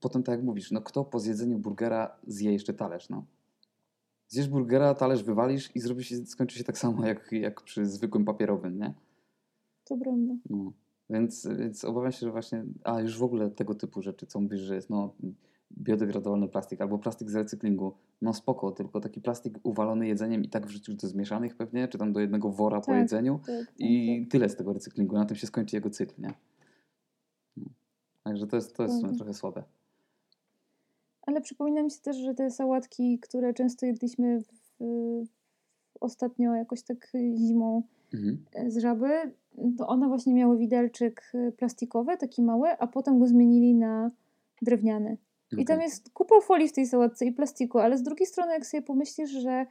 potem 0.00 0.22
tak 0.22 0.32
jak 0.36 0.44
mówisz, 0.44 0.70
no 0.70 0.80
kto 0.82 1.04
po 1.04 1.20
zjedzeniu 1.20 1.58
burgera 1.58 2.16
zje 2.26 2.52
jeszcze 2.52 2.74
talerz, 2.74 3.08
no? 3.08 3.24
Zjesz 4.28 4.48
burgera, 4.48 4.94
talerz 4.94 5.22
wywalisz 5.22 5.76
i 5.76 5.80
zrobi 5.80 6.04
się, 6.04 6.16
skończy 6.26 6.58
się 6.58 6.64
tak 6.64 6.78
samo 6.78 7.06
jak, 7.06 7.32
jak 7.32 7.62
przy 7.62 7.86
zwykłym 7.86 8.24
papierowym, 8.24 8.78
nie? 8.78 8.94
to 9.84 9.96
prawda. 9.96 10.34
No. 10.50 10.72
Więc, 11.10 11.48
więc 11.58 11.84
obawiam 11.84 12.12
się, 12.12 12.18
że 12.18 12.30
właśnie, 12.30 12.64
a 12.84 13.00
już 13.00 13.18
w 13.18 13.22
ogóle 13.22 13.50
tego 13.50 13.74
typu 13.74 14.02
rzeczy, 14.02 14.26
co 14.26 14.40
mówisz, 14.40 14.60
że 14.60 14.74
jest 14.74 14.90
no, 14.90 15.14
biodegradowalny 15.78 16.48
plastik 16.48 16.80
albo 16.80 16.98
plastik 16.98 17.30
z 17.30 17.34
recyklingu, 17.34 17.92
no 18.22 18.32
spoko, 18.32 18.72
tylko 18.72 19.00
taki 19.00 19.20
plastik 19.20 19.58
uwalony 19.62 20.08
jedzeniem 20.08 20.44
i 20.44 20.48
tak 20.48 20.66
wrzucił 20.66 20.94
do 20.94 21.08
zmieszanych 21.08 21.56
pewnie, 21.56 21.88
czy 21.88 21.98
tam 21.98 22.12
do 22.12 22.20
jednego 22.20 22.50
wora 22.50 22.80
po 22.80 22.86
Tak, 22.86 22.96
jedzeniu 22.96 23.40
Tak, 23.46 23.66
tak, 23.66 23.74
i 23.78 24.20
tak. 24.22 24.30
tyle 24.32 24.48
z 24.48 24.56
tego 24.56 24.72
recyklingu, 24.72 25.14
na 25.16 25.24
tym 25.24 25.36
się 25.36 25.46
skończy 25.46 25.76
jego 25.76 25.90
cykl, 25.90 26.22
nie? 26.22 26.34
No. 27.56 27.66
Także 28.24 28.46
to 28.46 28.56
jest, 28.56 28.76
to 28.76 28.82
jest 28.82 28.94
w 28.94 28.96
sumie 28.98 29.08
Prawda. 29.08 29.24
trochę 29.24 29.34
słabe. 29.38 29.62
Ale 31.22 31.40
przypomina 31.40 31.82
mi 31.82 31.90
się 31.90 32.00
też, 32.00 32.16
że 32.16 32.34
te 32.34 32.50
sałatki, 32.50 33.18
które 33.18 33.54
często 33.54 33.86
jedliśmy 33.86 34.40
w, 34.40 35.24
ostatnio 36.00 36.54
jakoś 36.54 36.82
tak 36.82 37.12
zimą 37.36 37.82
Mhm. 38.14 38.44
e, 38.54 38.70
z 38.70 38.78
żaby, 38.78 39.08
to 39.78 39.86
one 39.86 40.08
właśnie 40.08 40.34
miały 40.34 40.58
widelczyk 40.58 41.32
plastikowy, 41.56 42.16
taki 42.16 42.42
mały, 42.42 42.68
a 42.78 42.86
potem 42.86 43.18
go 43.18 43.26
zmienili 43.26 43.74
na 43.74 44.10
drewniany. 44.62 45.16
I 45.56 45.64
tam 45.64 45.80
jest 45.80 46.10
kupa 46.10 46.40
folii 46.40 46.68
w 46.68 46.72
tej 46.72 46.86
sałatce 46.86 47.24
i 47.26 47.32
plastiku, 47.32 47.78
ale 47.78 47.98
z 47.98 48.02
drugiej 48.02 48.26
strony, 48.26 48.52
jak 48.52 48.66
sobie 48.66 48.82
pomyślisz, 48.82 49.30
że 49.30 49.66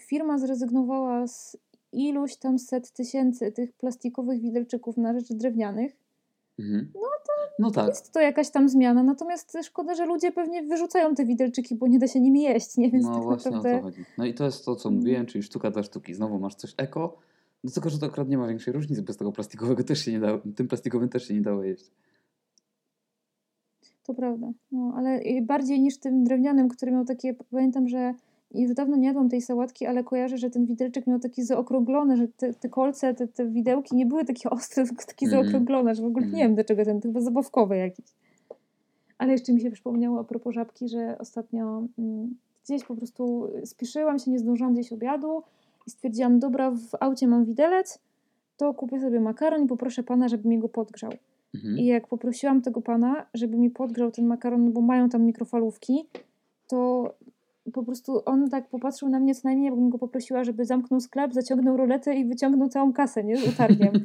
firma 0.00 0.38
zrezygnowała 0.38 1.26
z 1.26 1.56
iluś 1.92 2.36
tam 2.36 2.58
set 2.58 2.90
tysięcy 2.92 3.52
tych 3.52 3.72
plastikowych 3.72 4.40
widelczyków 4.40 4.96
na 4.96 5.12
rzecz 5.20 5.32
drewnianych, 5.32 5.96
Mhm. 6.58 6.92
No 6.94 7.00
No 7.58 7.70
tak. 7.70 7.88
jest 7.88 8.12
to 8.12 8.20
jakaś 8.20 8.50
tam 8.50 8.68
zmiana. 8.68 9.02
Natomiast 9.02 9.58
szkoda, 9.62 9.94
że 9.94 10.06
ludzie 10.06 10.32
pewnie 10.32 10.62
wyrzucają 10.62 11.14
te 11.14 11.24
widelczyki, 11.24 11.74
bo 11.74 11.86
nie 11.86 11.98
da 11.98 12.06
się 12.06 12.20
nimi 12.20 12.42
jeść, 12.42 12.76
nie? 12.76 12.90
Więc 12.90 13.04
No 13.04 13.14
tak 13.14 13.22
właśnie 13.22 13.50
o 13.50 13.54
naprawdę... 13.54 13.78
to 13.78 13.82
chodzi. 13.84 14.04
No 14.18 14.24
i 14.26 14.34
to 14.34 14.44
jest 14.44 14.64
to, 14.64 14.76
co 14.76 14.88
Mm. 14.88 15.00
mówiłem, 15.00 15.26
czyli 15.26 15.42
sztuka 15.42 15.70
dla 15.70 15.82
sztuki. 15.82 16.14
Znowu 16.14 16.38
masz 16.38 16.54
coś 16.54 16.74
eko, 16.76 17.18
no 17.64 17.70
tylko, 17.70 17.90
że 17.90 17.98
to 17.98 18.06
akurat 18.06 18.28
nie 18.28 18.38
ma 18.38 18.48
większej 18.48 18.72
różnicy. 18.74 19.02
Bez 19.02 19.16
tego 19.16 19.32
plastikowego 19.32 19.84
też 19.84 20.04
się 20.04 20.12
nie 20.12 20.20
dało, 20.20 20.38
tym 20.56 20.68
plastikowym 20.68 21.08
też 21.08 21.28
się 21.28 21.34
nie 21.34 21.40
dało 21.42 21.64
jeść. 21.64 21.90
To 24.06 24.14
prawda. 24.14 24.52
No, 24.72 24.92
ale 24.96 25.20
bardziej 25.42 25.80
niż 25.80 25.98
tym 25.98 26.24
drewnianym, 26.24 26.68
który 26.68 26.92
miał 26.92 27.04
takie, 27.04 27.34
pamiętam, 27.50 27.88
że 27.88 28.14
już 28.54 28.74
dawno 28.74 28.96
nie 28.96 29.06
jadłam 29.06 29.28
tej 29.28 29.42
sałatki, 29.42 29.86
ale 29.86 30.04
kojarzę, 30.04 30.38
że 30.38 30.50
ten 30.50 30.66
widelczyk 30.66 31.06
miał 31.06 31.18
taki 31.18 31.42
zaokrąglony, 31.42 32.16
że 32.16 32.28
te, 32.28 32.54
te 32.54 32.68
kolce, 32.68 33.14
te, 33.14 33.28
te 33.28 33.46
widełki 33.46 33.96
nie 33.96 34.06
były 34.06 34.24
takie 34.24 34.50
ostre, 34.56 34.84
tylko 34.86 35.04
takie 35.06 35.26
Mhm. 35.26 35.42
zaokrąglone, 35.42 35.94
że 35.94 36.02
w 36.02 36.06
ogóle 36.06 36.26
nie 36.26 36.32
Mhm. 36.32 36.48
wiem 36.48 36.56
do 36.56 36.64
czego 36.64 36.84
ten, 36.84 37.00
chyba 37.00 37.20
zabawkowy 37.20 37.76
jakiś. 37.76 38.06
Ale 39.18 39.32
jeszcze 39.32 39.52
mi 39.52 39.60
się 39.60 39.70
przypomniało 39.70 40.20
a 40.20 40.24
propos 40.24 40.54
żabki, 40.54 40.88
że 40.88 41.18
ostatnio 41.18 41.82
mm, 41.98 42.36
gdzieś 42.64 42.84
po 42.84 42.96
prostu 42.96 43.48
spieszyłam 43.64 44.18
się, 44.18 44.30
nie 44.30 44.38
zdążyłam 44.38 44.72
gdzieś 44.74 44.92
obiadu 44.92 45.42
i 45.86 45.90
stwierdziłam, 45.90 46.38
dobra, 46.38 46.70
w 46.70 46.90
aucie 47.00 47.28
mam 47.28 47.44
widelec, 47.44 47.98
to 48.56 48.74
kupię 48.74 49.00
sobie 49.00 49.20
makaron 49.20 49.64
i 49.64 49.66
poproszę 49.66 50.02
pana, 50.02 50.28
żeby 50.28 50.48
mi 50.48 50.58
go 50.58 50.68
podgrzał. 50.68 51.12
Mhm. 51.56 51.78
I 51.78 51.86
jak 51.86 52.06
poprosiłam 52.06 52.62
tego 52.62 52.82
pana, 52.82 53.26
żeby 53.34 53.56
mi 53.56 53.70
podgrzał 53.70 54.10
ten 54.10 54.26
makaron, 54.26 54.64
no 54.64 54.70
bo 54.70 54.80
mają 54.80 55.08
tam 55.08 55.22
mikrofalówki, 55.22 56.08
to 56.68 57.14
po 57.72 57.82
prostu 57.82 58.22
on 58.24 58.50
tak 58.50 58.68
popatrzył 58.68 59.08
na 59.08 59.20
mnie 59.20 59.34
co 59.34 59.40
najmniej, 59.44 59.66
jakbym 59.66 59.90
go 59.90 59.98
poprosiła, 59.98 60.44
żeby 60.44 60.64
zamknął 60.64 61.00
sklep, 61.00 61.34
zaciągnął 61.34 61.76
roletę 61.76 62.14
i 62.14 62.24
wyciągnął 62.24 62.68
całą 62.68 62.92
kasę, 62.92 63.24
nie? 63.24 63.36
Z 63.36 63.48
utargiem. 63.48 63.92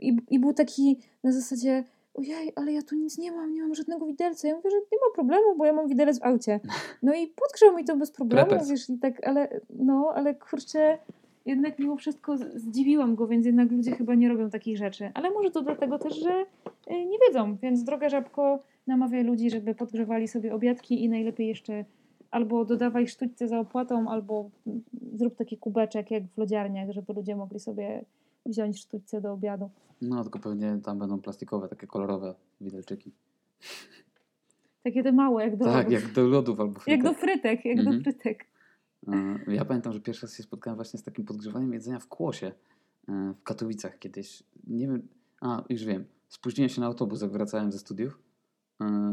I, 0.00 0.16
I 0.30 0.38
był 0.38 0.52
taki 0.52 0.98
na 1.24 1.32
zasadzie, 1.32 1.84
ojej, 2.14 2.52
ale 2.56 2.72
ja 2.72 2.82
tu 2.82 2.96
nic 2.96 3.18
nie 3.18 3.32
mam, 3.32 3.54
nie 3.54 3.62
mam 3.62 3.74
żadnego 3.74 4.06
widelca. 4.06 4.48
Ja 4.48 4.56
mówię, 4.56 4.70
że 4.70 4.76
nie 4.76 4.98
ma 4.98 5.14
problemu, 5.14 5.56
bo 5.56 5.64
ja 5.64 5.72
mam 5.72 5.88
widelec 5.88 6.20
w 6.20 6.24
aucie. 6.24 6.60
No 7.02 7.14
i 7.14 7.26
podgrzał 7.26 7.76
mi 7.76 7.84
to 7.84 7.96
bez 7.96 8.10
problemu, 8.10 8.50
wiesz, 8.70 8.90
i 8.90 8.98
tak, 8.98 9.26
ale 9.26 9.60
no, 9.70 10.12
ale 10.14 10.34
kurczę, 10.34 10.98
jednak 11.46 11.78
mimo 11.78 11.96
wszystko 11.96 12.36
zdziwiłam 12.54 13.14
go, 13.14 13.26
więc 13.26 13.46
jednak 13.46 13.70
ludzie 13.72 13.90
chyba 13.96 14.14
nie 14.14 14.28
robią 14.28 14.50
takich 14.50 14.78
rzeczy. 14.78 15.10
Ale 15.14 15.30
może 15.30 15.50
to 15.50 15.62
dlatego 15.62 15.98
też, 15.98 16.20
że 16.20 16.44
y, 16.90 17.06
nie 17.06 17.18
wiedzą, 17.28 17.56
więc 17.56 17.84
droga 17.84 18.08
żabko 18.08 18.62
namawia 18.86 19.22
ludzi, 19.22 19.50
żeby 19.50 19.74
podgrzewali 19.74 20.28
sobie 20.28 20.54
obiadki 20.54 21.04
i 21.04 21.08
najlepiej 21.08 21.48
jeszcze 21.48 21.84
albo 22.30 22.64
dodawaj 22.64 23.08
sztućce 23.08 23.48
za 23.48 23.58
opłatą, 23.60 24.08
albo 24.08 24.50
zrób 25.14 25.36
taki 25.36 25.56
kubeczek 25.56 26.10
jak 26.10 26.22
w 26.26 26.38
lodziarniach, 26.38 26.90
żeby 26.90 27.12
ludzie 27.12 27.36
mogli 27.36 27.60
sobie 27.60 28.04
wziąć 28.46 28.80
sztućce 28.80 29.20
do 29.20 29.32
obiadu. 29.32 29.70
No 30.02 30.22
tylko 30.22 30.38
pewnie 30.38 30.78
tam 30.84 30.98
będą 30.98 31.18
plastikowe, 31.20 31.68
takie 31.68 31.86
kolorowe 31.86 32.34
widelczyki. 32.60 33.12
Takie 34.82 35.02
te 35.02 35.12
małe, 35.12 35.44
jak 35.44 35.56
do 35.56 35.64
Tak, 35.64 35.74
lodów. 35.76 35.92
jak 35.92 36.12
do 36.12 36.22
lodów 36.28 36.60
albo 36.60 36.80
jak 36.86 37.02
do 37.02 37.14
frytek. 37.14 37.40
frytek, 37.42 37.64
jak 37.64 37.78
Mhm. 37.78 37.96
do 37.98 38.02
frytek. 38.02 38.46
E, 39.08 39.54
Ja 39.54 39.64
pamiętam, 39.64 39.92
że 39.92 40.00
pierwszy 40.00 40.26
raz 40.26 40.36
się 40.36 40.42
spotkałem 40.42 40.76
właśnie 40.76 40.98
z 40.98 41.02
takim 41.02 41.24
podgrzewaniem 41.24 41.72
jedzenia 41.72 41.98
w 41.98 42.08
Kłosie 42.08 42.52
e, 43.08 43.34
w 43.40 43.42
Katowicach 43.42 43.98
kiedyś. 43.98 44.42
Nie 44.66 44.88
wiem, 44.88 45.08
a 45.40 45.64
już 45.68 45.84
wiem. 45.84 46.04
Spóźniłem 46.28 46.68
się 46.68 46.80
na 46.80 46.86
autobus, 46.86 47.22
jak 47.22 47.32
wracałem 47.32 47.72
ze 47.72 47.78
studiów. 47.78 48.18
E, 48.80 49.12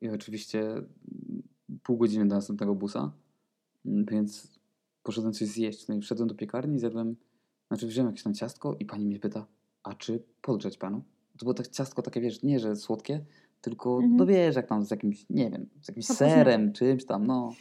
I 0.00 0.08
oczywiście 0.08 0.82
pół 1.82 1.96
godziny 1.96 2.26
do 2.28 2.34
następnego 2.34 2.74
busa, 2.74 3.12
więc 3.84 4.58
poszedłem 5.02 5.32
coś 5.32 5.48
zjeść. 5.48 5.88
No 5.88 5.94
i 5.94 6.00
wszedłem 6.00 6.28
do 6.28 6.34
piekarni, 6.34 6.78
zjadłem, 6.78 7.16
znaczy 7.68 7.86
wziąłem 7.86 8.06
jakieś 8.10 8.22
tam 8.22 8.34
ciastko 8.34 8.76
i 8.80 8.84
pani 8.86 9.06
mnie 9.06 9.18
pyta, 9.18 9.46
a 9.82 9.94
czy 9.94 10.22
podgrzać 10.42 10.78
panu? 10.78 11.02
To 11.38 11.44
było 11.44 11.54
tak 11.54 11.68
ciastko 11.68 12.02
takie, 12.02 12.20
wiesz, 12.20 12.42
nie, 12.42 12.58
że 12.60 12.76
słodkie, 12.76 13.24
tylko, 13.60 13.94
Mhm. 13.96 14.16
no 14.16 14.26
wiesz, 14.26 14.56
jak 14.56 14.66
tam 14.66 14.84
z 14.84 14.90
jakimś, 14.90 15.26
nie 15.30 15.50
wiem, 15.50 15.66
z 15.82 15.88
jakimś 15.88 16.06
serem, 16.06 16.72
czymś 16.72 17.04
tam, 17.04 17.26
no. 17.26 17.52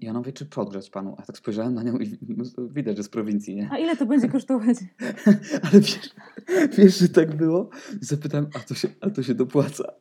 I 0.00 0.08
ona 0.08 0.18
mówi, 0.18 0.32
czy 0.32 0.46
podgrzać 0.46 0.90
panu? 0.90 1.14
A 1.18 1.22
tak 1.22 1.38
spojrzałem 1.38 1.74
na 1.74 1.82
nią 1.82 1.96
i 1.98 2.18
no, 2.28 2.44
widać, 2.68 2.96
że 2.96 3.02
z 3.02 3.08
prowincji, 3.08 3.56
nie? 3.56 3.68
A 3.72 3.78
ile 3.78 3.96
to 3.96 4.06
będzie 4.06 4.28
kosztować? 4.28 4.76
Ale 5.72 5.80
wiesz, 5.80 6.10
wiesz, 6.78 6.98
że 6.98 7.08
tak 7.08 7.36
było? 7.36 7.70
Zapytałem, 8.00 8.46
a 8.54 8.58
to 8.58 8.74
się, 8.74 8.88
a 9.00 9.10
to 9.10 9.22
się 9.22 9.34
dopłaca? 9.34 9.92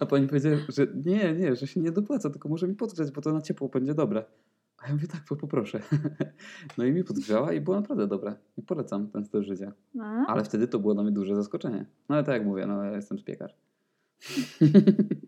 A 0.00 0.06
pani 0.06 0.26
powiedziała, 0.26 0.56
że 0.68 0.86
nie, 1.04 1.32
nie, 1.32 1.56
że 1.56 1.66
się 1.66 1.80
nie 1.80 1.92
dopłaca, 1.92 2.30
tylko 2.30 2.48
może 2.48 2.68
mi 2.68 2.74
podgrzać, 2.74 3.10
bo 3.10 3.20
to 3.20 3.32
na 3.32 3.40
ciepło 3.42 3.68
będzie 3.68 3.94
dobre. 3.94 4.24
A 4.78 4.86
ja 4.86 4.92
mówię, 4.92 5.08
tak, 5.08 5.24
poproszę. 5.24 5.80
No 6.78 6.84
i 6.84 6.92
mi 6.92 7.04
podgrzała 7.04 7.52
i 7.52 7.60
było 7.60 7.76
naprawdę 7.76 8.06
dobre. 8.06 8.36
I 8.56 8.62
polecam 8.62 9.08
ten 9.08 9.24
styl 9.24 9.42
życia. 9.42 9.72
A? 10.00 10.26
Ale 10.26 10.44
wtedy 10.44 10.68
to 10.68 10.78
było 10.78 10.94
dla 10.94 11.02
mnie 11.02 11.12
duże 11.12 11.36
zaskoczenie. 11.36 11.86
No 12.08 12.14
ale 12.14 12.24
tak 12.24 12.34
jak 12.34 12.44
mówię, 12.44 12.66
no 12.66 12.84
ja 12.84 12.96
jestem 12.96 13.18
spiekar. 13.18 13.54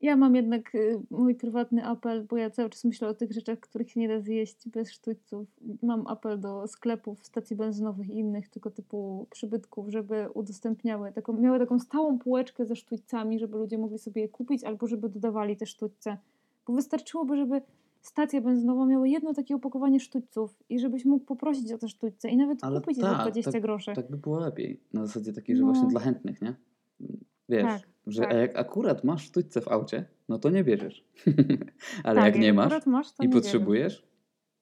Ja 0.00 0.16
mam 0.16 0.36
jednak 0.36 0.74
y, 0.74 1.00
mój 1.10 1.34
prywatny 1.34 1.84
apel, 1.86 2.24
bo 2.24 2.36
ja 2.36 2.50
cały 2.50 2.70
czas 2.70 2.84
myślę 2.84 3.08
o 3.08 3.14
tych 3.14 3.32
rzeczach, 3.32 3.60
których 3.60 3.90
się 3.90 4.00
nie 4.00 4.08
da 4.08 4.20
zjeść 4.20 4.68
bez 4.68 4.90
sztućców. 4.90 5.48
Mam 5.82 6.06
apel 6.06 6.40
do 6.40 6.66
sklepów, 6.68 7.26
stacji 7.26 7.56
benzynowych 7.56 8.08
i 8.08 8.18
innych 8.18 8.48
tego 8.48 8.70
typu 8.70 9.26
przybytków, 9.30 9.88
żeby 9.88 10.28
udostępniały, 10.34 11.12
taką, 11.12 11.32
miały 11.32 11.58
taką 11.58 11.78
stałą 11.78 12.18
półeczkę 12.18 12.66
ze 12.66 12.76
sztućcami, 12.76 13.38
żeby 13.38 13.58
ludzie 13.58 13.78
mogli 13.78 13.98
sobie 13.98 14.22
je 14.22 14.28
kupić 14.28 14.64
albo 14.64 14.86
żeby 14.86 15.08
dodawali 15.08 15.56
te 15.56 15.66
sztućce. 15.66 16.16
Bo 16.66 16.72
wystarczyłoby, 16.72 17.36
żeby 17.36 17.62
stacja 18.02 18.40
benzynowa 18.40 18.86
miała 18.86 19.06
jedno 19.06 19.34
takie 19.34 19.54
opakowanie 19.54 20.00
sztućców 20.00 20.62
i 20.68 20.78
żebyś 20.78 21.04
mógł 21.04 21.24
poprosić 21.24 21.72
o 21.72 21.78
te 21.78 21.88
sztućce 21.88 22.28
i 22.28 22.36
nawet 22.36 22.64
Ale 22.64 22.80
kupić 22.80 22.96
je 22.96 23.02
za 23.02 23.10
tak, 23.10 23.22
20 23.22 23.52
tak, 23.52 23.62
groszy. 23.62 23.92
Tak 23.94 24.10
by 24.10 24.16
było 24.16 24.38
lepiej. 24.38 24.80
Na 24.92 25.06
zasadzie 25.06 25.32
takiej, 25.32 25.56
że 25.56 25.62
No. 25.62 25.72
właśnie 25.72 25.88
dla 25.88 26.00
chętnych, 26.00 26.42
nie? 26.42 26.54
Wiesz, 27.48 27.62
Tak, 27.62 27.89
że 28.06 28.22
tak. 28.22 28.32
a 28.32 28.34
jak 28.34 28.58
akurat 28.58 29.04
masz 29.04 29.24
sztućce 29.24 29.60
w 29.60 29.68
aucie, 29.68 30.04
no 30.28 30.38
to 30.38 30.50
nie 30.50 30.64
bierzesz. 30.64 31.04
Ale 32.04 32.20
tak, 32.20 32.24
jak 32.34 32.38
nie 32.38 32.52
masz 32.52 32.86
masz 32.86 33.12
to 33.12 33.24
i 33.24 33.28
potrzebujesz, 33.28 34.06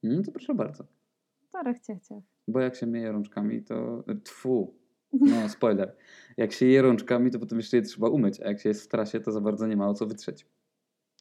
no 0.03 0.23
to 0.23 0.33
proszę 0.33 0.55
bardzo. 0.55 0.85
Bierzesz. 0.85 1.81
To 1.81 1.87
ciach, 1.87 2.03
ciach. 2.03 2.23
Bo 2.49 2.61
jak 2.61 2.77
się 2.77 2.87
myje 2.87 3.13
rączkami, 3.13 3.63
to 3.63 4.05
tfu. 4.25 4.75
No, 5.13 5.49
spoiler. 5.59 5.97
Jak 6.37 6.53
się 6.53 6.67
je 6.67 6.83
rączkami, 6.83 7.31
to 7.31 7.39
potem 7.39 7.59
jeszcze 7.59 7.77
je 7.77 7.83
trzeba 7.83 8.09
umyć, 8.09 8.41
a 8.41 8.49
jak 8.49 8.61
się 8.61 8.69
jest 8.69 8.85
w 8.85 8.89
trasie, 8.89 9.21
to 9.21 9.33
za 9.33 9.41
bardzo 9.41 9.67
nie 9.67 9.77
ma 9.77 9.89
o 9.89 9.95
co 9.95 10.07
wytrzeć. 10.07 10.47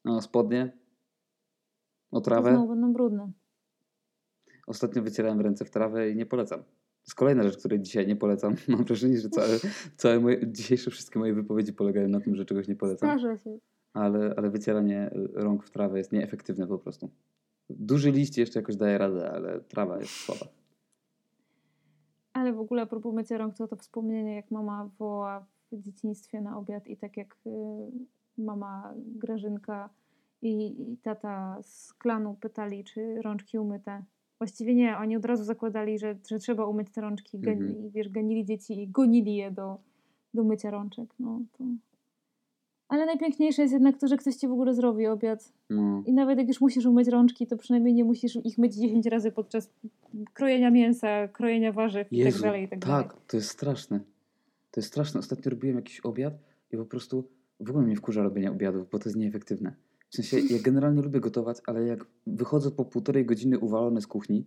No, 0.05 0.21
spodnie, 0.21 0.77
o 2.11 2.19
To 2.19 2.21
trawę. 2.21 2.51
znowu 2.51 2.67
będą 2.67 2.93
brudne. 2.93 3.31
Ostatnio 4.67 5.01
wycierałem 5.01 5.41
ręce 5.41 5.65
w 5.65 5.69
trawę 5.69 6.09
i 6.09 6.15
nie 6.15 6.25
polecam. 6.25 6.63
Jest 7.07 7.15
kolejna 7.15 7.43
rzecz, 7.43 7.57
której 7.57 7.79
dzisiaj 7.79 8.07
nie 8.07 8.15
polecam. 8.15 8.55
Mam 8.67 8.83
wrażenie, 8.83 9.17
że 9.17 9.29
całe, 9.29 9.59
całe 9.97 10.19
moje, 10.19 10.51
dzisiejsze 10.51 10.91
wszystkie 10.91 11.19
moje 11.19 11.33
wypowiedzi 11.33 11.73
polegają 11.73 12.07
na 12.07 12.19
tym, 12.19 12.35
że 12.35 12.45
czegoś 12.45 12.67
nie 12.67 12.75
polecam. 12.75 13.09
Zdarza 13.09 13.37
się. 13.37 13.59
Ale, 13.93 14.33
ale 14.37 14.49
wycieranie 14.49 15.11
rąk 15.33 15.63
w 15.63 15.69
trawę 15.69 15.97
jest 15.97 16.11
nieefektywne 16.11 16.67
po 16.67 16.79
prostu. 16.79 17.09
Duży 17.69 18.11
liść 18.11 18.37
jeszcze 18.37 18.59
jakoś 18.59 18.75
daje 18.75 18.97
radę, 18.97 19.31
ale 19.31 19.59
trawa 19.59 19.99
jest 19.99 20.11
słaba. 20.11 20.45
Ale 22.33 22.53
w 22.53 22.59
ogóle 22.59 22.81
a 22.81 22.85
propos 22.85 23.15
mycia 23.15 23.37
rąk, 23.37 23.55
to 23.55 23.67
to 23.67 23.75
wspomnienie, 23.75 24.35
jak 24.35 24.51
mama 24.51 24.89
woła 24.99 25.45
w 25.71 25.81
dzieciństwie 25.81 26.41
na 26.41 26.57
obiad 26.57 26.87
i 26.87 26.97
tak 26.97 27.17
jak 27.17 27.35
y, 27.47 27.49
mama 28.37 28.93
Grażynka 28.97 29.89
i, 30.41 30.81
i 30.91 30.97
tata 30.97 31.59
z 31.61 31.93
klanu 31.93 32.37
pytali, 32.41 32.83
czy 32.83 33.21
rączki 33.21 33.57
umyte. 33.57 34.03
Właściwie 34.39 34.75
nie, 34.75 34.97
oni 34.97 35.15
od 35.17 35.25
razu 35.25 35.43
zakładali, 35.43 35.99
że, 35.99 36.15
że 36.29 36.39
trzeba 36.39 36.65
umyć 36.65 36.87
te 36.89 37.01
rączki 37.01 37.37
Mhm. 37.37 37.85
i 37.85 37.89
wiesz, 37.91 38.09
ganili 38.09 38.45
dzieci 38.45 38.81
i 38.81 38.87
gonili 38.87 39.35
je 39.35 39.51
do, 39.51 39.77
do 40.33 40.43
mycia 40.43 40.69
rączek. 40.71 41.09
No, 41.19 41.41
to... 41.57 41.63
Ale 42.89 43.05
najpiękniejsze 43.05 43.61
jest 43.61 43.73
jednak 43.73 43.97
to, 43.97 44.07
że 44.07 44.17
ktoś 44.17 44.35
ci 44.35 44.47
w 44.47 44.51
ogóle 44.51 44.73
zrobi 44.73 45.07
obiad. 45.07 45.53
No. 45.69 46.03
I 46.05 46.13
nawet 46.13 46.37
jak 46.37 46.47
już 46.47 46.61
musisz 46.61 46.85
umyć 46.85 47.07
rączki, 47.07 47.47
to 47.47 47.57
przynajmniej 47.57 47.93
nie 47.93 48.03
musisz 48.03 48.35
ich 48.35 48.57
myć 48.57 48.75
10 48.75 49.05
razy 49.05 49.31
podczas 49.31 49.69
krojenia 50.33 50.71
mięsa, 50.71 51.27
krojenia 51.27 51.71
warzyw 51.71 52.07
i 52.13 52.17
tak 52.17 52.25
Jezu, 52.25 52.43
dalej, 52.43 52.63
i 52.63 52.67
tak, 52.67 52.79
dalej. 52.79 53.03
tak, 53.03 53.17
to 53.27 53.37
jest 53.37 53.49
straszne. 53.49 53.99
To 54.71 54.79
jest 54.79 54.87
straszne. 54.87 55.19
Ostatnio 55.19 55.49
robiłem 55.51 55.75
jakiś 55.75 55.99
obiad 55.99 56.33
i 56.71 56.77
po 56.77 56.85
prostu 56.85 57.23
w 57.59 57.69
ogóle 57.69 57.85
mnie 57.85 57.95
wkurza 57.95 58.23
robienie 58.23 58.51
obiadów, 58.51 58.89
bo 58.89 58.99
to 58.99 59.09
jest 59.09 59.17
nieefektywne. 59.17 59.73
W 60.09 60.15
sensie, 60.15 60.39
ja 60.55 60.61
generalnie 60.61 61.01
lubię 61.01 61.19
gotować, 61.19 61.57
ale 61.65 61.83
jak 61.87 62.05
wychodzę 62.27 62.71
po 62.71 62.85
półtorej 62.85 63.25
godziny 63.25 63.59
uwalony 63.59 64.01
z 64.01 64.07
kuchni, 64.07 64.45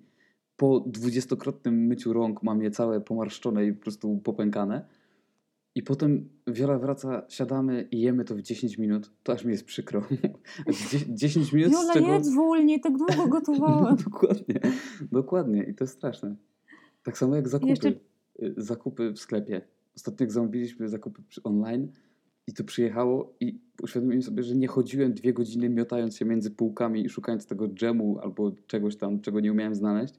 po 0.56 0.80
dwudziestokrotnym 0.80 1.74
myciu 1.86 2.12
rąk 2.12 2.42
mam 2.42 2.62
je 2.62 2.70
całe 2.70 3.00
pomarszczone 3.00 3.66
i 3.66 3.72
po 3.72 3.82
prostu 3.82 4.18
popękane 4.18 4.86
i 5.74 5.82
potem 5.82 6.28
Wiola 6.46 6.78
wraca, 6.78 7.22
siadamy 7.28 7.88
i 7.90 8.00
jemy 8.00 8.24
to 8.24 8.34
w 8.34 8.42
10 8.42 8.78
minut, 8.78 9.10
to 9.22 9.32
aż 9.32 9.44
mi 9.44 9.52
jest 9.52 9.64
przykro. 9.64 10.02
Dzie- 10.90 11.14
10 11.14 11.52
minut 11.52 11.72
Jola, 11.72 11.90
z 11.90 11.94
czego... 11.94 12.06
jedz 12.12 12.34
wolniej, 12.34 12.80
tak 12.80 12.96
długo 12.96 13.26
gotowałam. 13.38 13.96
dokładnie, 13.96 14.60
dokładnie 15.12 15.62
i 15.64 15.74
to 15.74 15.84
jest 15.84 15.94
straszne. 15.94 16.36
Tak 17.02 17.18
samo 17.18 17.36
jak 17.36 17.48
zakupy. 17.48 17.70
Jeszcze- 17.70 17.92
Y, 18.42 18.54
Zakupy 18.56 19.10
w 19.12 19.18
sklepie. 19.18 19.60
Ostatnio 19.96 20.24
jak 20.24 20.32
zamówiliśmy 20.32 20.88
zakupy 20.88 21.22
online 21.44 21.92
i 22.50 22.54
to 22.54 22.64
przyjechało 22.64 23.34
i 23.40 23.60
uświadomiłem 23.82 24.22
sobie, 24.22 24.42
że 24.42 24.54
nie 24.54 24.68
chodziłem 24.68 25.14
dwie 25.14 25.32
godziny 25.32 25.68
miotając 25.68 26.16
się 26.16 26.24
między 26.24 26.50
półkami 26.50 27.04
i 27.04 27.08
szukając 27.08 27.46
tego 27.46 27.68
dżemu 27.68 28.18
albo 28.18 28.52
czegoś 28.66 28.96
tam, 28.96 29.20
czego 29.20 29.40
nie 29.40 29.52
umiałem 29.52 29.74
znaleźć, 29.74 30.14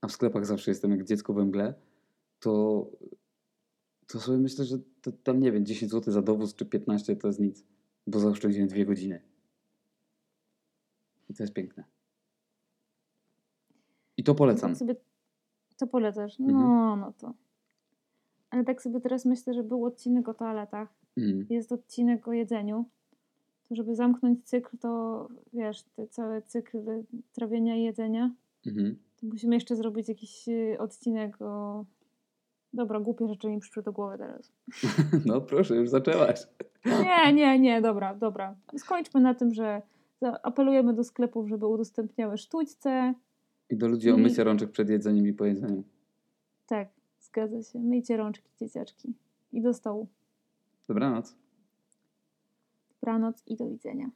a 0.00 0.08
w 0.08 0.12
sklepach 0.12 0.46
zawsze 0.46 0.70
jestem 0.70 0.90
jak 0.90 1.04
dziecko 1.04 1.34
we 1.34 1.44
mgle, 1.44 1.74
to, 2.40 2.86
to 4.06 4.20
sobie 4.20 4.38
myślę, 4.38 4.64
że 4.64 4.78
to, 5.02 5.12
tam 5.12 5.40
nie 5.40 5.52
wiem, 5.52 5.66
10 5.66 5.92
zł 5.92 6.12
za 6.12 6.22
dowóz 6.22 6.54
czy 6.54 6.66
15 6.66 7.16
to 7.16 7.26
jest 7.28 7.40
nic, 7.40 7.64
bo 8.06 8.18
zaoszczędziłem 8.18 8.68
dwie 8.68 8.86
godziny. 8.86 9.22
I 11.30 11.34
to 11.34 11.42
jest 11.42 11.52
piękne. 11.54 11.84
I 14.16 14.24
to 14.24 14.34
polecam. 14.34 14.70
Tak 14.70 14.78
sobie 14.78 14.96
to 15.76 15.86
polecasz. 15.86 16.38
No, 16.38 16.46
Mhm. 16.46 17.00
no 17.00 17.12
to. 17.12 17.34
Ale 18.50 18.64
tak 18.64 18.82
sobie 18.82 19.00
teraz 19.00 19.24
myślę, 19.24 19.54
że 19.54 19.62
był 19.62 19.84
odcinek 19.84 20.28
o 20.28 20.34
toaletach, 20.34 20.88
Mm. 21.16 21.46
jest 21.50 21.72
odcinek 21.72 22.28
o 22.28 22.32
jedzeniu. 22.32 22.84
To 23.68 23.74
żeby 23.74 23.94
zamknąć 23.94 24.44
cykl, 24.44 24.78
to 24.78 25.28
wiesz, 25.52 25.82
ten 25.82 26.08
cały 26.08 26.42
cykl 26.42 26.78
trawienia 27.32 27.76
i 27.76 27.82
jedzenia, 27.82 28.30
Mhm. 28.66 28.96
to 29.20 29.26
musimy 29.26 29.54
jeszcze 29.54 29.76
zrobić 29.76 30.08
jakiś 30.08 30.48
y, 30.48 30.76
odcinek 30.78 31.42
o... 31.42 31.84
Dobra, 32.74 33.00
głupie 33.00 33.28
rzeczy 33.28 33.48
mi 33.48 33.60
przyszły 33.60 33.82
do 33.82 33.92
głowy 33.92 34.18
teraz. 34.18 34.52
No 35.26 35.40
proszę, 35.40 35.76
już 35.76 35.88
zaczęłaś. 35.88 36.40
Nie, 36.84 37.32
nie, 37.32 37.58
nie, 37.58 37.80
dobra, 37.80 38.14
dobra. 38.14 38.56
Skończmy 38.76 39.20
na 39.20 39.34
tym, 39.34 39.54
że 39.54 39.82
apelujemy 40.42 40.94
do 40.94 41.04
sklepów, 41.04 41.48
żeby 41.48 41.66
udostępniały 41.66 42.38
sztućce. 42.38 43.14
I 43.70 43.76
do 43.76 43.88
ludzi 43.88 44.10
o 44.10 44.16
mycie 44.16 44.44
rączek 44.44 44.70
przed 44.70 44.90
jedzeniem 44.90 45.26
i 45.26 45.32
po 45.32 45.44
jedzeniu. 45.44 45.82
Tak, 46.66 46.88
zgadza 47.20 47.62
się. 47.62 47.78
Myjcie 47.78 48.16
rączki, 48.16 48.50
dzieciaczki. 48.60 49.14
I 49.52 49.62
do 49.62 49.74
stołu. 49.74 50.06
Dobranoc. 50.88 51.34
Dobranoc 52.90 53.42
i 53.46 53.56
do 53.56 53.68
widzenia. 53.68 54.10